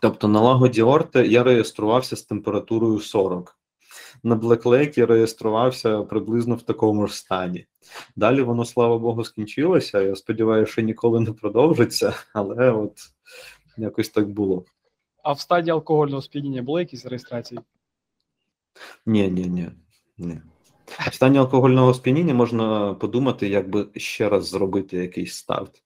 Тобто 0.01 0.28
на 0.28 0.41
лагоді 0.41 0.83
Орте 0.83 1.26
я 1.26 1.43
реєструвався 1.43 2.16
з 2.16 2.22
температурою 2.22 3.01
40 3.01 3.59
на 4.22 4.36
Black 4.36 5.06
реєструвався 5.06 6.02
приблизно 6.02 6.54
в 6.54 6.62
такому 6.62 7.06
ж 7.06 7.16
стані. 7.16 7.66
Далі 8.16 8.42
воно, 8.42 8.64
слава 8.64 8.98
Богу, 8.98 9.24
скінчилося. 9.24 10.00
Я 10.00 10.16
сподіваюся, 10.16 10.72
що 10.72 10.82
ніколи 10.82 11.20
не 11.20 11.32
продовжиться, 11.32 12.14
але 12.34 12.70
от 12.70 12.98
якось 13.76 14.08
так 14.08 14.28
було. 14.28 14.64
А 15.22 15.32
в 15.32 15.40
стадії 15.40 15.72
алкогольного 15.72 16.22
сп'яніння 16.22 16.62
були 16.62 16.80
якісь 16.80 17.06
реєстрації? 17.06 17.60
Ні, 19.06 19.28
ні, 19.28 19.44
ні. 19.44 19.70
ні. 20.18 20.40
В 21.10 21.14
стані 21.14 21.38
алкогольного 21.38 21.94
сп'яніння 21.94 22.34
можна 22.34 22.94
подумати, 22.94 23.48
як 23.48 23.70
би 23.70 23.88
ще 23.96 24.28
раз 24.28 24.48
зробити 24.48 24.96
якийсь 24.96 25.34
старт. 25.34 25.82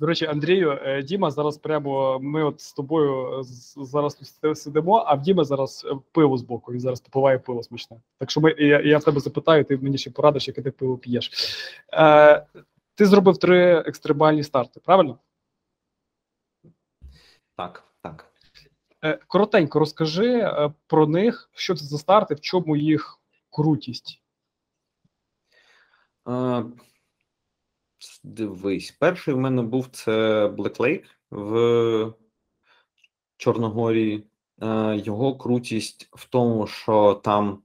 До 0.00 0.06
речі, 0.06 0.26
Андрію, 0.26 0.78
е, 0.82 1.02
Діма 1.02 1.30
зараз 1.30 1.58
прямо 1.58 2.18
ми 2.20 2.44
от 2.44 2.60
з 2.60 2.72
тобою 2.72 3.42
зараз 3.76 4.14
тут 4.14 4.58
сидимо, 4.58 5.04
а 5.06 5.14
в 5.14 5.22
Діма 5.22 5.44
зараз 5.44 5.86
е, 5.90 5.96
пиво 6.12 6.36
з 6.36 6.42
боку. 6.42 6.72
Він 6.72 6.80
зараз 6.80 7.00
попиває 7.00 7.38
пиво 7.38 7.62
смачне. 7.62 8.00
Так 8.18 8.30
що 8.30 8.40
ми 8.40 8.54
я, 8.58 8.80
я 8.80 8.98
в 8.98 9.04
тебе 9.04 9.20
запитаю, 9.20 9.64
ти 9.64 9.76
мені 9.76 9.98
ще 9.98 10.10
порадиш, 10.10 10.48
яке 10.48 10.62
ти 10.62 10.70
пиво 10.70 10.98
п'єш. 10.98 11.30
Е, 11.92 12.46
ти 12.94 13.06
зробив 13.06 13.38
три 13.38 13.78
екстремальні 13.86 14.42
старти, 14.42 14.80
правильно? 14.80 15.18
Так, 17.56 17.84
так. 18.02 18.32
Е, 19.04 19.18
коротенько 19.26 19.78
розкажи 19.78 20.32
е, 20.32 20.72
про 20.86 21.06
них, 21.06 21.50
що 21.54 21.74
це 21.74 21.84
за 21.84 21.98
старти, 21.98 22.34
в 22.34 22.40
чому 22.40 22.76
їх 22.76 23.18
крутість. 23.50 24.22
Е, 26.28 26.64
Дивись, 28.24 28.96
перший 29.00 29.34
в 29.34 29.38
мене 29.38 29.62
був 29.62 29.88
це 29.92 30.46
Black 30.46 30.76
Lake 30.76 31.04
в 31.30 32.12
Чорногорії. 33.36 34.26
Е, 34.62 34.96
Його 35.04 35.36
крутість 35.36 36.08
в 36.12 36.28
тому, 36.28 36.66
що 36.66 37.20
там 37.24 37.62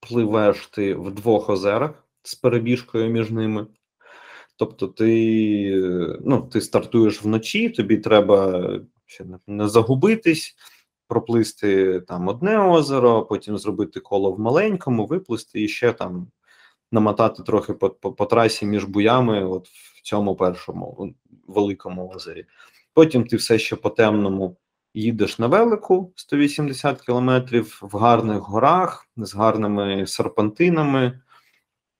пливеш 0.00 0.66
ти 0.66 0.94
в 0.94 1.10
двох 1.10 1.48
озерах 1.48 2.08
з 2.22 2.34
перебіжкою 2.34 3.10
між 3.10 3.30
ними. 3.30 3.66
Тобто 4.56 4.88
ти, 4.88 5.72
ну, 6.24 6.42
ти 6.52 6.60
стартуєш 6.60 7.22
вночі, 7.22 7.70
тобі 7.70 7.96
треба 7.96 8.70
ще 9.06 9.24
не 9.46 9.68
загубитись, 9.68 10.56
проплисти 11.08 12.00
там 12.00 12.28
одне 12.28 12.58
озеро, 12.58 13.26
потім 13.26 13.58
зробити 13.58 14.00
коло 14.00 14.32
в 14.32 14.40
маленькому, 14.40 15.06
виплисти 15.06 15.62
і 15.62 15.68
ще 15.68 15.92
там 15.92 16.30
намотати 16.92 17.42
трохи 17.42 17.72
по, 17.72 17.90
по, 17.90 18.12
по 18.12 18.26
трасі 18.26 18.66
між 18.66 18.84
буями, 18.84 19.44
от 19.44 19.68
в 19.68 20.02
цьому 20.02 20.36
першому 20.36 21.14
великому 21.46 22.08
озері. 22.08 22.46
Потім 22.94 23.24
ти 23.24 23.36
все 23.36 23.58
ще 23.58 23.76
по 23.76 23.90
темному 23.90 24.56
їдеш 24.94 25.38
на 25.38 25.46
велику 25.46 26.12
180 26.16 27.00
кілометрів 27.00 27.78
в 27.82 27.96
гарних 27.96 28.38
горах 28.38 29.06
з 29.16 29.34
гарними 29.34 30.06
серпантинами. 30.06 31.20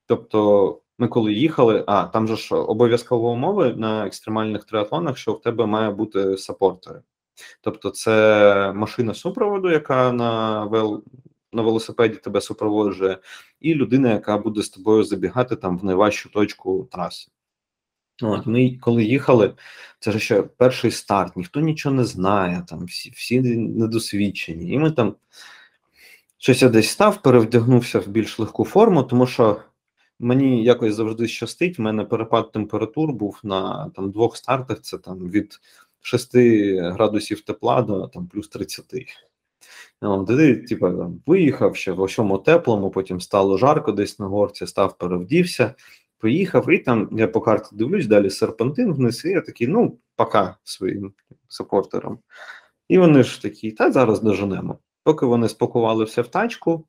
Тобто, 0.06 0.80
ми 0.98 1.08
коли 1.08 1.32
їхали, 1.32 1.84
а 1.86 2.04
там 2.04 2.28
же 2.28 2.36
ж 2.36 2.54
обов'язково 2.54 3.30
умови 3.30 3.74
на 3.76 4.06
екстремальних 4.06 4.64
триатлонах, 4.64 5.18
що 5.18 5.32
в 5.32 5.40
тебе 5.40 5.66
має 5.66 5.90
бути 5.90 6.36
сапортери. 6.36 7.02
Тобто, 7.60 7.90
це 7.90 8.72
машина 8.72 9.14
супроводу, 9.14 9.70
яка 9.70 10.12
на 10.12 10.64
вел... 10.64 11.04
на 11.52 11.62
велосипеді 11.62 12.16
тебе 12.16 12.40
супроводжує, 12.40 13.18
і 13.60 13.74
людина, 13.74 14.12
яка 14.12 14.38
буде 14.38 14.62
з 14.62 14.68
тобою 14.68 15.04
забігати 15.04 15.56
там 15.56 15.78
в 15.78 15.84
найважчу 15.84 16.28
точку 16.28 16.88
траси. 16.92 17.30
От, 18.22 18.46
ми 18.46 18.78
коли 18.80 19.04
їхали, 19.04 19.54
це 20.00 20.12
ж 20.12 20.18
ще 20.18 20.42
перший 20.42 20.90
старт, 20.90 21.36
ніхто 21.36 21.60
нічого 21.60 21.94
не 21.94 22.04
знає, 22.04 22.64
там 22.68 22.84
всі, 22.84 23.10
всі 23.10 23.40
недосвідчені. 23.40 24.72
І 24.72 24.78
ми 24.78 24.90
там 24.90 25.14
щось 26.38 26.62
я 26.62 26.68
десь 26.68 26.90
став, 26.90 27.22
перевдягнувся 27.22 27.98
в 27.98 28.08
більш 28.08 28.38
легку 28.38 28.64
форму, 28.64 29.02
тому 29.02 29.26
що 29.26 29.60
мені 30.18 30.64
якось 30.64 30.94
завжди 30.94 31.28
щастить. 31.28 31.78
У 31.78 31.82
мене 31.82 32.04
перепад 32.04 32.52
температур 32.52 33.12
був 33.12 33.40
на 33.42 33.90
там 33.96 34.10
двох 34.10 34.36
стартах. 34.36 34.80
Це 34.80 34.98
там 34.98 35.30
від 35.30 35.60
6 36.00 36.36
градусів 36.76 37.40
тепла 37.40 37.82
до 37.82 38.08
там 38.08 38.26
плюс 38.26 38.48
30. 38.48 38.84
От, 40.00 40.26
ти, 40.26 40.56
типу, 40.56 41.14
виїхав 41.26 41.76
ще 41.76 41.92
в 41.92 42.08
чому 42.08 42.38
теплому, 42.38 42.90
потім 42.90 43.20
стало 43.20 43.58
жарко 43.58 43.92
десь 43.92 44.18
на 44.18 44.26
горці, 44.26 44.66
став, 44.66 44.98
перевдівся, 44.98 45.74
поїхав, 46.18 46.70
і 46.70 46.78
там 46.78 47.08
я 47.12 47.28
по 47.28 47.40
карті 47.40 47.76
дивлюсь, 47.76 48.06
далі 48.06 48.30
серпантин 48.30 48.92
вниз, 48.92 49.24
і 49.24 49.28
я 49.28 49.40
такий, 49.40 49.66
ну, 49.66 49.98
пока 50.16 50.56
своїм 50.64 51.12
сапортерам. 51.48 52.18
І 52.88 52.98
вони 52.98 53.22
ж 53.22 53.42
такі, 53.42 53.70
та 53.70 53.92
зараз 53.92 54.20
доженемо. 54.20 54.78
Поки 55.04 55.26
вони 55.26 55.48
спакували 55.48 56.04
в 56.04 56.28
тачку, 56.28 56.86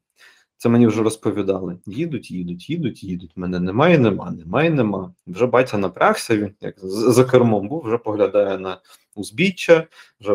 це 0.57 0.69
мені 0.69 0.87
вже 0.87 1.03
розповідали. 1.03 1.77
Їдуть, 1.85 2.31
їдуть, 2.31 2.69
їдуть, 2.69 3.03
їдуть. 3.03 3.31
Мене 3.35 3.59
немає, 3.59 3.99
нема, 3.99 4.31
немає, 4.31 4.69
нема. 4.69 5.13
Вже 5.27 5.45
батя 5.45 5.77
напрягся, 5.77 6.37
він 6.37 6.51
як 6.61 6.75
за 6.83 7.23
кермом 7.23 7.67
був, 7.67 7.83
вже 7.85 7.97
поглядає 7.97 8.57
на 8.57 8.77
узбіччя, 9.15 9.87
вже 10.21 10.33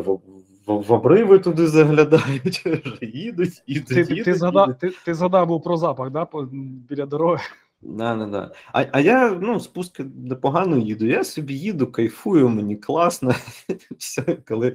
в, 0.67 0.75
в, 0.75 0.93
обриви 0.93 1.39
туди 1.39 1.67
заглядають, 1.67 2.67
їдуть, 3.03 3.63
їдуть, 3.67 3.89
Ти, 3.89 4.01
їдуть. 4.01 4.25
ти, 4.25 4.35
згадав, 4.35 4.69
їдуть. 4.69 4.81
ти, 4.81 4.93
ти 5.05 5.15
згадав 5.15 5.47
був 5.47 5.63
про 5.63 5.77
запах, 5.77 6.11
да, 6.11 6.25
по, 6.25 6.49
біля 6.89 7.07
дороги. 7.07 7.43
Да, 7.83 8.17
да, 8.17 8.27
да. 8.27 8.53
А, 8.73 8.85
а 8.93 9.01
я 9.01 9.31
ну, 9.31 9.61
спуски 9.61 10.05
непогано 10.15 10.79
їду. 10.79 11.07
Я 11.07 11.25
собі 11.25 11.55
їду, 11.55 11.87
кайфую, 11.87 12.49
мені 12.49 12.77
класно. 12.77 13.35
Все, 13.99 14.23
коли 14.23 14.75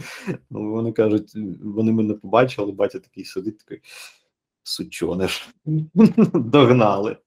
ну, 0.49 0.71
вони 0.71 0.91
кажуть, 0.91 1.33
вони 1.63 1.91
мене 1.91 2.13
побачили, 2.13 2.71
батя 2.71 2.99
такий 2.99 3.25
сидить, 3.25 3.57
такий 3.57 3.81
сучониш. 4.63 5.49
Догнали. 6.33 7.17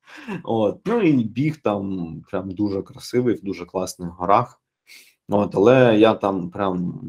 От. 0.44 0.80
Ну 0.86 1.00
і 1.00 1.24
біг 1.24 1.56
там 1.56 2.16
прям 2.30 2.50
дуже 2.50 2.82
красивий, 2.82 3.34
в 3.34 3.42
дуже 3.42 3.64
класних 3.64 4.08
горах. 4.08 4.60
От, 5.28 5.54
але 5.54 5.98
я 5.98 6.14
там 6.14 6.50
прям 6.50 7.00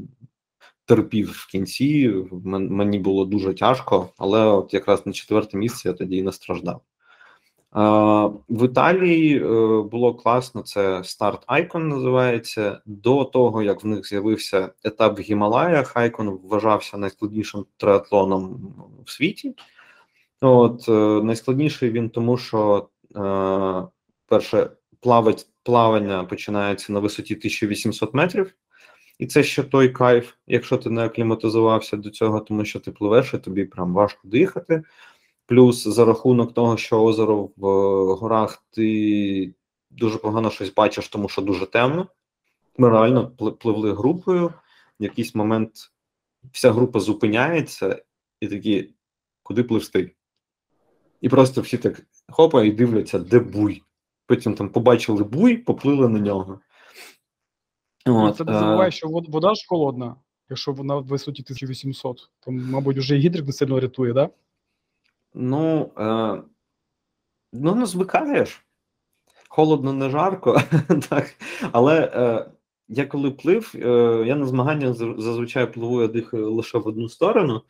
терпів 0.85 1.31
в 1.31 1.47
кінці. 1.47 2.13
Мені 2.43 2.99
було 2.99 3.25
дуже 3.25 3.53
тяжко, 3.53 4.09
але 4.17 4.45
от 4.45 4.73
якраз 4.73 5.05
на 5.05 5.13
четверте 5.13 5.57
місце 5.57 5.89
я 5.89 5.93
тоді 5.93 6.17
і 6.17 6.23
не 6.23 6.31
страждав. 6.31 6.81
В 8.49 8.65
Італії 8.65 9.37
е, 9.37 9.81
було 9.81 10.15
класно. 10.15 10.61
Це 10.61 11.03
старт 11.03 11.43
Айкон 11.47 11.87
називається. 11.87 12.81
До 12.85 13.23
того 13.23 13.63
як 13.63 13.83
в 13.83 13.87
них 13.87 14.07
з'явився 14.07 14.69
етап 14.83 15.19
в 15.19 15.21
Гімалаях, 15.21 15.97
Айкон 15.97 16.39
вважався 16.43 16.97
найскладнішим 16.97 17.65
триатлоном 17.77 18.73
в 19.05 19.11
світі. 19.11 19.55
От 20.41 20.89
е, 20.89 20.91
найскладніший 21.23 21.91
він, 21.91 22.09
тому 22.09 22.37
що 22.37 22.87
е, 23.15 23.87
перше 24.27 24.69
плавать, 24.99 25.47
плавання 25.63 26.23
починається 26.23 26.93
на 26.93 26.99
висоті 26.99 27.35
1800 27.35 28.13
метрів, 28.13 28.53
і 29.23 29.27
це 29.27 29.43
ще 29.43 29.63
той 29.63 29.89
кайф, 29.89 30.33
якщо 30.47 30.77
ти 30.77 30.89
не 30.89 31.05
акліматизувався 31.05 31.97
до 31.97 32.09
цього, 32.09 32.39
тому 32.39 32.65
що 32.65 32.79
ти 32.79 32.91
пливеш 32.91 33.33
і 33.33 33.37
тобі 33.37 33.65
прям 33.65 33.93
важко 33.93 34.27
дихати. 34.27 34.83
Плюс 35.45 35.87
за 35.87 36.05
рахунок 36.05 36.53
того, 36.53 36.77
що 36.77 37.03
озеро 37.03 37.49
в 37.57 37.67
е, 37.67 38.15
горах 38.15 38.63
ти 38.71 39.53
дуже 39.89 40.17
погано 40.17 40.49
щось 40.49 40.73
бачиш, 40.73 41.07
тому 41.07 41.29
що 41.29 41.41
дуже 41.41 41.65
темно. 41.65 42.07
Ми 42.77 42.89
реально 42.89 43.31
пливли 43.59 43.93
групою. 43.93 44.53
В 44.99 45.03
якийсь 45.03 45.35
момент 45.35 45.71
вся 46.51 46.71
група 46.71 46.99
зупиняється 46.99 48.03
і 48.39 48.47
такі, 48.47 48.93
куди 49.43 49.63
пливсти? 49.63 50.11
І 51.21 51.29
просто 51.29 51.61
всі 51.61 51.77
так 51.77 52.01
хопа 52.29 52.63
і 52.63 52.71
дивляться, 52.71 53.19
де 53.19 53.39
буй. 53.39 53.83
Потім 54.27 54.55
там 54.55 54.69
побачили 54.69 55.23
буй, 55.23 55.57
поплили 55.57 56.09
на 56.09 56.19
нього. 56.19 56.59
От, 58.05 58.37
Це 58.37 58.43
не 58.43 58.53
забувай, 58.53 58.91
що 58.91 59.07
вода 59.07 59.53
ж 59.53 59.65
холодна, 59.67 60.15
якщо 60.49 60.71
вона 60.71 60.95
в 60.95 61.05
висоті 61.05 61.43
1800. 61.43 62.29
То, 62.39 62.51
мабуть, 62.51 62.97
вже 62.97 63.15
і 63.17 63.19
гідрик 63.19 63.45
не 63.45 63.53
сильно 63.53 63.79
рятує, 63.79 64.13
да? 64.13 64.29
Ну, 65.33 65.91
е, 65.97 66.41
ну, 67.53 67.75
не 67.75 67.85
звикаєш. 67.85 68.65
Холодно, 69.49 69.93
не 69.93 70.09
жарко, 70.09 70.61
так. 71.09 71.35
Але 71.71 72.11
е, 72.15 72.51
я 72.87 73.05
коли 73.05 73.31
плив, 73.31 73.71
е, 73.75 74.23
я 74.27 74.35
на 74.35 74.45
змаганнях 74.45 74.93
зазвичай 74.93 75.73
пливу, 75.73 76.01
я 76.01 76.07
дихаю 76.07 76.53
лише 76.53 76.77
в 76.77 76.87
одну 76.87 77.09
сторону. 77.09 77.61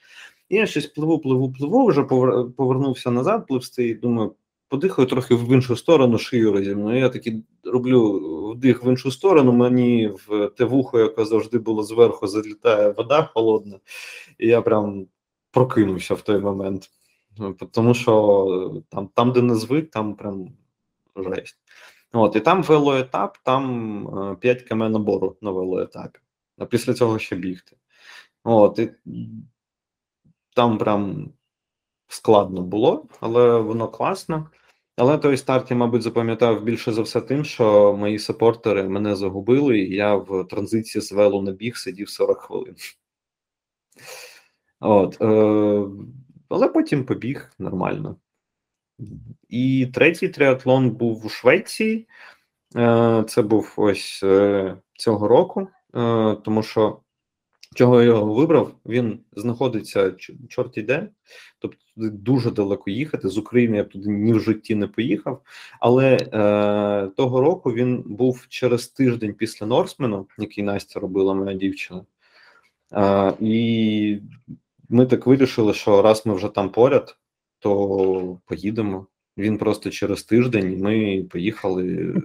І 0.50 0.56
я 0.56 0.66
щось 0.66 0.88
пливу, 0.88 1.20
пливу, 1.20 1.54
пливу, 1.54 1.88
вже 1.88 2.04
повернувся 2.04 3.12
назад 3.12 3.48
пливсти 3.48 3.88
і 3.88 3.94
думаю, 3.94 4.36
подихаю 4.68 5.08
трохи 5.08 5.36
в 5.36 5.52
іншу 5.52 5.76
сторону, 5.76 6.18
шию 6.18 6.52
розімну. 6.52 6.98
Я 6.98 7.10
таки 7.10 7.44
роблю 7.74 8.52
вдих 8.52 8.84
в 8.84 8.88
іншу 8.88 9.12
сторону, 9.12 9.52
мені 9.52 10.08
в 10.08 10.48
те 10.58 10.66
вухо, 10.66 11.00
яке 11.00 11.26
завжди 11.26 11.60
було 11.60 11.84
зверху, 11.84 12.28
залітає 12.28 12.92
вода 12.92 13.30
холодна, 13.34 13.80
і 14.38 14.48
я 14.48 14.62
прям 14.62 15.08
прокинувся 15.52 16.14
в 16.14 16.22
той 16.22 16.40
момент. 16.40 16.90
Ну, 17.38 17.54
Тому 17.54 17.94
що 17.94 18.84
там, 18.90 19.10
там, 19.14 19.32
де 19.32 19.42
не 19.42 19.56
звик, 19.56 19.92
там 19.92 20.16
прям 20.16 20.50
жесть. 21.16 21.58
От, 22.14 22.36
і 22.36 22.40
там 22.40 22.64
велоетап, 22.64 23.38
там 23.44 24.38
5 24.40 24.62
км 24.62 24.84
набору 24.84 25.38
на 25.42 25.52
велоетапі. 25.52 26.20
А 26.58 26.66
після 26.66 26.94
цього 26.94 27.20
ще 27.20 27.36
бігти. 27.36 27.76
От, 28.44 28.80
і 28.80 28.90
там 30.56 30.78
прям 30.78 31.34
складно 32.08 32.62
було, 32.62 33.06
але 33.20 33.58
воно 33.58 33.88
класно. 33.88 34.50
Але 34.96 35.18
той 35.18 35.38
старт 35.38 35.72
я, 35.72 35.78
мабуть, 35.78 36.02
запам'ятав 36.02 36.64
більше 36.64 36.92
за 36.92 37.02
все 37.02 37.22
тим, 37.22 37.46
що 37.46 37.96
мої 37.98 38.20
сапортери 38.20 38.90
мене 38.90 39.16
загубили, 39.16 39.80
і 39.80 39.96
я 39.96 40.16
в 40.16 40.48
транзиції 40.50 41.02
з 41.02 41.12
велу 41.12 41.42
на 41.42 41.52
біг 41.52 41.78
сидів 41.78 42.10
40 42.10 42.42
хвилин. 42.42 42.76
От, 44.80 45.22
е, 45.22 45.26
але 46.50 46.68
потім 46.70 47.06
побіг 47.06 47.52
нормально. 47.60 48.16
І 49.50 49.88
третій 49.94 50.30
триатлон 50.30 50.90
був 50.90 51.26
у 51.26 51.30
Швеції. 51.30 52.08
Е, 52.76 53.24
Це 53.28 53.42
був 53.42 53.74
ось 53.78 54.22
е, 54.24 54.78
цього 54.94 55.28
року, 55.28 55.68
е, 55.96 56.36
тому 56.36 56.64
що 56.64 57.00
чого 57.74 58.02
я 58.02 58.06
його 58.08 58.34
вибрав, 58.34 58.72
він 58.86 59.20
знаходиться 59.36 60.12
ч- 60.12 60.34
чорті 60.50 60.82
де, 60.82 61.10
тобто 61.60 61.78
туди 61.96 62.10
дуже 62.10 62.52
далеко 62.52 62.90
їхати. 62.92 63.30
З 63.30 63.38
України 63.38 63.78
я 63.78 63.84
б 63.84 63.90
туди 63.90 64.10
ні 64.10 64.34
в 64.34 64.40
житті 64.40 64.76
не 64.76 64.88
поїхав. 64.88 65.42
Але 65.80 66.16
е, 66.16 67.08
того 67.16 67.42
року 67.42 67.74
він 67.74 68.04
був 68.06 68.46
через 68.50 68.88
тиждень 68.88 69.34
після 69.34 69.66
Норсмену, 69.66 70.28
який 70.38 70.64
Настя 70.64 71.00
робила, 71.00 71.34
моя 71.34 71.54
дівчина. 71.54 72.06
Е, 72.94 73.34
і 73.40 74.20
ми 74.90 75.06
так 75.06 75.28
вирішили, 75.28 75.74
що 75.74 76.02
раз 76.02 76.26
ми 76.26 76.34
вже 76.34 76.48
там 76.48 76.70
поряд, 76.70 77.18
то 77.60 78.40
поїдемо. 78.46 79.08
Він 79.38 79.58
просто 79.58 79.90
через 79.90 80.24
тиждень. 80.24 80.80
Ми 80.80 81.24
поїхали. 81.30 82.16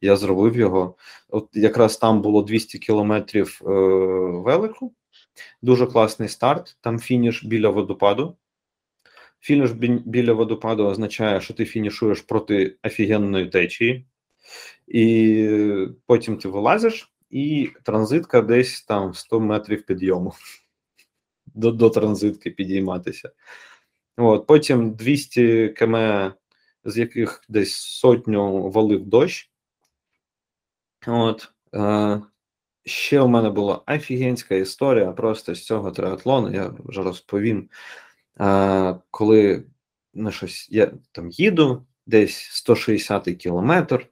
Я 0.00 0.16
зробив 0.16 0.56
його. 0.56 0.96
От 1.28 1.48
якраз 1.52 1.96
там 1.96 2.22
було 2.22 2.42
200 2.42 2.78
кілометрів 2.78 3.60
е, 3.62 3.70
велику. 4.30 4.94
Дуже 5.62 5.86
класний 5.86 6.28
старт. 6.28 6.76
Там 6.80 6.98
фініш 6.98 7.44
біля 7.44 7.68
водопаду. 7.68 8.36
Фініш 9.40 9.70
біля 10.04 10.32
водопаду 10.32 10.86
означає, 10.86 11.40
що 11.40 11.54
ти 11.54 11.64
фінішуєш 11.64 12.20
проти 12.20 12.76
офігенної 12.82 13.46
течії, 13.46 14.06
і 14.86 15.86
потім 16.06 16.36
ти 16.36 16.48
вилазиш, 16.48 17.12
і 17.30 17.70
транзитка 17.82 18.40
десь 18.40 18.82
там 18.82 19.14
100 19.14 19.40
метрів 19.40 19.86
підйому. 19.86 20.34
До, 21.46 21.70
до 21.70 21.90
транзитки 21.90 22.50
підійматися. 22.50 23.30
От, 24.16 24.46
потім 24.46 24.94
200 24.94 25.68
км, 25.68 25.96
з 26.84 26.98
яких 26.98 27.44
десь 27.48 27.76
сотню 27.76 28.70
валив 28.70 29.06
дощ. 29.06 29.50
От, 31.06 31.52
е, 31.74 32.20
ще 32.84 33.20
у 33.20 33.28
мене 33.28 33.50
була 33.50 33.82
офігенська 33.86 34.54
історія 34.54 35.12
просто 35.12 35.54
з 35.54 35.64
цього 35.64 35.90
триатлону, 35.90 36.54
я 36.54 36.74
вже 36.84 37.02
розповім. 37.02 37.68
Е, 38.40 38.96
коли 39.10 39.64
на 40.14 40.30
щось 40.30 40.68
я 40.70 40.92
там 41.12 41.30
їду, 41.30 41.86
десь 42.06 42.36
160 42.36 43.24
кілометр, 43.24 44.06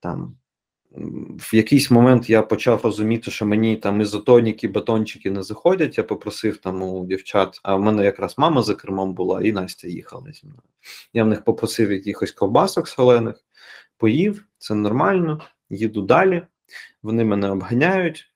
там 0.00 0.38
в 1.38 1.54
якийсь 1.54 1.90
момент 1.90 2.30
я 2.30 2.42
почав 2.42 2.80
розуміти, 2.84 3.30
що 3.30 3.46
мені 3.46 3.76
там 3.76 4.00
ізотоніки, 4.00 4.68
батончики 4.68 5.30
не 5.30 5.42
заходять. 5.42 5.98
Я 5.98 6.04
попросив 6.04 6.56
там 6.56 6.82
у 6.82 7.06
дівчат, 7.06 7.60
а 7.62 7.74
в 7.74 7.82
мене 7.82 8.04
якраз 8.04 8.34
мама 8.38 8.62
за 8.62 8.74
кермом 8.74 9.14
була, 9.14 9.42
і 9.42 9.52
Настя 9.52 9.88
їхала 9.88 10.32
зі 10.32 10.46
мною. 10.46 10.62
Я 11.12 11.24
в 11.24 11.26
них 11.26 11.44
попросив 11.44 11.92
якихось 11.92 12.32
ковбасок 12.32 12.88
солених, 12.88 13.44
поїв, 13.96 14.44
це 14.58 14.74
нормально, 14.74 15.40
їду 15.70 16.02
далі. 16.02 16.42
Вони 17.02 17.24
мене 17.24 17.50
обганяють. 17.50 18.32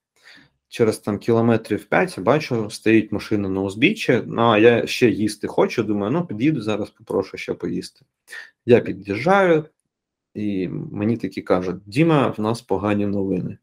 Через 0.69 0.99
там 0.99 1.19
кілометрів 1.19 1.85
5 1.85 2.21
бачу, 2.21 2.71
стоїть 2.71 3.13
машина 3.13 3.49
на 3.49 3.61
узбіччі. 3.61 4.23
Ну 4.27 4.43
а 4.43 4.59
я 4.59 4.87
ще 4.87 5.11
їсти 5.11 5.47
хочу. 5.47 5.83
Думаю, 5.83 6.13
ну 6.13 6.27
під'їду 6.27 6.61
зараз, 6.61 6.91
попрошу 6.91 7.37
ще 7.37 7.55
поїсти. 7.55 8.05
Я 8.67 8.81
під'їжджаю, 8.81 9.65
і 10.35 10.69
мені 10.69 11.17
такі 11.17 11.43
кажуть: 11.43 11.83
Діма, 11.87 12.29
в 12.29 12.41
нас 12.41 12.63
погані 12.63 13.07
новини. 13.07 13.59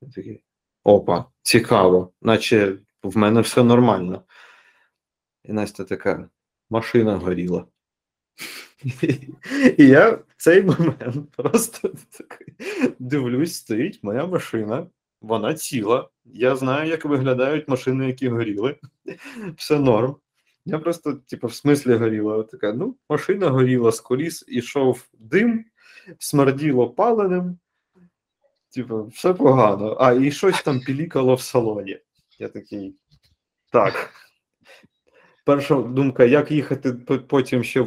Я 0.00 0.08
такий, 0.08 0.42
Опа, 0.84 1.24
цікаво, 1.42 2.12
наче 2.22 2.78
в 3.02 3.16
мене 3.16 3.40
все 3.40 3.64
нормально. 3.64 4.22
І 5.44 5.52
Настя 5.52 5.84
така: 5.84 6.28
машина 6.70 7.16
горіла. 7.16 7.66
І 9.78 9.86
я 9.86 10.10
в 10.10 10.24
цей 10.36 10.62
момент 10.62 11.30
просто 11.36 11.94
такий 12.10 12.54
дивлюсь, 12.98 13.54
стоїть 13.54 14.02
моя 14.02 14.26
машина, 14.26 14.86
вона 15.20 15.54
ціла. 15.54 16.08
Я 16.24 16.56
знаю, 16.56 16.90
як 16.90 17.04
виглядають 17.04 17.68
машини, 17.68 18.06
які 18.06 18.28
горіли. 18.28 18.76
Все 19.56 19.78
норм. 19.78 20.16
Я 20.64 20.78
просто, 20.78 21.12
типу, 21.12 21.46
в 21.46 21.54
смислі 21.54 21.94
горіла. 21.94 22.42
Така, 22.42 22.72
ну, 22.72 22.96
машина 23.10 23.48
горіла, 23.48 23.92
з 23.92 24.00
коліс 24.00 24.44
ішов 24.48 25.08
дим, 25.18 25.64
смерділо 26.18 26.90
паленим. 26.90 27.58
Типу, 28.74 29.06
все 29.06 29.34
погано. 29.34 29.96
А, 30.00 30.12
і 30.12 30.30
щось 30.30 30.62
там 30.62 30.80
пілікало 30.80 31.34
в 31.34 31.40
салоні. 31.40 31.98
Я 32.38 32.48
такий. 32.48 32.94
Так. 33.72 34.10
Перша 35.44 35.74
думка, 35.74 36.24
як 36.24 36.50
їхати 36.50 36.92
потім 37.28 37.64
ще 37.64 37.86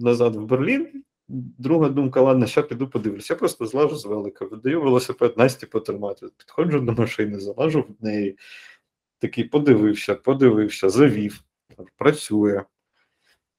назад 0.00 0.36
в 0.36 0.40
Берлін. 0.40 1.04
Друга 1.28 1.88
думка, 1.88 2.20
ладно, 2.20 2.46
ще 2.46 2.62
піду 2.62 2.88
подивлюся. 2.88 3.34
Я 3.34 3.38
просто 3.38 3.66
злажу 3.66 3.96
з 3.96 4.04
велика, 4.04 4.44
видаю 4.44 4.82
велосипед 4.82 5.34
Насті 5.36 5.66
потримати. 5.66 6.26
Підходжу 6.36 6.78
до 6.78 6.92
машини, 6.92 7.40
залажу 7.40 7.80
в 7.82 8.04
неї. 8.04 8.38
Такий 9.18 9.44
подивився, 9.44 10.14
подивився, 10.14 10.88
завів, 10.88 11.40
працює. 11.96 12.62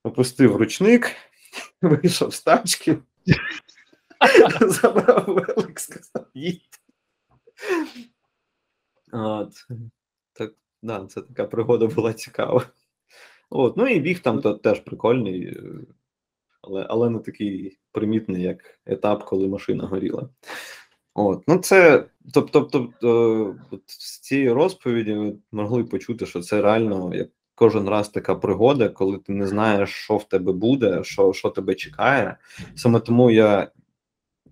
Опустив 0.04 0.56
ручник, 0.56 1.10
вийшов 1.82 2.34
з 2.34 2.42
тачки, 2.42 2.98
забрав 4.60 5.24
велик, 5.26 5.80
сказав, 5.80 6.26
їдь. 6.34 6.80
От. 9.12 9.52
Так, 10.32 10.54
да, 10.82 11.06
це 11.06 11.20
така 11.20 11.44
пригода 11.44 11.86
була 11.86 12.12
цікава. 12.12 12.66
От, 13.50 13.76
ну 13.76 13.86
і 13.86 14.00
біг 14.00 14.20
там 14.20 14.42
теж 14.42 14.80
прикольний, 14.80 15.46
е, 15.46 15.62
але, 16.62 16.86
але 16.88 17.10
не 17.10 17.18
такий 17.18 17.78
примітний, 17.92 18.42
як 18.42 18.80
етап, 18.86 19.24
коли 19.24 19.48
машина 19.48 19.86
горіла. 19.86 20.28
От, 21.14 21.42
ну 21.48 21.58
це, 21.58 22.06
тобто, 22.34 22.60
тобто, 22.60 23.56
от 23.70 23.82
з 23.86 24.20
цієї 24.20 24.52
розповіді 24.52 25.12
ви 25.14 25.36
могли 25.52 25.84
почути, 25.84 26.26
що 26.26 26.40
це 26.40 26.62
реально 26.62 27.14
як 27.14 27.28
кожен 27.54 27.88
раз 27.88 28.08
така 28.08 28.34
пригода, 28.34 28.88
коли 28.88 29.18
ти 29.18 29.32
не 29.32 29.46
знаєш, 29.46 29.90
що 29.90 30.16
в 30.16 30.28
тебе 30.28 30.52
буде, 30.52 31.04
що, 31.04 31.32
що 31.32 31.50
тебе 31.50 31.74
чекає. 31.74 32.36
Саме 32.74 33.00
тому 33.00 33.30
я 33.30 33.70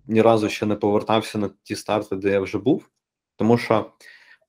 ні 0.07 0.21
разу 0.21 0.49
ще 0.49 0.65
не 0.65 0.75
повертався 0.75 1.37
на 1.37 1.49
ті 1.63 1.75
старти, 1.75 2.15
де 2.15 2.31
я 2.31 2.39
вже 2.39 2.57
був, 2.57 2.89
тому 3.35 3.57
що 3.57 3.91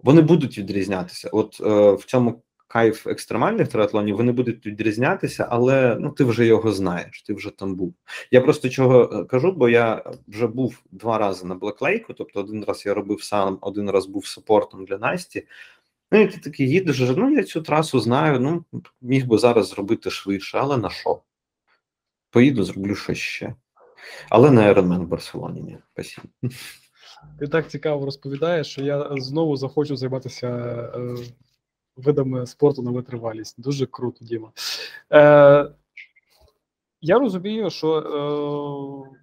вони 0.00 0.22
будуть 0.22 0.59
відрізнятися. 0.59 1.28
От 1.32 1.61
е, 1.61 1.92
в 1.92 2.05
цьому 2.05 2.42
кайф 2.72 3.07
екстремальних 3.07 3.68
триатлонів, 3.68 4.16
вони 4.16 4.32
будуть 4.32 4.66
відрізнятися, 4.66 5.46
але 5.50 5.96
ну 6.00 6.11
ти 6.11 6.24
вже 6.24 6.46
його 6.46 6.72
знаєш, 6.72 7.22
ти 7.22 7.34
вже 7.34 7.50
там 7.50 7.74
був. 7.74 7.94
Я 8.30 8.40
просто 8.40 8.68
чого 8.68 9.11
е, 9.12 9.24
кажу, 9.24 9.53
бо 9.53 9.68
я 9.68 10.05
вже 10.28 10.46
був 10.46 10.82
два 10.90 11.18
рази 11.18 11.46
на 11.46 11.55
Блеклейку, 11.55 12.14
тобто 12.14 12.40
один 12.40 12.64
раз 12.64 12.86
я 12.86 12.94
робив 12.94 13.22
сам, 13.22 13.59
один 13.61 13.90
раз 13.90 14.07
був 14.07 14.26
саппортом 14.26 14.84
для 14.84 14.98
Насті. 14.98 15.46
Ну, 16.12 16.20
і 16.20 16.26
ти 16.26 16.38
такий 16.38 16.70
їдеш, 16.70 17.00
ну 17.00 17.30
я 17.30 17.42
цю 17.42 17.62
трасу 17.62 18.00
знаю, 18.00 18.40
ну 18.40 18.64
міг 19.00 19.26
би 19.26 19.38
зараз 19.38 19.68
зробити 19.68 20.11
швидше, 20.11 20.59
але 20.59 20.76
на 20.76 20.90
що? 20.90 21.22
Поїду, 22.30 22.64
зроблю 22.64 22.94
щось 22.94 23.18
ще. 23.18 23.55
Але 24.30 24.50
на 24.50 24.74
Ironman 24.74 24.98
в 24.98 25.09
Барселоні 25.09 25.61
ні. 25.61 25.78
Спасибо. 25.92 26.28
Ти 27.38 27.48
так 27.48 27.68
цікаво 27.68 28.05
розповідаєш, 28.05 28.66
що 28.66 28.82
я 28.82 29.09
знову 29.16 29.57
захочу 29.57 29.96
займатися 29.96 30.48
е, 30.48 31.16
видами 31.96 32.46
спорту 32.46 32.82
на 32.82 32.90
витривалість. 32.90 33.61
Дуже 33.61 33.86
круто, 33.86 34.24
Діма. 34.24 34.53
Е, 35.12 35.70
я 37.00 37.18
розумію, 37.18 37.70
що 37.70 37.98
е, 37.98 39.18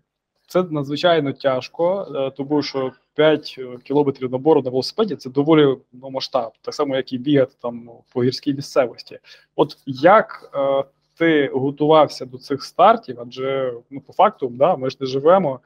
це 0.47 0.63
надзвичайно 0.63 1.33
тяжко, 1.33 2.07
е, 2.15 2.31
тому 2.31 2.61
що 2.61 2.91
5 3.15 3.59
кілометрів 3.83 4.31
набору 4.31 4.61
на 4.61 4.69
велосипеді 4.69 5.15
це 5.15 5.29
доволі 5.29 5.77
ну, 5.91 6.09
масштаб, 6.09 6.51
так 6.61 6.73
само, 6.73 6.95
як 6.95 7.13
і 7.13 7.17
бігати 7.17 7.55
там 7.61 7.89
по 8.13 8.23
гірській 8.23 8.53
місцевості. 8.53 9.19
От 9.55 9.77
як 9.85 10.51
е, 10.53 10.83
ти 11.19 11.51
готувався 11.53 12.25
до 12.25 12.37
цих 12.37 12.63
стартів? 12.63 13.17
Адже 13.21 13.73
ну, 13.89 14.01
по 14.01 14.13
факту, 14.13 14.47
да, 14.47 14.75
ми 14.75 14.89
ж 14.89 14.97
не 14.99 15.07
живемо. 15.07 15.59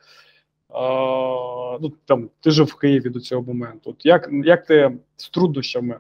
А, 0.70 1.78
ну, 1.82 1.94
там, 2.06 2.30
ти 2.40 2.52
жив 2.52 2.66
в 2.66 2.76
Києві 2.76 3.10
до 3.10 3.20
цього 3.20 3.42
моменту. 3.42 3.90
От 3.90 4.06
як, 4.06 4.30
як 4.32 4.66
ти 4.66 4.98
з 5.16 5.30
труднощами 5.30 6.00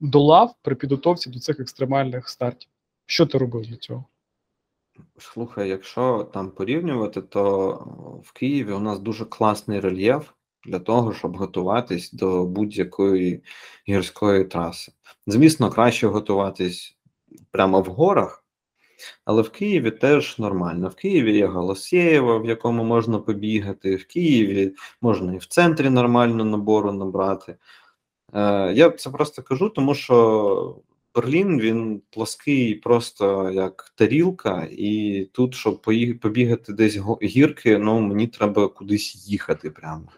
долав 0.00 0.54
при 0.62 0.74
підготовці 0.74 1.30
до 1.30 1.38
цих 1.38 1.60
екстремальних 1.60 2.28
стартів? 2.28 2.70
Що 3.06 3.26
ти 3.26 3.38
робив 3.38 3.62
для 3.66 3.76
цього? 3.76 4.04
Слухай, 5.18 5.68
якщо 5.68 6.30
там 6.32 6.50
порівнювати, 6.50 7.22
то 7.22 7.72
в 8.24 8.32
Києві 8.32 8.72
у 8.72 8.80
нас 8.80 8.98
дуже 8.98 9.24
класний 9.24 9.80
рельєф 9.80 10.30
для 10.66 10.78
того, 10.78 11.14
щоб 11.14 11.36
готуватись 11.36 12.12
до 12.12 12.44
будь-якої 12.44 13.42
гірської 13.88 14.44
траси. 14.44 14.92
Звісно, 15.26 15.70
краще 15.70 16.06
готуватись 16.06 16.99
прямо 17.50 17.80
в 17.80 17.84
горах, 17.84 18.44
але 19.24 19.42
в 19.42 19.50
Києві 19.50 19.90
теж 19.90 20.38
нормально. 20.38 20.88
В 20.88 20.94
Києві 20.94 21.36
є 21.36 21.46
Голосєєво, 21.46 22.40
в 22.40 22.46
якому 22.46 22.84
можна 22.84 23.18
побігати, 23.18 23.96
в 23.96 24.06
Києві 24.06 24.74
можна 25.00 25.34
і 25.34 25.38
в 25.38 25.46
центрі 25.46 25.90
нормально 25.90 26.44
набору 26.44 26.92
набрати. 26.92 27.56
Е, 28.34 28.72
Я 28.72 28.90
це 28.90 29.10
просто 29.10 29.42
кажу, 29.42 29.68
тому 29.68 29.94
що 29.94 30.76
Берлін 31.14 31.60
він 31.60 32.02
плоский, 32.10 32.74
просто 32.74 33.50
як 33.50 33.92
тарілка, 33.94 34.68
і 34.70 35.24
тут, 35.32 35.54
щоб 35.54 35.80
побігати 36.20 36.72
десь 36.72 36.98
гірки, 37.22 37.78
ну 37.78 38.00
мені 38.00 38.26
треба 38.26 38.68
кудись 38.68 39.28
їхати 39.28 39.70
прямо. 39.70 40.08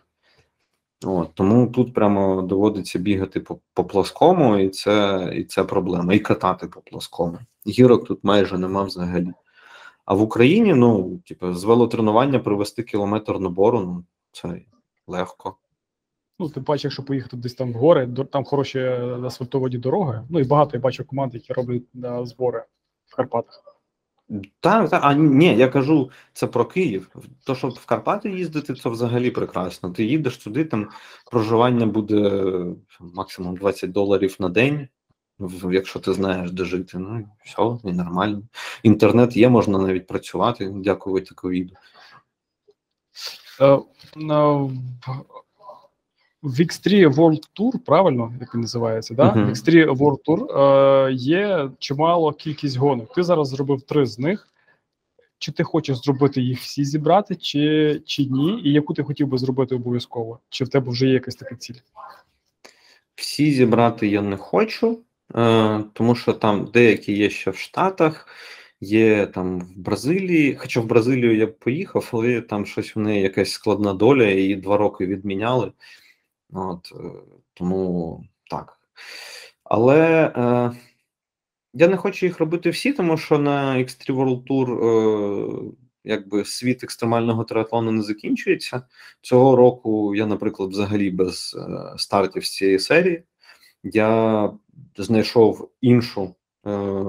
От, 1.05 1.34
Тому 1.34 1.66
тут 1.66 1.94
прямо 1.94 2.42
доводиться 2.42 2.98
бігати 2.98 3.40
по 3.40 3.59
по 3.74 3.84
плоскому, 3.84 4.59
і 4.59 4.68
це 4.68 5.28
і 5.36 5.44
це 5.44 5.64
проблема. 5.64 6.14
І 6.14 6.18
катати 6.18 6.66
по 6.66 6.80
плоскому. 6.80 7.38
Гірок 7.66 8.07
тут 8.07 8.24
майже 8.24 8.59
нема 8.59 8.82
взагалі. 8.82 9.32
А 10.05 10.14
в 10.14 10.22
Україні, 10.22 10.74
ну, 10.74 11.20
типу, 11.26 11.55
з 11.55 11.64
велотренування 11.64 12.38
привести 12.38 12.82
кілометр 12.82 13.38
набору, 13.38 13.80
ну, 13.80 14.05
це 14.32 14.61
легко. 15.07 15.57
Ну, 16.38 16.48
тим 16.48 16.64
паче, 16.64 16.88
якщо 16.88 17.03
поїхати 17.03 17.36
десь 17.36 17.55
там 17.55 17.72
в 17.72 17.76
гори, 17.76 18.09
там 18.32 18.44
хороші 18.44 18.78
асфальтовані 19.24 19.78
дороги. 19.78 20.22
Ну 20.30 20.40
і 20.40 20.44
багато 20.44 20.70
я 20.76 20.80
бачу 20.80 21.05
команд, 21.05 21.34
які 21.34 21.53
роблять 21.53 21.82
збори 22.22 22.64
в 23.07 23.16
Карпатах. 23.16 23.71
Так, 24.60 24.90
так, 24.90 25.00
а 25.04 25.14
ні, 25.14 25.56
я 25.56 25.68
кажу 25.68 26.10
це 26.32 26.46
про 26.46 26.64
Київ. 26.64 27.10
То, 27.44 27.54
щоб 27.54 27.70
в 27.70 27.86
Карпати 27.86 28.30
їздити, 28.30 28.74
це 28.74 28.88
взагалі 28.88 29.30
прекрасно. 29.30 29.90
Ти 29.90 30.04
їдеш 30.04 30.36
туди, 30.36 30.64
там 30.64 30.88
проживання 31.30 31.86
буде 31.86 32.54
максимум 33.00 33.56
20 33.56 33.92
доларів 33.92 34.36
на 34.38 34.48
день, 34.48 34.88
якщо 35.70 36.00
ти 36.00 36.12
знаєш, 36.12 36.50
де 36.50 36.64
жити. 36.64 36.98
Ну 36.98 37.28
все, 37.44 37.90
і 37.90 37.92
нормально. 37.92 38.42
Інтернет 38.82 39.36
є, 39.36 39.48
можна 39.48 39.78
навіть 39.78 40.06
працювати, 40.06 40.72
дякувати 40.74 41.34
ковіду. 41.34 41.74
Е, 46.45 46.49
в 46.49 46.61
X3 46.61 47.14
World 47.14 47.43
Tour, 47.59 47.78
правильно, 47.86 48.34
як 48.40 48.55
він 48.55 48.61
називається, 48.61 49.14
да? 49.14 49.22
Uh-huh. 49.22 49.47
В 49.47 49.49
X3 49.49 49.90
World 49.97 50.18
Tour 50.26 50.59
е, 50.59 51.12
є 51.12 51.70
чимало 51.78 52.32
кількість 52.32 52.76
гонок. 52.76 53.14
Ти 53.14 53.22
зараз 53.22 53.49
зробив 53.49 53.82
три 53.82 54.07
з 54.07 54.18
них. 54.18 54.49
Чи 55.38 55.53
ти 55.53 55.64
хочеш 55.64 55.97
зробити 55.97 56.40
їх 56.40 56.61
всі 56.61 56.84
зібрати, 56.84 57.34
чи 57.34 58.01
чи 58.07 58.24
ні? 58.24 58.61
І 58.64 58.72
яку 58.72 58.95
ти 58.95 59.03
хотів 59.03 59.26
би 59.26 59.38
зробити 59.38 59.74
обов'язково? 59.74 60.38
Чи 60.49 60.64
в 60.64 60.68
тебе 60.68 60.90
вже 60.90 61.07
є 61.07 61.12
якась 61.12 61.34
така 61.34 61.57
ціль? 61.57 61.74
Всі 63.14 63.53
зібрати 63.53 64.09
я 64.09 64.22
не 64.22 64.36
хочу, 64.36 64.99
е, 65.34 65.80
тому 65.93 66.14
що 66.14 66.32
там 66.32 66.68
деякі 66.72 67.12
є 67.12 67.30
ще 67.30 67.51
в 67.51 67.57
Штатах, 67.57 68.28
є 68.80 69.26
там 69.26 69.61
в 69.61 69.76
Бразилії. 69.76 70.57
Хоча 70.57 70.80
в 70.80 70.86
Бразилію 70.86 71.36
я 71.36 71.47
б 71.47 71.59
поїхав, 71.59 72.09
але 72.12 72.40
там 72.40 72.66
щось 72.66 72.97
в 72.97 72.99
неї 72.99 73.22
якась 73.22 73.51
складна 73.51 73.95
доля, 73.95 74.24
її 74.24 74.57
два 74.57 74.76
роки 74.76 75.07
відміняли. 75.07 75.72
От, 76.53 76.92
е, 76.92 77.11
Тому 77.55 78.24
так. 78.50 78.78
Але 79.64 80.32
е, 80.36 80.72
я 81.74 81.88
не 81.88 81.96
хочу 81.96 82.26
їх 82.26 82.38
робити 82.38 82.70
всі, 82.70 82.92
тому 82.92 83.16
що 83.16 83.38
на 83.38 83.76
X3 83.76 84.14
World 84.14 84.46
Tour 84.46 84.84
е, 84.84 85.72
якби 86.05 86.44
світ 86.44 86.84
екстремального 86.84 87.44
триатлону 87.44 87.90
не 87.90 88.03
закінчується. 88.03 88.82
Цього 89.20 89.57
року 89.57 90.14
я, 90.14 90.26
наприклад, 90.26 90.70
взагалі 90.70 91.11
без 91.11 91.57
е, 91.59 91.98
стартів 91.98 92.44
з 92.44 92.50
цієї 92.50 92.78
серії. 92.78 93.22
Я 93.82 94.53
знайшов 94.96 95.70
іншу. 95.80 96.34
Е, 96.66 97.05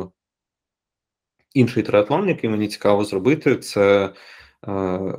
Інший 1.54 1.84
триатлон, 1.84 2.28
який 2.28 2.50
мені 2.50 2.68
цікаво 2.68 3.06
зробити, 3.06 3.58
це 3.58 4.14
е, 4.68 5.18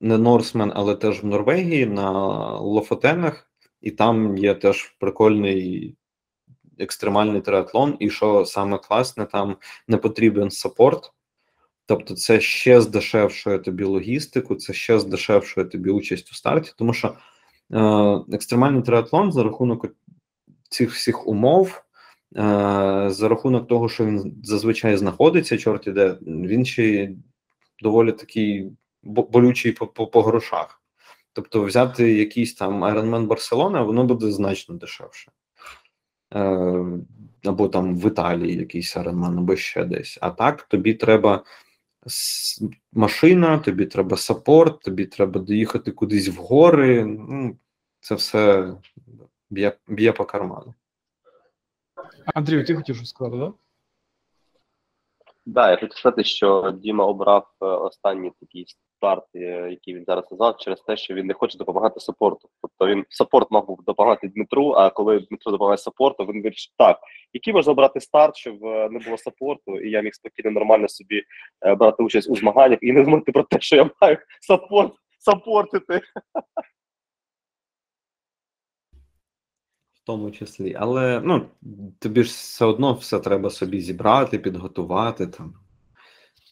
не 0.00 0.18
Норсмен, 0.18 0.72
але 0.74 0.94
теж 0.94 1.22
в 1.22 1.26
Норвегії 1.26 1.86
на 1.86 2.10
Лофотенах 2.58 3.50
і 3.80 3.90
там 3.90 4.38
є 4.38 4.54
теж 4.54 4.96
прикольний 4.98 5.96
екстремальний 6.78 7.40
триатлон, 7.40 7.96
і 8.00 8.10
що 8.10 8.44
саме 8.44 8.78
класне, 8.78 9.24
там 9.24 9.56
не 9.88 9.96
потрібен 9.96 10.50
support. 10.50 11.12
Тобто, 11.86 12.14
це 12.14 12.40
ще 12.40 12.80
здешевшує 12.80 13.58
тобі 13.58 13.84
логістику, 13.84 14.54
це 14.54 14.72
ще 14.72 14.98
здешевшує 14.98 15.66
тобі 15.66 15.90
участь 15.90 16.32
у 16.32 16.34
старті, 16.34 16.72
тому 16.76 16.92
що 16.92 17.16
е, 17.72 18.34
екстремальний 18.34 18.82
триатлон 18.82 19.32
за 19.32 19.42
рахунок 19.42 19.86
цих 20.68 20.92
всіх 20.92 21.26
умов, 21.26 21.82
е, 22.36 23.06
за 23.10 23.28
рахунок 23.28 23.68
того, 23.68 23.88
що 23.88 24.06
він 24.06 24.40
зазвичай 24.42 24.96
знаходиться, 24.96 25.58
чорт-і-де, 25.58 26.18
він 26.22 26.64
ще 26.64 27.10
доволі 27.82 28.12
такий 28.12 28.72
болючий 29.02 29.72
по, 30.12 30.22
грошах. 30.22 30.82
Тобто, 31.36 31.64
взяти 31.64 32.12
якийсь 32.12 32.54
там 32.54 32.84
Ironman 32.84 33.26
Барселона, 33.26 33.82
воно 33.82 34.04
буде 34.04 34.30
значно 34.30 34.74
дешевше. 34.74 35.32
Е, 36.34 36.84
Або 37.44 37.68
там 37.68 37.96
в 37.96 38.06
Італії 38.06 38.56
якийсь 38.56 38.96
Ironman, 38.96 39.38
або 39.38 39.56
ще 39.56 39.84
десь. 39.84 40.18
А 40.20 40.30
так, 40.30 40.62
тобі 40.62 40.94
треба 40.94 41.44
машина, 42.92 43.58
тобі 43.58 43.86
треба 43.86 44.16
саппорт, 44.16 44.80
тобі 44.80 45.06
треба 45.06 45.40
доїхати 45.40 45.92
кудись 45.92 46.28
в 46.28 46.36
гори. 46.36 47.04
Ну, 47.04 47.58
Це 48.00 48.14
все 48.14 48.74
б'є 49.50 49.78
б'є 49.88 50.12
по 50.12 50.24
карману. 50.24 50.74
Андрію, 52.34 52.64
ти 52.64 52.74
хотів 52.74 52.96
щось 52.96 53.08
сказати, 53.08 53.36
так? 53.38 53.50
Да? 53.50 53.58
Да, 55.46 55.70
я 55.70 55.76
хочу 55.76 55.96
сказати, 55.96 56.24
що 56.24 56.70
Діма 56.70 57.04
обрав 57.04 57.50
е, 57.62 57.66
останній 57.66 58.32
такий 58.40 58.66
старт, 58.96 59.24
е, 59.34 59.68
який 59.70 59.94
він 59.94 60.04
зараз 60.04 60.24
назвав, 60.30 60.56
через 60.56 60.80
те, 60.80 60.96
що 60.96 61.14
він 61.14 61.26
не 61.26 61.34
хоче 61.34 61.58
допомагати 61.58 62.00
сапорту. 62.00 62.48
Тобто 62.62 62.94
він 62.94 63.04
саппорт 63.08 63.50
мав 63.50 63.78
допомагати 63.86 64.28
Дмитру. 64.28 64.70
А 64.70 64.90
коли 64.90 65.18
Дмитро 65.18 65.52
допомагає 65.52 65.78
саппорту, 65.78 66.24
він 66.24 66.42
вирішив 66.42 66.72
так, 66.78 66.98
який 67.32 67.52
можна 67.52 67.74
брати 67.74 68.00
старт, 68.00 68.36
щоб 68.36 68.64
е, 68.64 68.88
не 68.90 68.98
було 68.98 69.18
саппорту, 69.18 69.80
і 69.80 69.90
я 69.90 70.00
міг 70.02 70.14
спокійно 70.14 70.50
нормально 70.50 70.88
собі 70.88 71.22
брати 71.78 72.02
участь 72.02 72.30
у 72.30 72.36
змаганнях 72.36 72.78
і 72.82 72.92
не 72.92 73.02
думати 73.02 73.32
про 73.32 73.42
те, 73.42 73.60
що 73.60 73.76
я 73.76 73.90
маю 74.00 74.18
саппорт 74.40 74.92
саппортити. 75.18 76.00
тому 80.06 80.30
числі, 80.30 80.76
але 80.78 81.20
ну 81.24 81.46
тобі 81.98 82.22
ж 82.22 82.30
все 82.30 82.64
одно 82.64 82.94
все 82.94 83.18
треба 83.18 83.50
собі 83.50 83.80
зібрати, 83.80 84.38
підготувати 84.38 85.26
там, 85.26 85.54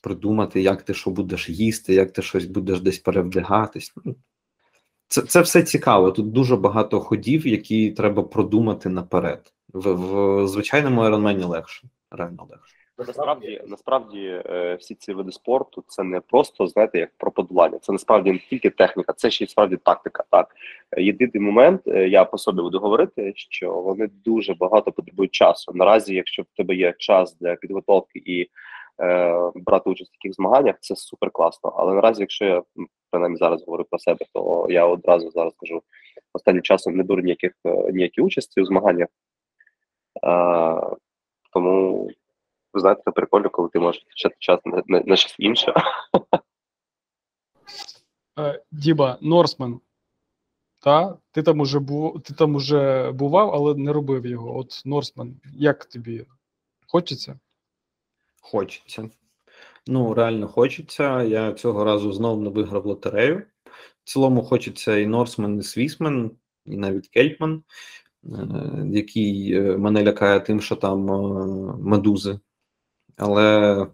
придумати, 0.05 0.63
як 0.63 0.83
ти 0.83 0.95
що 0.95 1.11
будеш 1.11 1.49
їсти, 1.49 1.95
як 1.95 2.13
ти 2.13 2.23
щось 2.23 2.45
будеш 2.45 2.81
десь 2.81 2.99
перевдягатись. 2.99 3.93
Ну, 4.05 4.15
Це 5.09 5.23
це 5.23 5.41
все 5.41 5.63
цікаво. 5.63 6.11
Тут 6.11 6.33
дуже 6.33 6.57
багато 6.57 7.01
ходів, 7.01 7.47
які 7.47 7.91
треба 7.91 8.23
продумати 8.23 8.89
наперед. 8.89 9.53
В, 9.73 9.93
в 9.93 10.49
звичайному 10.49 11.01
айронмені 11.01 11.45
легше, 11.45 11.89
реально 12.11 12.47
легше. 12.51 12.75
Насправді, 12.99 13.63
насправді, 13.67 14.43
е, 14.47 14.77
всі 14.81 14.95
ці 14.95 15.13
види 15.13 15.33
спорту 15.33 15.85
це 15.87 16.03
не 16.03 16.21
просто 16.21 16.67
знаєте, 16.67 16.99
як 16.99 17.11
про 17.17 17.31
подолання. 17.31 17.79
Це 17.79 17.93
насправді 17.93 18.33
не 18.33 18.39
тільки 18.39 18.71
техніка, 18.71 19.13
це 19.13 19.31
ще 19.31 19.45
й 19.45 19.49
справді 19.49 19.77
тактика. 19.77 20.25
Так 20.31 20.55
єдиний 20.99 21.41
момент, 21.41 21.81
е, 21.87 22.09
я 22.09 22.25
по 22.25 22.39
собі 22.39 22.63
буду 22.63 22.79
говорити, 22.79 23.33
що 23.37 23.73
вони 23.73 24.09
дуже 24.25 24.55
багато 24.55 24.93
потребують 24.93 25.33
часу. 25.33 25.73
Наразі, 25.75 26.15
якщо 26.15 26.43
в 26.43 26.57
тебе 26.57 26.75
є 26.75 26.95
час 26.99 27.37
для 27.39 27.55
підготовки 27.55 28.23
і 28.25 28.49
брати 29.55 29.90
участь 29.90 30.11
в 30.11 30.14
таких 30.14 30.34
змаганнях, 30.34 30.76
це 30.80 30.97
супер 30.97 31.30
класно. 31.30 31.70
Але 31.76 31.95
наразі, 31.95 32.22
якщо 32.22 32.45
я 32.45 32.62
принаймні 33.11 33.38
зараз 33.38 33.64
говорю 33.64 33.84
про 33.90 33.99
себе, 33.99 34.26
то 34.32 34.66
я 34.70 34.86
одразу 34.86 35.30
зараз 35.30 35.53
кажу 35.57 35.82
останнім 36.32 36.62
часом 36.62 36.97
не 36.97 37.03
беру 37.03 37.22
ніяких 37.22 37.53
е, 37.64 37.92
ніякі 37.92 38.20
участі 38.20 38.61
у 38.61 38.64
змаганнях. 38.64 39.09
Е, 40.24 40.97
тому 41.53 42.09
ви 42.72 42.80
знаєте, 42.80 43.03
це 43.05 43.11
прикольно, 43.11 43.51
коли 43.51 43.68
ти 43.68 43.78
можеш 43.78 44.03
втрачати 44.03 44.36
час 44.38 44.61
на, 44.64 44.82
на, 44.86 45.01
на 45.07 45.16
щось 45.16 45.36
інше. 45.38 45.74
Е, 48.38 48.62
Діма, 48.72 49.18
Норсмен. 49.20 49.80
Та? 50.82 51.18
Ти 51.32 51.42
там 51.42 51.61
уже 51.61 51.78
був, 51.78 52.22
ти 52.22 52.34
там 52.34 52.55
уже 52.55 53.12
бував, 53.12 53.51
але 53.55 53.74
не 53.74 53.92
робив 53.92 54.26
його. 54.26 54.59
От 54.59 54.82
Норсмен, 54.84 55.40
як 55.53 55.84
тобі? 55.84 56.26
Хочеться? 56.86 57.38
Хочеться. 58.45 59.11
Ну, 59.86 60.14
реально 60.14 60.49
хочеться. 60.49 61.22
Я 61.22 61.53
цього 61.53 61.84
разу 61.84 62.12
знову 62.12 62.42
не 62.42 62.51
виграв 62.51 62.86
лотерею. 62.86 63.42
В 64.05 64.11
цілому 64.11 64.42
хочеться 64.42 64.99
і 64.99 65.07
Норсмен, 65.07 65.59
і 65.59 65.62
Свісмен, 65.62 66.30
і 66.66 66.76
навіть 66.76 67.09
Кельтман, 67.09 67.62
е, 68.24 68.30
який 68.92 69.55
е, 69.55 69.76
мене 69.76 70.05
лякає 70.05 70.40
тим, 70.40 70.61
що 70.61 70.76
там 70.76 71.01
медузи 71.80 72.38
але 73.16 73.86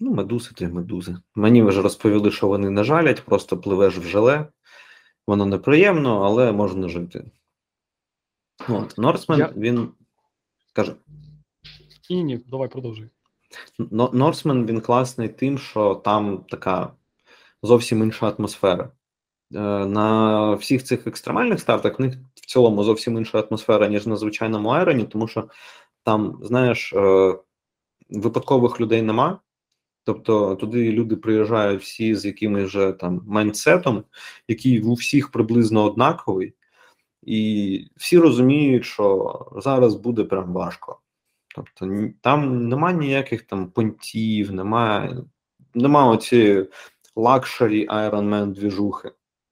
ну, 0.00 0.14
медузи 0.14 0.50
то 0.54 0.68
медузи. 0.68 1.16
Мені 1.34 1.62
вже 1.62 1.82
розповіли, 1.82 2.30
що 2.30 2.48
вони 2.48 2.70
не 2.70 2.84
жалять, 2.84 3.24
просто 3.24 3.58
пливеш 3.58 3.98
в 3.98 4.02
желе. 4.02 4.48
Воно 5.26 5.46
неприємно, 5.46 6.22
але 6.22 6.52
можна 6.52 6.88
жити. 6.88 7.30
От, 8.68 8.98
Норсмен, 8.98 9.38
Я... 9.38 9.52
він 9.56 9.88
каже. 10.72 10.94
Ні, 12.10 12.24
ні, 12.24 12.38
давай 12.46 12.68
продовжуй. 12.68 13.10
Норсмен 14.12 14.66
він 14.66 14.80
класний 14.80 15.28
тим, 15.28 15.58
що 15.58 15.94
там 15.94 16.44
така 16.48 16.92
зовсім 17.62 18.02
інша 18.02 18.28
атмосфера. 18.38 18.90
Е, 19.54 19.58
на 19.86 20.54
всіх 20.54 20.84
цих 20.84 21.06
екстремальних 21.06 21.60
стартах 21.60 21.98
в 21.98 22.02
них 22.02 22.14
в 22.34 22.46
цілому 22.46 22.84
зовсім 22.84 23.18
інша 23.18 23.40
атмосфера, 23.40 23.88
ніж 23.88 24.06
на 24.06 24.16
звичайному 24.16 24.68
айроні, 24.68 25.04
тому 25.04 25.28
що 25.28 25.48
там, 26.04 26.38
знаєш, 26.42 26.92
е, 26.92 27.34
випадкових 28.10 28.80
людей 28.80 29.02
нема. 29.02 29.40
Тобто 30.04 30.56
туди 30.56 30.92
люди 30.92 31.16
приїжджають 31.16 31.82
всі 31.82 32.14
з 32.14 32.24
якимось 32.24 32.68
же 32.68 32.92
там 32.92 33.22
mindset 33.26 33.81
ом, 33.81 34.04
який 34.48 34.82
у 34.82 34.94
всіх 34.94 35.30
приблизно 35.30 35.84
однаковий, 35.84 36.54
і 37.22 37.90
всі 37.96 38.18
розуміють, 38.18 38.84
що 38.84 39.38
зараз 39.56 39.94
буде 39.94 40.24
прям 40.24 40.52
важко. 40.52 41.00
Тобто 41.54 42.08
там 42.20 42.68
немає 42.68 42.96
ніяких 42.96 43.42
там 43.42 43.70
понтів, 43.70 44.52
немає 44.52 45.16
нема 45.74 46.06
оці 46.06 46.66
luxury 47.16 47.88
Ironman 47.88 48.52
двіжухи. 48.52 49.10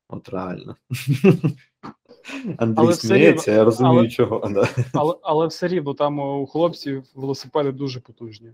От 0.09 0.29
реально. 0.29 0.77
Андрій 2.59 2.93
сміється, 2.93 3.53
я 3.53 3.65
розумію, 3.65 3.99
але, 3.99 4.09
чого. 4.09 4.49
Да. 4.49 4.69
Але 4.93 5.15
але 5.23 5.47
все 5.47 5.69
рівно 5.69 5.95
там 5.95 6.19
у 6.19 6.47
хлопців 6.47 7.05
велосипеди 7.15 7.73
дуже 7.73 8.01
потужні. 8.01 8.53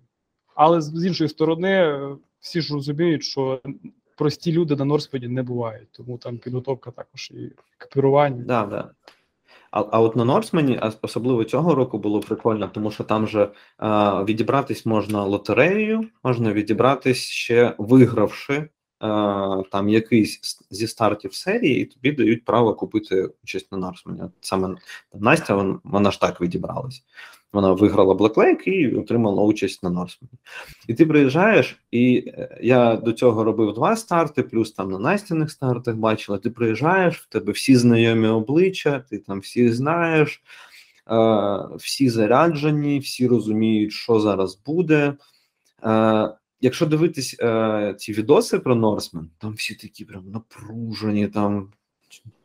Але 0.55 0.81
з 0.81 1.07
іншої 1.07 1.31
сторони, 1.31 2.01
всі 2.41 2.61
ж 2.61 2.75
розуміють, 2.75 3.25
що 3.25 3.61
прості 4.17 4.53
люди 4.53 4.77
на 4.77 4.85
Норспеді 4.85 5.29
не 5.29 5.43
бувають, 5.43 5.93
тому 5.93 6.19
там 6.19 6.39
підготовка 6.39 6.91
також 6.91 7.31
і 7.35 7.53
екіпірування. 7.81 8.45
Да, 8.45 8.67
да. 8.67 8.91
А 9.71 9.85
а 9.91 10.01
от 10.01 10.17
на 10.17 10.25
Норсмені, 10.25 10.81
особливо 11.03 11.45
цього 11.45 11.75
року, 11.75 11.99
було 11.99 12.21
прикольно, 12.21 12.71
тому 12.75 12.91
що 12.91 13.05
там 13.05 13.27
же 13.27 13.51
а, 13.77 14.25
відібратись 14.25 14.87
можна 14.87 15.25
лотереєю, 15.25 16.09
можна 16.25 16.53
відібратись 16.53 17.19
ще 17.19 17.75
вигравши 17.79 18.69
а, 19.01 19.63
там 19.73 19.89
якийсь 19.89 20.41
зі 20.71 20.87
стартів 20.87 21.35
серії, 21.35 21.83
і 21.83 21.85
тобі 21.85 22.13
дають 22.13 22.45
право 22.45 22.75
купити 22.75 23.31
участь 23.43 23.73
на 23.73 23.79
Норсмені. 23.79 24.23
Саме 24.41 24.77
Настя 25.15 25.79
вона, 25.85 26.11
ж 26.11 26.21
так 26.21 26.41
відібралась. 26.41 27.03
Вона 27.53 27.73
виграла 27.73 28.15
Black 28.15 28.35
Lake 28.35 28.69
і 28.69 28.97
отримала 28.97 29.43
участь 29.43 29.83
на 29.83 29.91
Норсмені. 29.91 30.33
І 30.89 30.95
ти 30.95 31.07
приїжджаєш, 31.07 31.81
і 31.91 32.25
е, 32.27 32.59
я 32.63 32.97
до 32.97 33.13
цього 33.13 33.45
робив 33.45 33.75
два 33.75 33.97
старти, 33.97 34.43
плюс 34.43 34.73
там 34.73 34.91
на 34.91 34.99
настяних 34.99 35.51
стартах 35.51 35.97
бачила. 35.97 36.39
Ти 36.39 36.51
приїжджаєш, 36.51 37.19
в 37.19 37.29
тебе 37.29 37.53
всі 37.53 37.77
знайомі 37.77 38.29
обличчя, 38.29 39.05
ти 39.11 39.19
там 39.19 39.41
всіх 39.41 39.75
знаєш, 39.75 40.43
е, 41.11 41.77
всі 41.77 42.11
заряджені, 42.11 42.99
всі 42.99 43.27
розуміють, 43.27 43.93
що 43.93 44.21
зараз 44.21 44.61
буде. 44.67 45.15
Е, 45.85 46.31
Якщо 46.61 46.87
дивитись 46.87 47.37
е, 47.41 47.95
ці 47.99 48.13
відоси 48.13 48.59
про 48.59 48.75
Норсмен, 48.75 49.31
там 49.39 49.53
всі 49.53 49.75
такі 49.75 50.05
прям 50.05 50.31
напружені, 50.31 51.29
там 51.29 51.73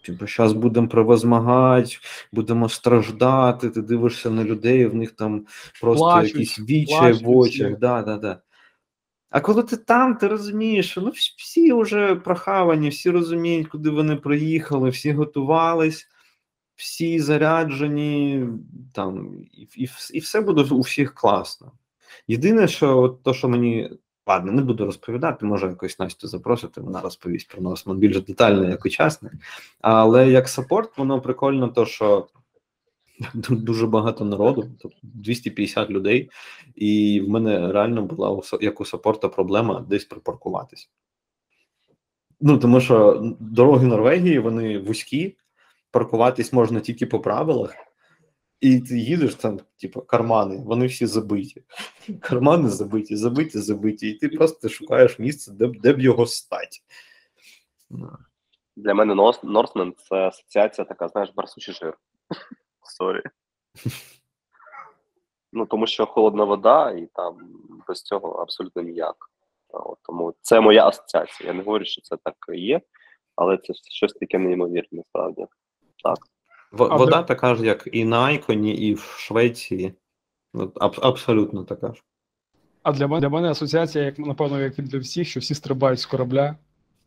Типу, 0.01 0.27
зараз 0.27 0.53
будемо 0.53 0.87
превозмагати, 0.87 1.97
будемо 2.31 2.69
страждати. 2.69 3.69
Ти 3.69 3.81
дивишся 3.81 4.29
на 4.29 4.43
людей, 4.43 4.85
в 4.85 4.95
них 4.95 5.11
там 5.11 5.45
просто 5.81 6.03
плачуть, 6.03 6.35
якісь 6.35 6.59
вічі 6.59 7.11
в 7.23 7.29
очах. 7.29 7.79
Да, 7.79 8.01
да, 8.01 8.17
да. 8.17 8.41
А 9.29 9.39
коли 9.41 9.63
ти 9.63 9.77
там, 9.77 10.15
ти 10.15 10.27
розумієш, 10.27 10.91
що 10.91 11.01
ну, 11.01 11.11
всі 11.37 11.73
вже 11.73 12.15
прохавані, 12.15 12.89
всі 12.89 13.09
розуміють, 13.09 13.67
куди 13.67 13.89
вони 13.89 14.15
приїхали, 14.15 14.89
всі 14.89 15.11
готувались, 15.13 16.07
всі 16.75 17.19
заряджені, 17.19 18.47
там, 18.93 19.37
і 19.51 19.67
і, 19.75 19.89
і 20.13 20.19
все 20.19 20.41
буде 20.41 20.61
у 20.61 20.79
всіх 20.79 21.13
класно. 21.13 21.71
Єдине, 22.27 22.67
що 22.67 22.99
от 22.99 23.23
то, 23.23 23.33
що 23.33 23.49
мені 23.49 23.91
Ладно, 24.27 24.51
не 24.51 24.61
буду 24.61 24.85
розповідати, 24.85 25.45
може 25.45 25.67
якось 25.67 25.99
Настю 25.99 26.27
запросити, 26.27 26.81
вона 26.81 27.01
розповість 27.01 27.47
про 27.47 27.61
Носман 27.61 27.97
більш 27.97 28.21
детально, 28.21 28.69
як 28.69 28.85
учасник. 28.85 29.33
Але 29.81 30.29
як 30.29 30.49
саппорт, 30.49 30.97
воно 30.97 31.21
прикольно, 31.21 31.67
то 31.67 31.85
що 31.85 32.27
дуже 33.49 33.87
багато 33.87 34.25
народу, 34.25 34.71
тобто 34.81 34.97
250 35.03 35.89
людей, 35.89 36.29
і 36.75 37.21
в 37.21 37.29
мене 37.29 37.71
реально 37.71 38.01
була 38.01 38.41
як 38.61 38.81
у 38.81 38.85
саппорта 38.85 39.29
проблема 39.29 39.85
десь 39.89 40.05
припаркуватись. 40.05 40.89
Ну, 42.41 42.57
тому 42.57 42.81
що 42.81 43.21
дороги 43.39 43.87
Норвегії 43.87 44.39
вони 44.39 44.79
вузькі, 44.79 45.37
паркуватись 45.91 46.53
можна 46.53 46.79
тільки 46.79 47.05
по 47.05 47.19
правилах. 47.19 47.75
І 48.63 48.79
ти 48.79 48.97
їдеш 48.97 49.35
там, 49.35 49.59
типу, 49.81 50.01
кармани, 50.01 50.57
вони 50.57 50.85
всі 50.85 51.05
забиті. 51.05 51.63
Кармани 52.21 52.69
забиті, 52.69 53.15
забиті, 53.15 53.59
забиті, 53.59 54.09
і 54.09 54.13
ти 54.13 54.29
просто 54.29 54.69
шукаєш 54.69 55.19
місце, 55.19 55.51
де 55.51 55.67
б 55.67 55.79
де 55.79 55.93
б 55.93 55.99
його 55.99 56.25
стати. 56.25 56.77
Для 58.75 58.93
мене 58.93 59.33
Норсмен 59.43 59.93
це 60.09 60.15
асоціація 60.15 60.85
така, 60.85 61.07
знаєш, 61.07 61.33
барсучий 61.35 61.73
жир. 61.73 61.97
Sorry. 62.83 63.21
Ну, 65.53 65.65
тому 65.65 65.87
що 65.87 66.05
холодна 66.05 66.43
вода, 66.43 66.91
і 66.91 67.09
там 67.13 67.37
без 67.87 68.01
цього 68.01 68.29
абсолютно 68.29 68.81
ніяк. 68.81 69.15
От, 69.69 69.97
Тому 70.01 70.33
це 70.41 70.59
моя 70.59 70.87
асоціація. 70.87 71.49
Я 71.49 71.53
не 71.53 71.63
говорю, 71.63 71.85
що 71.85 72.01
це 72.01 72.17
так 72.23 72.35
і 72.53 72.59
є, 72.59 72.81
але 73.35 73.57
це 73.57 73.73
щось 73.73 74.13
таке 74.13 74.37
неймовірне, 74.39 74.87
насправді. 74.91 75.45
Так. 76.03 76.17
Вода 76.73 77.19
а 77.19 77.23
така 77.23 77.55
ж, 77.55 77.65
як 77.65 77.89
і 77.91 78.05
на 78.05 78.23
Icon 78.23 78.58
і, 78.58 78.75
і 78.75 78.93
в 78.93 79.15
Швеції. 79.17 79.93
Аб 80.75 80.95
абсолютно 81.01 81.63
така 81.63 81.93
ж. 81.93 82.03
А 82.83 82.91
для 82.91 83.07
мене 83.07 83.21
для 83.21 83.29
мене 83.29 83.49
асоціація, 83.49 84.03
як 84.05 84.19
напевно, 84.19 84.61
як 84.61 84.79
і 84.79 84.81
для 84.81 84.99
всіх, 84.99 85.27
що 85.27 85.39
всі 85.39 85.55
стрибають 85.55 85.99
з 85.99 86.05
корабля 86.05 86.55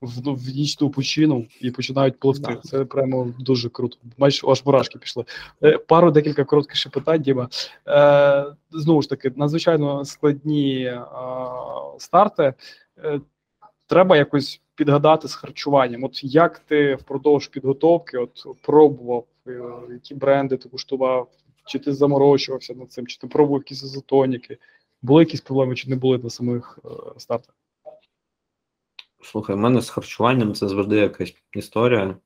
в, 0.01 0.21
ну, 0.25 0.35
в 0.35 0.49
нічну 0.49 0.91
пучину 0.91 1.47
і 1.61 1.71
починають 1.71 2.21
пливти. 2.21 2.53
Да. 2.53 2.57
Це 2.57 2.85
прямо 2.85 3.35
дуже 3.39 3.69
круто. 3.69 3.97
Бачиш, 4.19 4.45
аж 4.45 4.65
мурашки 4.65 4.99
пішли. 4.99 5.25
Е, 5.63 5.79
пару 5.79 6.11
декілька 6.11 6.45
коротких 6.45 6.77
ще 6.77 6.91
питань, 6.91 7.23
Діма. 7.23 7.49
Е, 7.89 8.45
Знову 8.71 9.03
ж 9.03 9.09
таки, 9.09 9.33
надзвичайно 9.37 10.05
складні 10.05 10.85
е, 10.85 11.03
старти. 11.99 12.55
Е, 12.99 13.21
Треба 13.87 14.17
якось 14.17 14.61
підгадати 14.75 15.29
з 15.29 15.35
харчуванням. 15.35 16.05
От 16.05 16.25
як 16.25 16.59
ти 16.59 16.95
впродовж 16.95 17.49
підготовки 17.49 18.19
от 18.19 18.47
пробував, 18.63 19.25
які 19.91 20.15
бренди 20.15 20.57
ти 20.57 20.69
куштував, 20.69 21.31
чи 21.67 21.79
ти 21.79 21.93
заморочувався 21.93 22.75
над 22.75 22.93
цим, 22.93 23.07
чи 23.07 23.19
ти 23.19 23.27
пробував 23.27 23.61
якісь 23.61 23.83
ізотоніки? 23.83 24.59
Були 25.03 25.23
якісь 25.23 25.41
проблеми, 25.41 25.75
чи 25.75 25.91
не 25.91 25.97
були 25.97 26.19
на 26.19 26.31
самих 26.31 26.79
е, 26.85 26.89
стартах? 27.21 27.55
Слухай, 29.23 29.57
в 29.57 29.59
мене 29.59 29.81
з 29.81 29.91
харчуванням 29.91 30.55
це 30.55 30.69
завжди 30.69 30.97
якась 30.97 31.35
історія, 31.53 32.17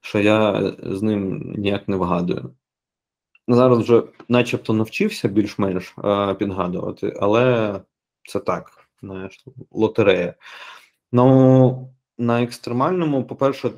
що 0.00 0.18
я 0.20 0.72
з 0.82 1.02
ним 1.02 1.52
ніяк 1.58 1.88
не 1.88 1.96
вгадую. 1.96 2.54
Зараз 3.48 3.78
вже 3.78 4.02
начебто 4.28 4.72
навчився 4.72 5.28
більш-менш 5.28 5.94
е, 6.04 6.34
підгадувати, 6.34 7.16
але 7.20 7.80
це 8.28 8.40
так, 8.40 8.88
знаєш, 9.02 9.44
лотерея. 9.70 10.34
Ну, 11.12 11.92
на 12.18 12.42
екстремальному, 12.42 13.24
по-перше, 13.24 13.70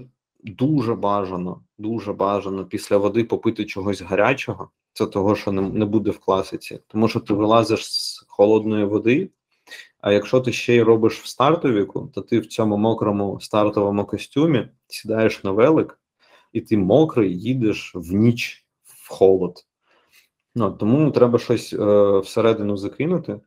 дуже 0.53 0.95
бажано, 0.95 1.63
дуже 1.79 2.13
бажано 2.13 2.65
після 2.65 2.97
води 2.97 3.25
попити 3.25 3.65
чогось 3.65 4.03
гарячого. 4.03 4.71
Це 4.93 5.07
того, 5.07 5.37
що 5.37 5.53
не, 5.53 5.63
не 5.63 5.85
буде 5.85 6.11
в 6.11 6.19
класиці. 6.19 6.79
Тому 6.89 7.09
що 7.09 7.21
ти 7.21 7.35
вилазиш 7.35 7.93
з 7.93 8.25
холодної 8.29 8.85
води, 8.85 9.31
а 10.01 10.13
якщо 10.13 10.41
ти 10.41 10.53
ще 10.53 10.75
й 10.75 10.83
робиш 10.83 11.21
в 11.21 11.27
стартовіку, 11.27 12.11
то 12.15 12.21
ти 12.21 12.39
в 12.39 12.47
цьому 12.47 12.77
мокрому 12.77 13.41
стартовому 13.41 14.05
костюмі 14.05 14.69
сідаєш 14.89 15.45
на 15.45 15.51
велик, 15.51 16.01
і 16.53 16.61
ти 16.61 16.77
мокрий, 16.77 17.41
їдеш 17.41 17.93
в 17.95 18.13
ніч 18.13 18.67
в 18.85 19.11
холод. 19.11 19.65
Ну, 20.55 20.71
Тому 20.71 21.11
треба 21.11 21.39
щось 21.39 21.73
е, 21.73 22.19
всередину 22.19 22.77
закинути. 22.77 23.41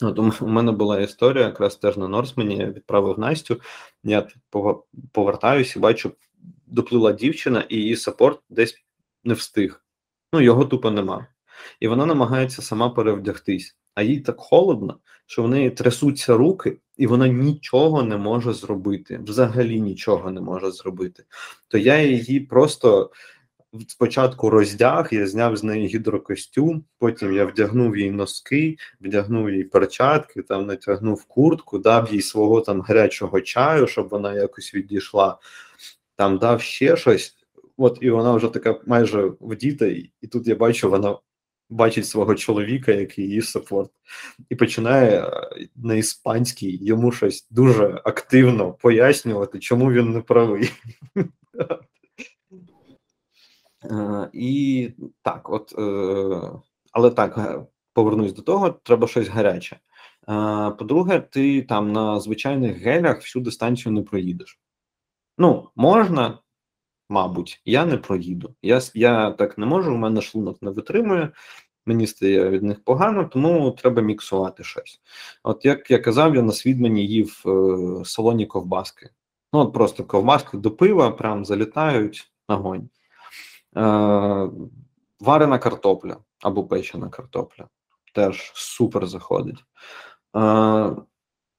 От 0.00 0.42
у 0.42 0.46
мене 0.46 0.72
була 0.72 1.00
історія, 1.00 1.44
якраз 1.44 1.76
теж 1.76 1.96
на 1.96 2.08
Норсмені 2.08 2.56
я 2.56 2.66
відправив 2.66 3.18
Настю. 3.18 3.60
Я 4.04 4.28
повертаюся 5.12 5.80
бачу, 5.80 6.12
доплила 6.66 7.12
дівчина, 7.12 7.64
і 7.68 7.76
її 7.76 7.96
саппорт 7.96 8.40
десь 8.50 8.84
не 9.24 9.34
встиг. 9.34 9.84
Ну, 10.32 10.40
його 10.40 10.64
тупо 10.64 10.90
нема. 10.90 11.26
І 11.80 11.88
вона 11.88 12.06
намагається 12.06 12.62
сама 12.62 12.90
перевдягтись. 12.90 13.76
А 13.94 14.02
їй 14.02 14.20
так 14.20 14.40
холодно, 14.40 14.98
що 15.26 15.42
в 15.42 15.48
неї 15.48 15.70
трясуться 15.70 16.36
руки, 16.36 16.78
і 16.96 17.06
вона 17.06 17.28
нічого 17.28 18.02
не 18.02 18.16
може 18.16 18.52
зробити. 18.52 19.20
Взагалі 19.26 19.80
нічого 19.80 20.30
не 20.30 20.40
може 20.40 20.70
зробити. 20.70 21.24
То 21.68 21.78
я 21.78 22.02
її 22.02 22.40
просто 22.40 23.10
спочатку 23.88 24.50
роздяг, 24.50 25.08
я 25.12 25.26
зняв 25.26 25.56
з 25.56 25.64
неї 25.64 25.86
гідрокостюм, 25.86 26.84
потім 26.98 27.34
я 27.34 27.44
вдягнув 27.44 27.96
їй 27.96 28.10
носки, 28.10 28.76
вдягнув 29.00 29.50
їй 29.50 29.64
перчатки, 29.64 30.42
там 30.42 30.66
натягнув 30.66 31.24
куртку, 31.24 31.78
дав 31.78 32.12
їй 32.12 32.22
свого 32.22 32.60
там 32.60 32.80
гарячого 32.80 33.40
чаю, 33.40 33.86
щоб 33.86 34.08
вона 34.08 34.34
якось 34.34 34.74
відійшла, 34.74 35.38
там 36.16 36.38
дав 36.38 36.62
ще 36.62 36.96
щось. 36.96 37.36
От 37.76 37.98
і 38.00 38.10
вона 38.10 38.32
вже 38.32 38.48
така 38.48 38.80
майже 38.86 39.32
вдіта, 39.40 39.86
і, 39.86 40.26
тут 40.32 40.46
я 40.46 40.54
бачу, 40.54 40.90
вона 40.90 41.18
бачить 41.70 42.06
свого 42.06 42.34
чоловіка, 42.34 42.92
який 42.92 43.24
її 43.24 43.42
саппорт, 43.42 43.90
і 44.50 44.54
починає 44.54 45.20
е, 45.20 45.30
на 45.76 45.94
іспанській 45.94 46.84
йому 46.84 47.12
щось 47.12 47.48
дуже 47.50 48.00
активно 48.04 48.72
пояснювати, 48.72 49.58
чому 49.58 49.92
він 49.92 50.10
не 50.10 50.20
правий. 50.20 50.70
Е, 53.90 54.30
і 54.32 54.90
так, 55.22 55.50
от, 55.50 55.74
е, 55.78 56.60
але 56.92 57.10
так, 57.10 57.60
повернусь 57.92 58.32
до 58.32 58.42
того, 58.42 58.70
треба 58.70 59.08
щось 59.08 59.28
гаряче. 59.28 59.76
Е, 59.76 59.80
По-друге, 60.70 61.20
ти 61.20 61.62
там 61.62 61.92
на 61.92 62.20
звичайних 62.20 62.76
гелях 62.76 63.20
всю 63.20 63.44
дистанцію 63.44 63.92
не 63.92 64.02
проїдеш. 64.02 64.60
Ну, 65.38 65.70
можна, 65.76 66.38
мабуть, 67.08 67.62
я 67.64 67.86
не 67.86 67.96
проїду. 67.96 68.54
Я, 68.62 68.80
я 68.94 69.30
так 69.30 69.58
не 69.58 69.66
можу, 69.66 69.94
у 69.94 69.96
мене 69.96 70.22
шлунок 70.22 70.62
не 70.62 70.70
витримує, 70.70 71.32
мені 71.86 72.06
стає 72.06 72.50
від 72.50 72.62
них 72.62 72.84
погано, 72.84 73.24
тому 73.24 73.70
треба 73.70 74.02
міксувати 74.02 74.64
щось. 74.64 75.00
От 75.42 75.64
як 75.64 75.90
я 75.90 75.98
казав, 75.98 76.34
я 76.34 76.42
на 76.42 76.52
свідмені 76.52 77.06
їв 77.06 77.42
е, 77.46 78.04
солоні 78.04 78.46
ковбаски. 78.46 79.10
Ну, 79.52 79.60
от 79.60 79.72
просто 79.72 80.04
ковбаски 80.04 80.56
до 80.56 80.70
пива, 80.70 81.10
прям 81.10 81.44
залітають 81.44 82.32
огонь. 82.48 82.82
Е, 82.82 83.03
варена 85.20 85.58
картопля 85.58 86.16
або 86.42 86.64
печена 86.64 87.08
картопля. 87.08 87.68
Теж 88.14 88.52
супер 88.54 89.06
заходить. 89.06 89.64
Е, 90.36 90.96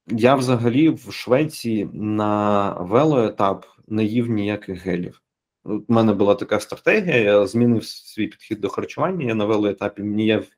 я 0.06 0.34
взагалі 0.34 0.88
в 0.88 1.12
Швеції 1.12 1.90
на 1.92 2.70
велоетап 2.80 3.66
не 3.88 4.04
їв 4.04 4.30
ніяких 4.30 4.86
гелів. 4.86 5.22
У 5.64 5.80
мене 5.88 6.12
була 6.12 6.34
така 6.34 6.60
стратегія, 6.60 7.16
я 7.16 7.46
змінив 7.46 7.84
свій 7.84 8.26
підхід 8.26 8.60
до 8.60 8.68
харчування. 8.68 9.26
Я 9.26 9.34
на 9.34 9.44
велоетапі 9.44 10.02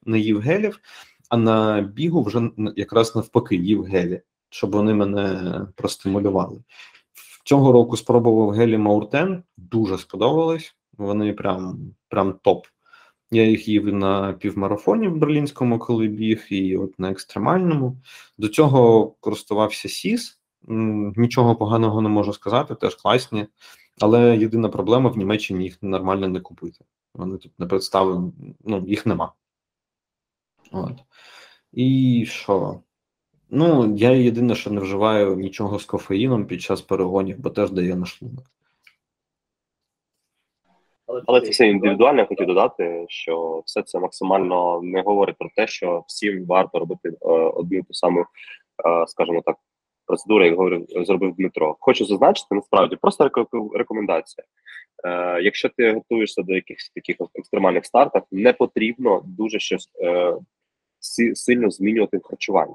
не 0.05 0.19
їв, 0.19 0.41
гелів, 0.41 0.81
а 1.29 1.37
на 1.37 1.81
бігу 1.81 2.23
вже 2.23 2.51
якраз 2.77 3.17
навпаки 3.17 3.57
їв 3.57 3.85
гелі, 3.85 4.23
щоб 4.51 4.73
вони 4.73 4.95
мене 4.95 5.67
простимулювали. 5.75 6.63
Цього 7.45 7.73
року 7.73 7.97
спробував 7.97 8.51
гелі 8.51 8.79
Мауртен, 8.79 9.43
дуже 9.57 9.99
сподобались. 9.99 10.75
Вони 10.99 11.33
прям, 11.33 11.95
прям 12.09 12.33
топ. 12.43 12.67
Я 13.31 13.45
їх 13.45 13.69
їв 13.69 13.95
на 13.95 14.33
півмарафоні 14.33 15.09
в 15.09 15.17
берлінському, 15.17 15.79
коли 15.79 16.09
біг, 16.09 16.47
і 16.51 16.77
от 16.77 16.99
на 16.99 17.11
екстремальному. 17.11 17.97
До 18.39 18.49
цього 18.49 19.11
користувався 19.21 19.89
СІС. 19.89 20.41
Нічого 21.17 21.57
поганого 21.57 22.01
не 22.01 22.09
можу 22.09 22.33
сказати, 22.33 22.75
теж 22.75 22.95
класні. 22.95 23.47
Але 24.01 24.37
єдина 24.37 24.69
проблема 24.69 25.11
в 25.11 25.17
Німеччині 25.17 25.65
їх 25.65 25.79
нормально 25.83 26.29
не 26.29 26.41
купити. 26.41 26.85
Вони 27.15 27.39
тут 27.39 27.53
не 27.59 27.67
представлені, 27.67 28.33
ну, 28.65 28.85
їх 28.87 29.07
нема. 29.07 29.33
От. 30.73 30.95
І 31.73 32.25
що? 32.29 32.81
Ну, 33.51 33.97
я 33.97 34.11
єдине, 34.11 34.55
що 34.55 34.71
не 34.71 34.81
вживаю 34.81 35.37
нічого 35.37 35.79
з 35.79 35.85
кофеїном 35.85 36.47
під 36.47 36.63
час 36.63 36.81
перегонів, 36.81 37.39
бо 37.39 37.51
теж 37.51 37.71
дає 37.71 37.97
на 37.97 38.07
шлунок. 38.07 38.51
Але 41.27 41.41
це 41.41 41.51
все 41.51 41.69
індивідуально. 41.69 42.21
Я 42.21 42.27
хотів 42.27 42.47
додати, 42.47 43.07
що 43.09 43.63
все 43.67 43.83
це 43.83 43.99
максимально 43.99 44.81
не 44.83 45.03
говорить 45.03 45.37
про 45.39 45.49
те, 45.57 45.67
що 45.67 46.05
всім 46.09 46.47
варто 46.47 46.79
робити 46.79 47.09
е, 47.09 47.29
одну 47.29 47.83
ту 47.83 47.95
саму, 47.95 48.21
е, 48.21 49.07
скажімо 49.07 49.43
так, 49.47 49.57
процедуру, 50.07 50.45
як 50.45 50.57
говорив, 50.57 50.87
зробив 50.89 51.35
Дмитро. 51.35 51.77
Хочу 51.81 52.05
зазначити, 52.05 52.55
насправді 52.55 52.97
просто 52.97 53.31
рекомендація. 53.75 54.45
Е, 55.05 55.43
якщо 55.43 55.69
ти 55.69 55.93
готуєшся 55.93 56.43
до 56.43 56.55
якихось 56.55 56.91
таких 56.95 57.17
екстремальних 57.35 57.87
стартів, 57.87 58.23
не 58.31 58.53
потрібно 58.53 59.23
дуже 59.25 59.59
щось 59.59 59.89
сильно 61.35 61.71
змінювати 61.71 62.19
в 62.19 62.23
харчуванні. 62.23 62.75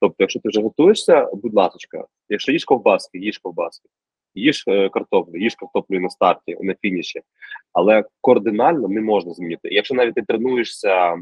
Тобто, 0.00 0.16
якщо 0.18 0.40
ти 0.40 0.48
вже 0.48 0.62
готуєшся, 0.62 1.28
будь 1.32 1.54
ласка, 1.54 2.04
якщо 2.28 2.52
їш 2.52 2.64
ковбаски, 2.64 3.18
їж 3.18 3.38
ковбаски, 3.38 3.88
їж 4.34 4.64
е, 4.68 4.88
картоплю, 4.88 5.38
їж 5.38 5.54
картоплю 5.54 6.00
на 6.00 6.10
старті, 6.10 6.56
на 6.60 6.74
фініші, 6.82 7.20
але 7.72 8.04
кардинально 8.22 8.88
не 8.88 9.00
можна 9.00 9.32
змінити. 9.32 9.68
Якщо 9.68 9.94
навіть 9.94 10.14
ти 10.14 10.22
тренуєшся 10.22 11.12
е, 11.12 11.18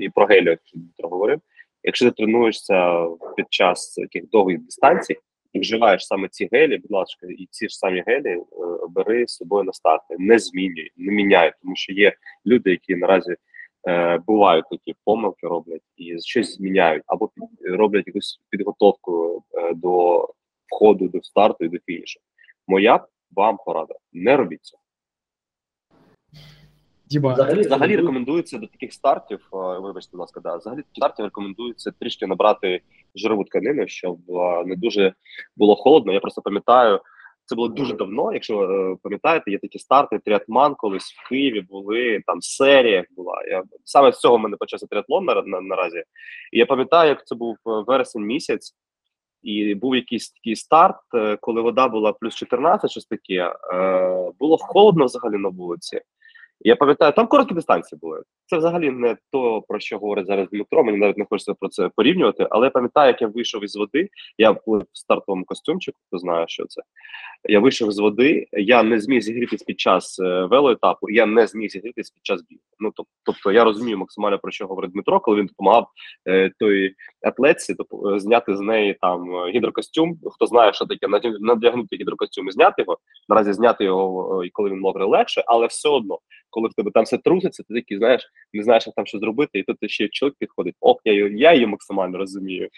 і 0.00 0.08
про 0.08 0.26
Дмитро 0.26 1.08
говорив, 1.08 1.40
якщо 1.82 2.04
ти 2.04 2.10
тренуєшся 2.10 3.06
під 3.36 3.46
час 3.50 3.98
яких 3.98 4.30
довгих 4.30 4.58
дистанцій 4.58 5.16
і 5.52 5.60
вживаєш 5.60 6.06
саме 6.06 6.28
ці 6.28 6.48
гелі, 6.52 6.78
будь 6.78 6.90
ласка, 6.90 7.26
і 7.38 7.48
ці 7.50 7.68
ж 7.68 7.78
самі 7.78 8.02
гелі 8.06 8.28
е, 8.28 8.44
бери 8.88 9.26
з 9.26 9.36
собою 9.36 9.64
на 9.64 9.72
старти, 9.72 10.16
не 10.18 10.38
змінюй, 10.38 10.90
не 10.96 11.12
міняй, 11.12 11.52
тому 11.62 11.76
що 11.76 11.92
є 11.92 12.12
люди, 12.46 12.70
які 12.70 12.96
наразі 12.96 13.34
бувають 14.26 14.64
такі 14.70 14.94
помилки 15.04 15.46
роблять 15.46 15.82
і 15.96 16.18
щось 16.18 16.56
зміняють, 16.56 17.02
або 17.06 17.30
роблять 17.64 18.06
якусь 18.06 18.40
підготовку 18.50 19.42
до 19.74 20.28
входу, 20.68 21.08
до 21.08 21.22
старту 21.22 21.64
і 21.64 21.68
до 21.68 21.78
фінішу. 21.86 22.20
Моя 22.68 23.06
вам 23.30 23.56
порада: 23.66 23.94
не 24.12 24.36
робіть 24.36 24.64
цього. 24.64 24.84
Діма, 27.06 27.32
Взагалі, 27.32 27.60
Взагалі 27.60 27.96
рекомендується 27.96 28.58
до 28.58 28.66
таких 28.66 28.92
стартів, 28.92 29.48
е, 29.52 29.78
вибачте, 29.78 30.10
будь 30.12 30.20
ласка, 30.20 30.40
да, 30.40 30.56
взагалі 30.56 30.76
до 30.76 30.82
таких 30.82 30.96
стартів 30.96 31.24
рекомендується 31.24 31.92
трішки 32.00 32.26
набрати 32.26 32.80
жирову 33.14 33.44
тканину, 33.44 33.88
щоб 33.88 34.18
е, 34.28 34.64
не 34.64 34.76
дуже 34.76 35.14
було 35.56 35.76
холодно. 35.76 36.12
Я 36.12 36.20
просто 36.20 36.42
пам'ятаю, 36.42 37.00
це 37.44 37.54
було 37.54 37.68
дуже 37.68 37.94
давно. 37.94 38.32
Якщо 38.32 38.62
е, 38.62 38.96
пам'ятаєте, 39.02 39.50
є 39.50 39.58
такі 39.58 39.78
старти, 39.78 40.18
тріатман 40.18 40.74
колись 40.74 41.12
в 41.12 41.28
Києві 41.28 41.60
були, 41.60 42.22
там 42.26 42.40
серія 42.40 43.04
була. 43.16 43.44
Я 43.48 43.62
саме 43.84 44.12
з 44.12 44.20
цього 44.20 44.36
в 44.36 44.40
мене 44.40 44.56
почався 44.56 44.86
тріатлон 44.86 45.24
на, 45.24 45.42
на, 45.42 45.60
наразі. 45.60 46.04
І 46.52 46.58
я 46.58 46.66
пам'ятаю, 46.66 47.08
як 47.08 47.26
це 47.26 47.34
був 47.34 47.56
вересень 47.64 48.24
місяць. 48.24 48.74
І 49.44 49.74
був 49.74 49.96
якийсь 49.96 50.30
такий 50.30 50.56
старт, 50.56 51.00
е, 51.14 51.36
коли 51.40 51.60
вода 51.60 51.88
була 51.88 52.12
плюс 52.12 52.34
14, 52.34 52.90
щось 52.90 53.06
таке. 53.06 53.54
Е, 53.74 54.32
було 54.38 54.56
холодно 54.56 55.04
взагалі 55.04 55.38
на 55.38 55.48
вулиці. 55.48 56.00
Я 56.66 56.76
пам'ятаю, 56.76 57.12
там 57.12 57.26
короткі 57.26 57.54
дистанції 57.54 57.98
були. 58.02 58.22
Це 58.46 58.58
взагалі 58.58 58.90
не 58.90 59.16
то, 59.32 59.62
про 59.68 59.80
що 59.80 59.98
говорить 59.98 60.26
зараз 60.26 60.48
Дмитро. 60.48 60.84
Мені 60.84 60.98
навіть 60.98 61.18
не 61.18 61.24
хочеться 61.30 61.54
про 61.54 61.68
це 61.68 61.90
порівнювати. 61.96 62.46
Але 62.50 62.66
я 62.66 62.70
пам'ятаю, 62.70 63.06
як 63.06 63.22
я 63.22 63.28
вийшов 63.28 63.64
із 63.64 63.76
води. 63.76 64.08
Я 64.38 64.52
був 64.52 64.78
в 64.78 64.86
стартовому 64.92 65.44
костюмчику, 65.44 65.98
хто 66.08 66.18
знає, 66.18 66.44
що 66.48 66.66
це. 66.66 66.82
Я 67.48 67.60
вийшов 67.60 67.92
з 67.92 67.98
води. 67.98 68.46
Я 68.52 68.82
не 68.82 69.00
зміг 69.00 69.20
зігрітись 69.20 69.62
під 69.62 69.80
час 69.80 70.18
е, 70.18 70.44
велоетапу, 70.44 71.10
я 71.10 71.26
не 71.26 71.46
зміг 71.46 71.70
зігрітись 71.70 72.10
під 72.10 72.26
час 72.26 72.42
бігу. 72.48 72.60
Ну 72.78 72.92
тобто, 73.24 73.52
я 73.52 73.64
розумію 73.64 73.98
максимально 73.98 74.38
про 74.38 74.50
що 74.50 74.66
говорить 74.66 74.92
Дмитро, 74.92 75.20
коли 75.20 75.36
він 75.36 75.46
допомагав 75.46 75.88
е, 76.28 76.50
той 76.58 76.94
атлетці 77.22 77.74
доп- 77.74 78.14
е, 78.14 78.20
зняти 78.20 78.56
з 78.56 78.60
неї 78.60 78.96
там 79.00 79.36
е, 79.36 79.50
гідрокостюм. 79.50 80.18
Хто 80.32 80.46
знає, 80.46 80.72
що 80.72 80.86
таке 80.86 81.06
надя- 81.08 81.38
надягнути 81.40 81.96
гідрокостюм 81.96 82.48
і 82.48 82.52
зняти 82.52 82.82
його. 82.82 82.98
Наразі 83.28 83.52
зняти 83.52 83.84
його, 83.84 84.42
коли 84.52 84.70
він 84.70 84.80
мокрий, 84.80 85.08
легше, 85.08 85.44
але 85.46 85.66
все 85.66 85.88
одно 85.88 86.18
коли 86.54 86.68
в 86.68 86.74
тебе 86.74 86.90
там 86.90 87.04
все 87.04 87.18
труситься, 87.18 87.62
ти 87.62 87.74
такий 87.74 87.98
знаєш, 87.98 88.30
не 88.52 88.62
знаєш, 88.62 88.86
як 88.86 88.94
там 88.94 89.06
що 89.06 89.18
зробити, 89.18 89.58
і 89.58 89.62
тут 89.62 89.90
ще 89.90 90.08
чоловік 90.08 90.36
підходить. 90.38 90.74
Ох, 90.80 91.00
я 91.04 91.12
її, 91.12 91.38
я 91.38 91.54
її 91.54 91.66
максимально 91.66 92.18
розумію. 92.18 92.68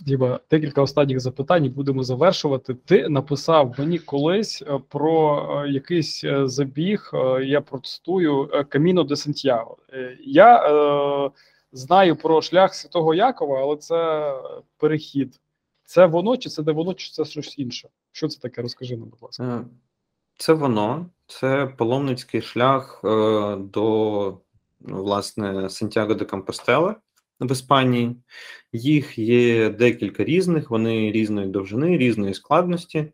Діма, 0.00 0.40
декілька 0.50 0.82
останніх 0.82 1.20
запитань 1.20 1.64
і 1.64 1.68
будемо 1.68 2.02
завершувати. 2.02 2.74
Ти 2.74 3.08
написав 3.08 3.74
мені 3.78 3.98
колись 3.98 4.62
е, 4.62 4.80
про 4.88 5.62
е, 5.64 5.70
якийсь 5.70 6.24
е, 6.24 6.48
забіг. 6.48 7.10
Я 7.44 7.60
протестую 7.60 8.50
Каміно 8.68 9.04
де 9.04 9.16
Сантьяго. 9.16 9.76
Я 10.20 10.56
е, 10.56 11.30
знаю 11.72 12.16
про 12.16 12.42
шлях 12.42 12.74
Святого 12.74 13.14
Якова, 13.14 13.60
але 13.60 13.76
це 13.76 14.32
перехід. 14.76 15.40
Це 15.84 16.06
воно, 16.06 16.36
чи 16.36 16.48
це 16.48 16.62
не 16.62 16.72
воно, 16.72 16.94
чи 16.94 17.10
це 17.10 17.24
щось 17.24 17.58
інше? 17.58 17.88
Що 18.12 18.28
це 18.28 18.40
таке? 18.40 18.62
Розкажи 18.62 18.96
нам, 18.96 19.08
будь 19.08 19.22
ласка. 19.22 19.64
Це 20.36 20.52
воно, 20.52 21.06
це 21.26 21.66
паломницький 21.66 22.42
шлях 22.42 23.00
е, 23.04 23.56
до 23.56 24.38
власне 24.80 25.70
Сантьяго 25.70 26.14
де 26.14 26.24
Компостела 26.24 26.96
в 27.40 27.52
Іспанії. 27.52 28.16
Їх 28.72 29.18
є 29.18 29.70
декілька 29.70 30.24
різних, 30.24 30.70
вони 30.70 31.12
різної 31.12 31.46
довжини, 31.46 31.98
різної 31.98 32.34
складності. 32.34 32.98
Е, 32.98 33.12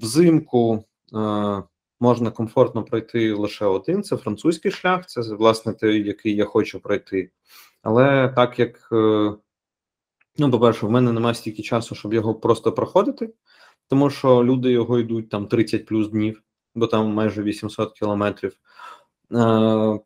Взимку 0.00 0.84
е, 1.14 1.62
можна 2.00 2.30
комфортно 2.30 2.82
пройти 2.82 3.32
лише 3.32 3.64
один. 3.64 4.02
Це 4.02 4.16
французький 4.16 4.70
шлях, 4.70 5.06
це 5.06 5.20
власне 5.20 5.72
той, 5.72 6.06
який 6.06 6.36
я 6.36 6.44
хочу 6.44 6.80
пройти. 6.80 7.30
Але 7.82 8.28
так 8.28 8.58
як, 8.58 8.88
е, 8.92 9.32
ну, 10.38 10.50
по-перше, 10.50 10.86
в 10.86 10.90
мене 10.90 11.12
немає 11.12 11.34
стільки 11.34 11.62
часу, 11.62 11.94
щоб 11.94 12.14
його 12.14 12.34
просто 12.34 12.72
проходити 12.72 13.30
тому 13.88 14.10
що 14.10 14.44
люди 14.44 14.70
його 14.70 14.98
йдуть 14.98 15.28
там 15.28 15.46
30 15.46 15.86
плюс 15.86 16.08
днів, 16.08 16.42
бо 16.74 16.86
там 16.86 17.14
майже 17.14 17.42
800 17.42 17.92
кілометрів. 17.92 18.52
Е, 18.52 19.36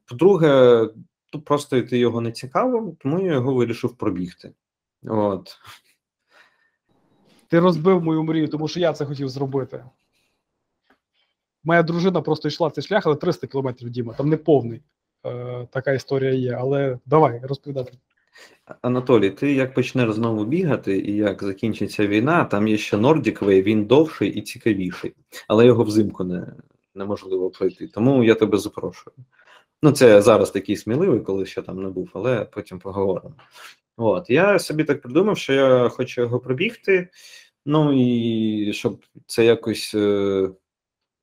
По-друге, 0.04 0.82
тут 1.30 1.44
просто 1.44 1.76
йти 1.76 1.98
його 1.98 2.20
не 2.20 2.32
цікаво, 2.32 2.96
тому 3.00 3.20
я 3.20 3.32
його 3.32 3.54
вирішив 3.54 3.96
пробігти. 3.96 4.52
От. 5.02 5.56
Ти 7.48 7.60
розбив 7.60 8.02
мою 8.02 8.22
мрію, 8.22 8.48
тому 8.48 8.68
що 8.68 8.80
я 8.80 8.92
це 8.92 9.04
хотів 9.06 9.28
зробити. 9.28 9.84
Моя 11.64 11.82
дружина 11.82 12.20
просто 12.20 12.48
йшла 12.48 12.70
цей 12.70 12.84
шлях, 12.84 13.06
але 13.06 13.16
300 13.16 13.46
кілометрів 13.46 13.90
Діма, 13.90 14.14
там 14.14 14.28
не 14.28 14.36
повний. 14.36 14.82
Е, 15.26 15.66
така 15.70 15.92
історія 15.92 16.32
є. 16.32 16.52
Але 16.52 16.98
давай, 17.06 17.40
розповідай. 17.42 17.98
Анатолій, 18.82 19.30
ти 19.30 19.52
як 19.52 19.74
почнеш 19.74 20.12
знову 20.12 20.44
бігати, 20.44 20.98
і 20.98 21.16
як 21.16 21.42
закінчиться 21.42 22.06
війна, 22.06 22.44
там 22.44 22.68
є 22.68 22.78
ще 22.78 22.96
Nordic 22.96 23.62
він 23.62 23.84
довший 23.84 24.30
і 24.30 24.42
цікавіший, 24.42 25.14
але 25.48 25.66
його 25.66 25.84
взимку 25.84 26.24
не, 26.24 26.46
неможливо 26.94 27.50
пройти. 27.50 27.88
Тому 27.88 28.24
я 28.24 28.34
тебе 28.34 28.58
запрошую. 28.58 29.16
Ну, 29.82 29.92
це 29.92 30.22
зараз 30.22 30.50
такий 30.50 30.76
сміливий, 30.76 31.20
коли 31.20 31.46
ще 31.46 31.62
там 31.62 31.82
не 31.82 31.88
був, 31.88 32.10
але 32.14 32.44
потім 32.44 32.78
поговоримо. 32.78 33.34
От, 33.96 34.30
я 34.30 34.58
собі 34.58 34.84
так 34.84 35.02
придумав, 35.02 35.38
що 35.38 35.52
я 35.52 35.88
хочу 35.88 36.20
його 36.20 36.40
пробігти. 36.40 37.08
Ну 37.66 37.92
і 37.92 38.72
щоб 38.72 39.04
це 39.26 39.44
якось 39.44 39.94
е, 39.94 40.50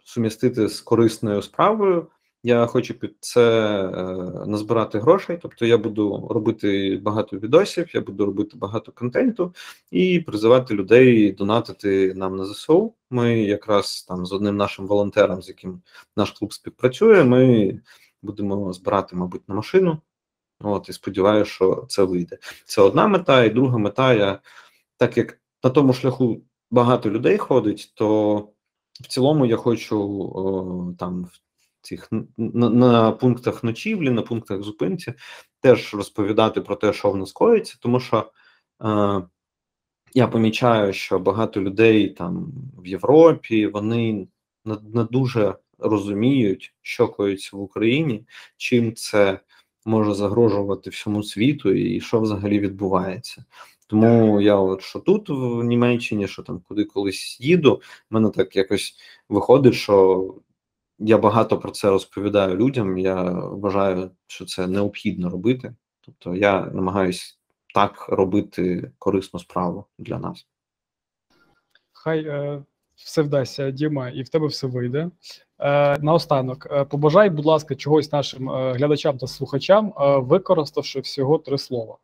сумістити 0.04 0.68
з 0.68 0.82
корисною 0.82 1.42
справою, 1.42 2.08
я 2.46 2.66
хочу 2.66 2.94
під 2.94 3.16
це 3.20 3.42
е, 3.86 4.02
назбирати 4.46 5.00
грошей. 5.00 5.40
Тобто 5.42 5.66
я 5.66 5.78
буду 5.78 6.28
робити 6.32 7.00
багато 7.04 7.38
відосів, 7.38 7.96
я 7.96 8.02
буду 8.02 8.26
робити 8.26 8.58
багато 8.58 8.92
контенту 8.92 9.54
і 9.92 10.20
призивати 10.20 10.74
людей 10.74 11.32
донатити 11.32 12.14
нам 12.14 12.36
на 12.36 12.46
ЗСУ. 12.46 12.94
Ми 13.10 13.40
якраз 13.42 14.04
там 14.04 14.26
з 14.26 14.34
одним 14.34 14.58
нашим 14.58 14.88
волонтером, 14.88 15.42
з 15.42 15.48
яким 15.48 15.82
наш 16.18 16.32
клуб 16.32 16.54
співпрацює, 16.54 17.24
ми 17.24 17.74
будемо 18.22 18.74
збирати, 18.74 19.16
мабуть, 19.16 19.50
на 19.50 19.56
машину. 19.56 19.98
От, 20.60 20.90
і 20.90 20.94
сподіваюся, 20.94 21.52
що 21.52 21.86
це 21.90 22.04
вийде. 22.04 22.38
Це 22.66 22.82
одна 22.82 23.08
мета, 23.08 23.44
і 23.44 23.50
друга 23.50 23.78
мета. 23.78 24.14
Я 24.14 24.40
так 24.98 25.18
як 25.18 25.40
на 25.64 25.70
тому 25.70 25.94
шляху 25.94 26.42
багато 26.72 27.10
людей 27.10 27.38
ходить, 27.38 27.92
то 27.96 28.38
в 28.94 29.08
цілому 29.08 29.46
я 29.46 29.58
хочу 29.58 30.00
о, 30.36 30.94
там 31.00 31.28
цих 31.86 32.10
на, 32.38 32.70
на 32.70 33.12
пунктах 33.12 33.64
ночівлі, 33.64 34.10
на 34.10 34.22
пунктах 34.22 34.62
зупинці 34.62 35.14
теж 35.62 35.94
розповідати 35.94 36.62
про 36.62 36.76
те, 36.76 36.94
що 36.94 37.12
в 37.12 37.18
нас 37.18 37.32
коїться, 37.32 37.78
тому 37.80 38.00
що 38.00 38.32
е, 38.84 39.22
я 40.14 40.28
помічаю, 40.28 40.94
що 40.94 41.20
багато 41.20 41.62
людей 41.62 42.10
там 42.10 42.54
в 42.78 42.88
Європі 42.88 43.68
вони 43.68 44.28
не, 44.66 44.78
не 44.94 45.04
дуже 45.04 45.56
розуміють, 45.80 46.74
що 46.82 47.08
коїться 47.08 47.58
в 47.58 47.60
Україні, 47.60 48.26
чим 48.58 48.96
це 48.96 49.40
може 49.86 50.14
загрожувати 50.14 50.90
всьому 50.90 51.24
світу, 51.24 51.72
і 51.72 52.02
що 52.02 52.20
взагалі 52.20 52.60
відбувається. 52.60 53.46
Тому 53.88 54.42
я, 54.42 54.56
от 54.56 54.82
що 54.82 55.00
тут 55.00 55.30
в 55.30 55.64
Німеччині, 55.64 56.28
що 56.28 56.44
там 56.44 56.62
куди 56.68 56.84
колись 56.84 57.42
їду, 57.42 57.82
в 58.12 58.14
мене 58.14 58.30
так 58.30 58.56
якось 58.56 58.96
виходить, 59.30 59.74
що 59.74 60.36
я 61.00 61.18
багато 61.18 61.60
про 61.60 61.72
це 61.72 61.90
розповідаю 61.90 62.56
людям. 62.56 62.98
Я 62.98 63.24
вважаю, 63.32 64.12
що 64.28 64.46
це 64.46 64.68
необхідно 64.68 65.30
робити. 65.30 65.76
Тобто 66.02 66.36
я 66.36 66.66
намагаюсь 66.66 67.40
так 67.74 68.10
робити 68.10 68.92
корисну 69.00 69.40
справу 69.40 69.86
для 70.00 70.20
нас. 70.20 70.48
Хай 71.94 72.26
е, 72.26 72.64
все 72.96 73.22
вдасться, 73.22 73.72
Діма, 73.72 74.10
і 74.10 74.24
в 74.24 74.30
тебе 74.30 74.48
все 74.48 74.68
вийде. 74.68 75.10
Е, 75.60 76.00
наостанок, 76.00 76.68
е, 76.72 76.86
побажай, 76.86 77.30
будь 77.30 77.46
ласка, 77.46 77.76
чогось 77.76 78.12
нашим 78.12 78.50
е, 78.50 78.74
глядачам 78.74 79.18
та 79.18 79.28
слухачам, 79.28 79.94
е, 80.00 80.18
використавши 80.18 81.00
всього 81.00 81.38
три 81.38 81.58
слова. 81.58 81.98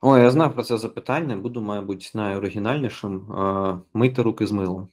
Ой, 0.00 0.22
я 0.22 0.30
знав 0.30 0.54
про 0.54 0.62
це 0.62 0.78
запитання. 0.78 1.36
Буду, 1.36 1.60
мабуть, 1.60 2.10
найоригінальнішим. 2.14 3.32
Е, 3.32 3.78
мийте 3.94 4.22
руки 4.22 4.46
з 4.46 4.52
милом. 4.52 4.88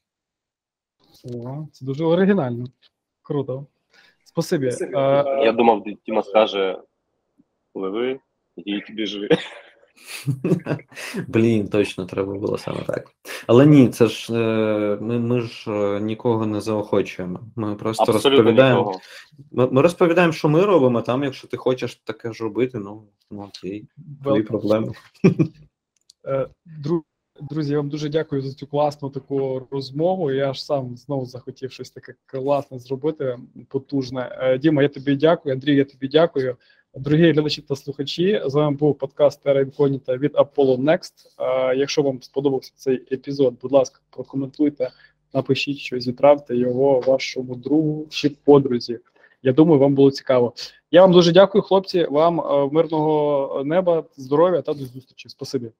О, 1.23 1.67
це 1.71 1.85
дуже 1.85 2.05
оригінально. 2.05 2.65
Круто. 3.21 3.65
Спасибі. 4.23 4.71
Я 4.93 5.51
думав, 5.51 5.83
Діма 6.05 6.23
скаже: 6.23 6.79
пливи, 7.73 8.19
їдь 8.57 8.91
біжи. 8.95 9.29
Блін, 11.27 11.67
точно 11.69 12.05
треба 12.05 12.33
було 12.33 12.57
саме 12.57 12.81
так. 12.87 13.11
Але 13.47 13.65
ні, 13.65 13.89
це 13.89 14.07
ж 14.07 14.33
е, 14.33 14.97
ми, 15.01 15.19
ми 15.19 15.41
ж 15.41 15.71
е, 15.71 15.99
нікого 15.99 16.45
не 16.45 16.61
заохочуємо. 16.61 17.39
Ми 17.55 17.75
просто 17.75 18.03
Абсолютно 18.03 18.29
розповідаємо. 18.29 18.79
нікого. 18.79 18.99
Ми, 19.51 19.67
ми 19.67 19.81
розповідаємо, 19.81 20.33
що 20.33 20.49
ми 20.49 20.65
робимо. 20.65 21.01
Там, 21.01 21.23
якщо 21.23 21.47
ти 21.47 21.57
хочеш 21.57 21.95
таке 21.95 22.33
ж 22.33 22.43
робити, 22.43 22.79
ну, 22.79 23.03
ну 23.31 23.43
окей, 23.43 23.87
твої 24.23 24.43
проблеми. 24.43 24.93
Е, 26.27 26.47
дру- 26.83 27.03
Друзі, 27.41 27.71
я 27.71 27.77
вам 27.77 27.89
дуже 27.89 28.09
дякую 28.09 28.41
за 28.41 28.53
цю 28.53 28.67
класну 28.67 29.09
таку 29.09 29.67
розмову. 29.71 30.31
Я 30.31 30.53
ж 30.53 30.65
сам 30.65 30.97
знову 30.97 31.25
захотів 31.25 31.71
щось 31.71 31.91
таке 31.91 32.13
класне 32.25 32.79
зробити, 32.79 33.37
потужне. 33.67 34.37
Е, 34.41 34.57
Діма, 34.57 34.81
я 34.81 34.89
тобі 34.89 35.15
дякую. 35.15 35.55
Андрій, 35.55 35.75
я 35.75 35.85
тобі 35.85 36.07
дякую. 36.07 36.57
Дорогі 36.95 37.31
глядачі 37.31 37.61
та 37.61 37.75
слухачі, 37.75 38.41
з 38.45 38.53
вами 38.53 38.77
був 38.77 38.97
подкаст 38.97 39.45
Terra 39.45 39.65
Incognita 39.65 40.17
від 40.17 40.35
Apollo 40.35 40.77
Next. 40.77 41.13
Е, 41.39 41.75
Якщо 41.75 42.01
вам 42.01 42.21
сподобався 42.21 42.71
цей 42.75 42.95
епізод, 43.11 43.55
будь 43.61 43.71
ласка, 43.71 43.99
прокоментуйте, 44.09 44.91
напишіть 45.33 45.77
щось, 45.77 46.07
відправте 46.07 46.57
його 46.57 46.99
вашому 46.99 47.55
другу 47.55 48.07
чи 48.09 48.29
подрузі. 48.29 48.99
Я 49.43 49.53
думаю, 49.53 49.79
вам 49.79 49.95
було 49.95 50.11
цікаво. 50.11 50.53
Я 50.91 51.01
вам 51.01 51.11
дуже 51.11 51.31
дякую, 51.31 51.61
хлопці. 51.61 52.05
Вам 52.05 52.39
е, 52.39 52.69
мирного 52.71 53.63
неба, 53.65 54.03
здоров'я 54.17 54.61
та 54.61 54.73
до 54.73 54.85
зустрічі. 54.85 55.29
Спасибі. 55.29 55.71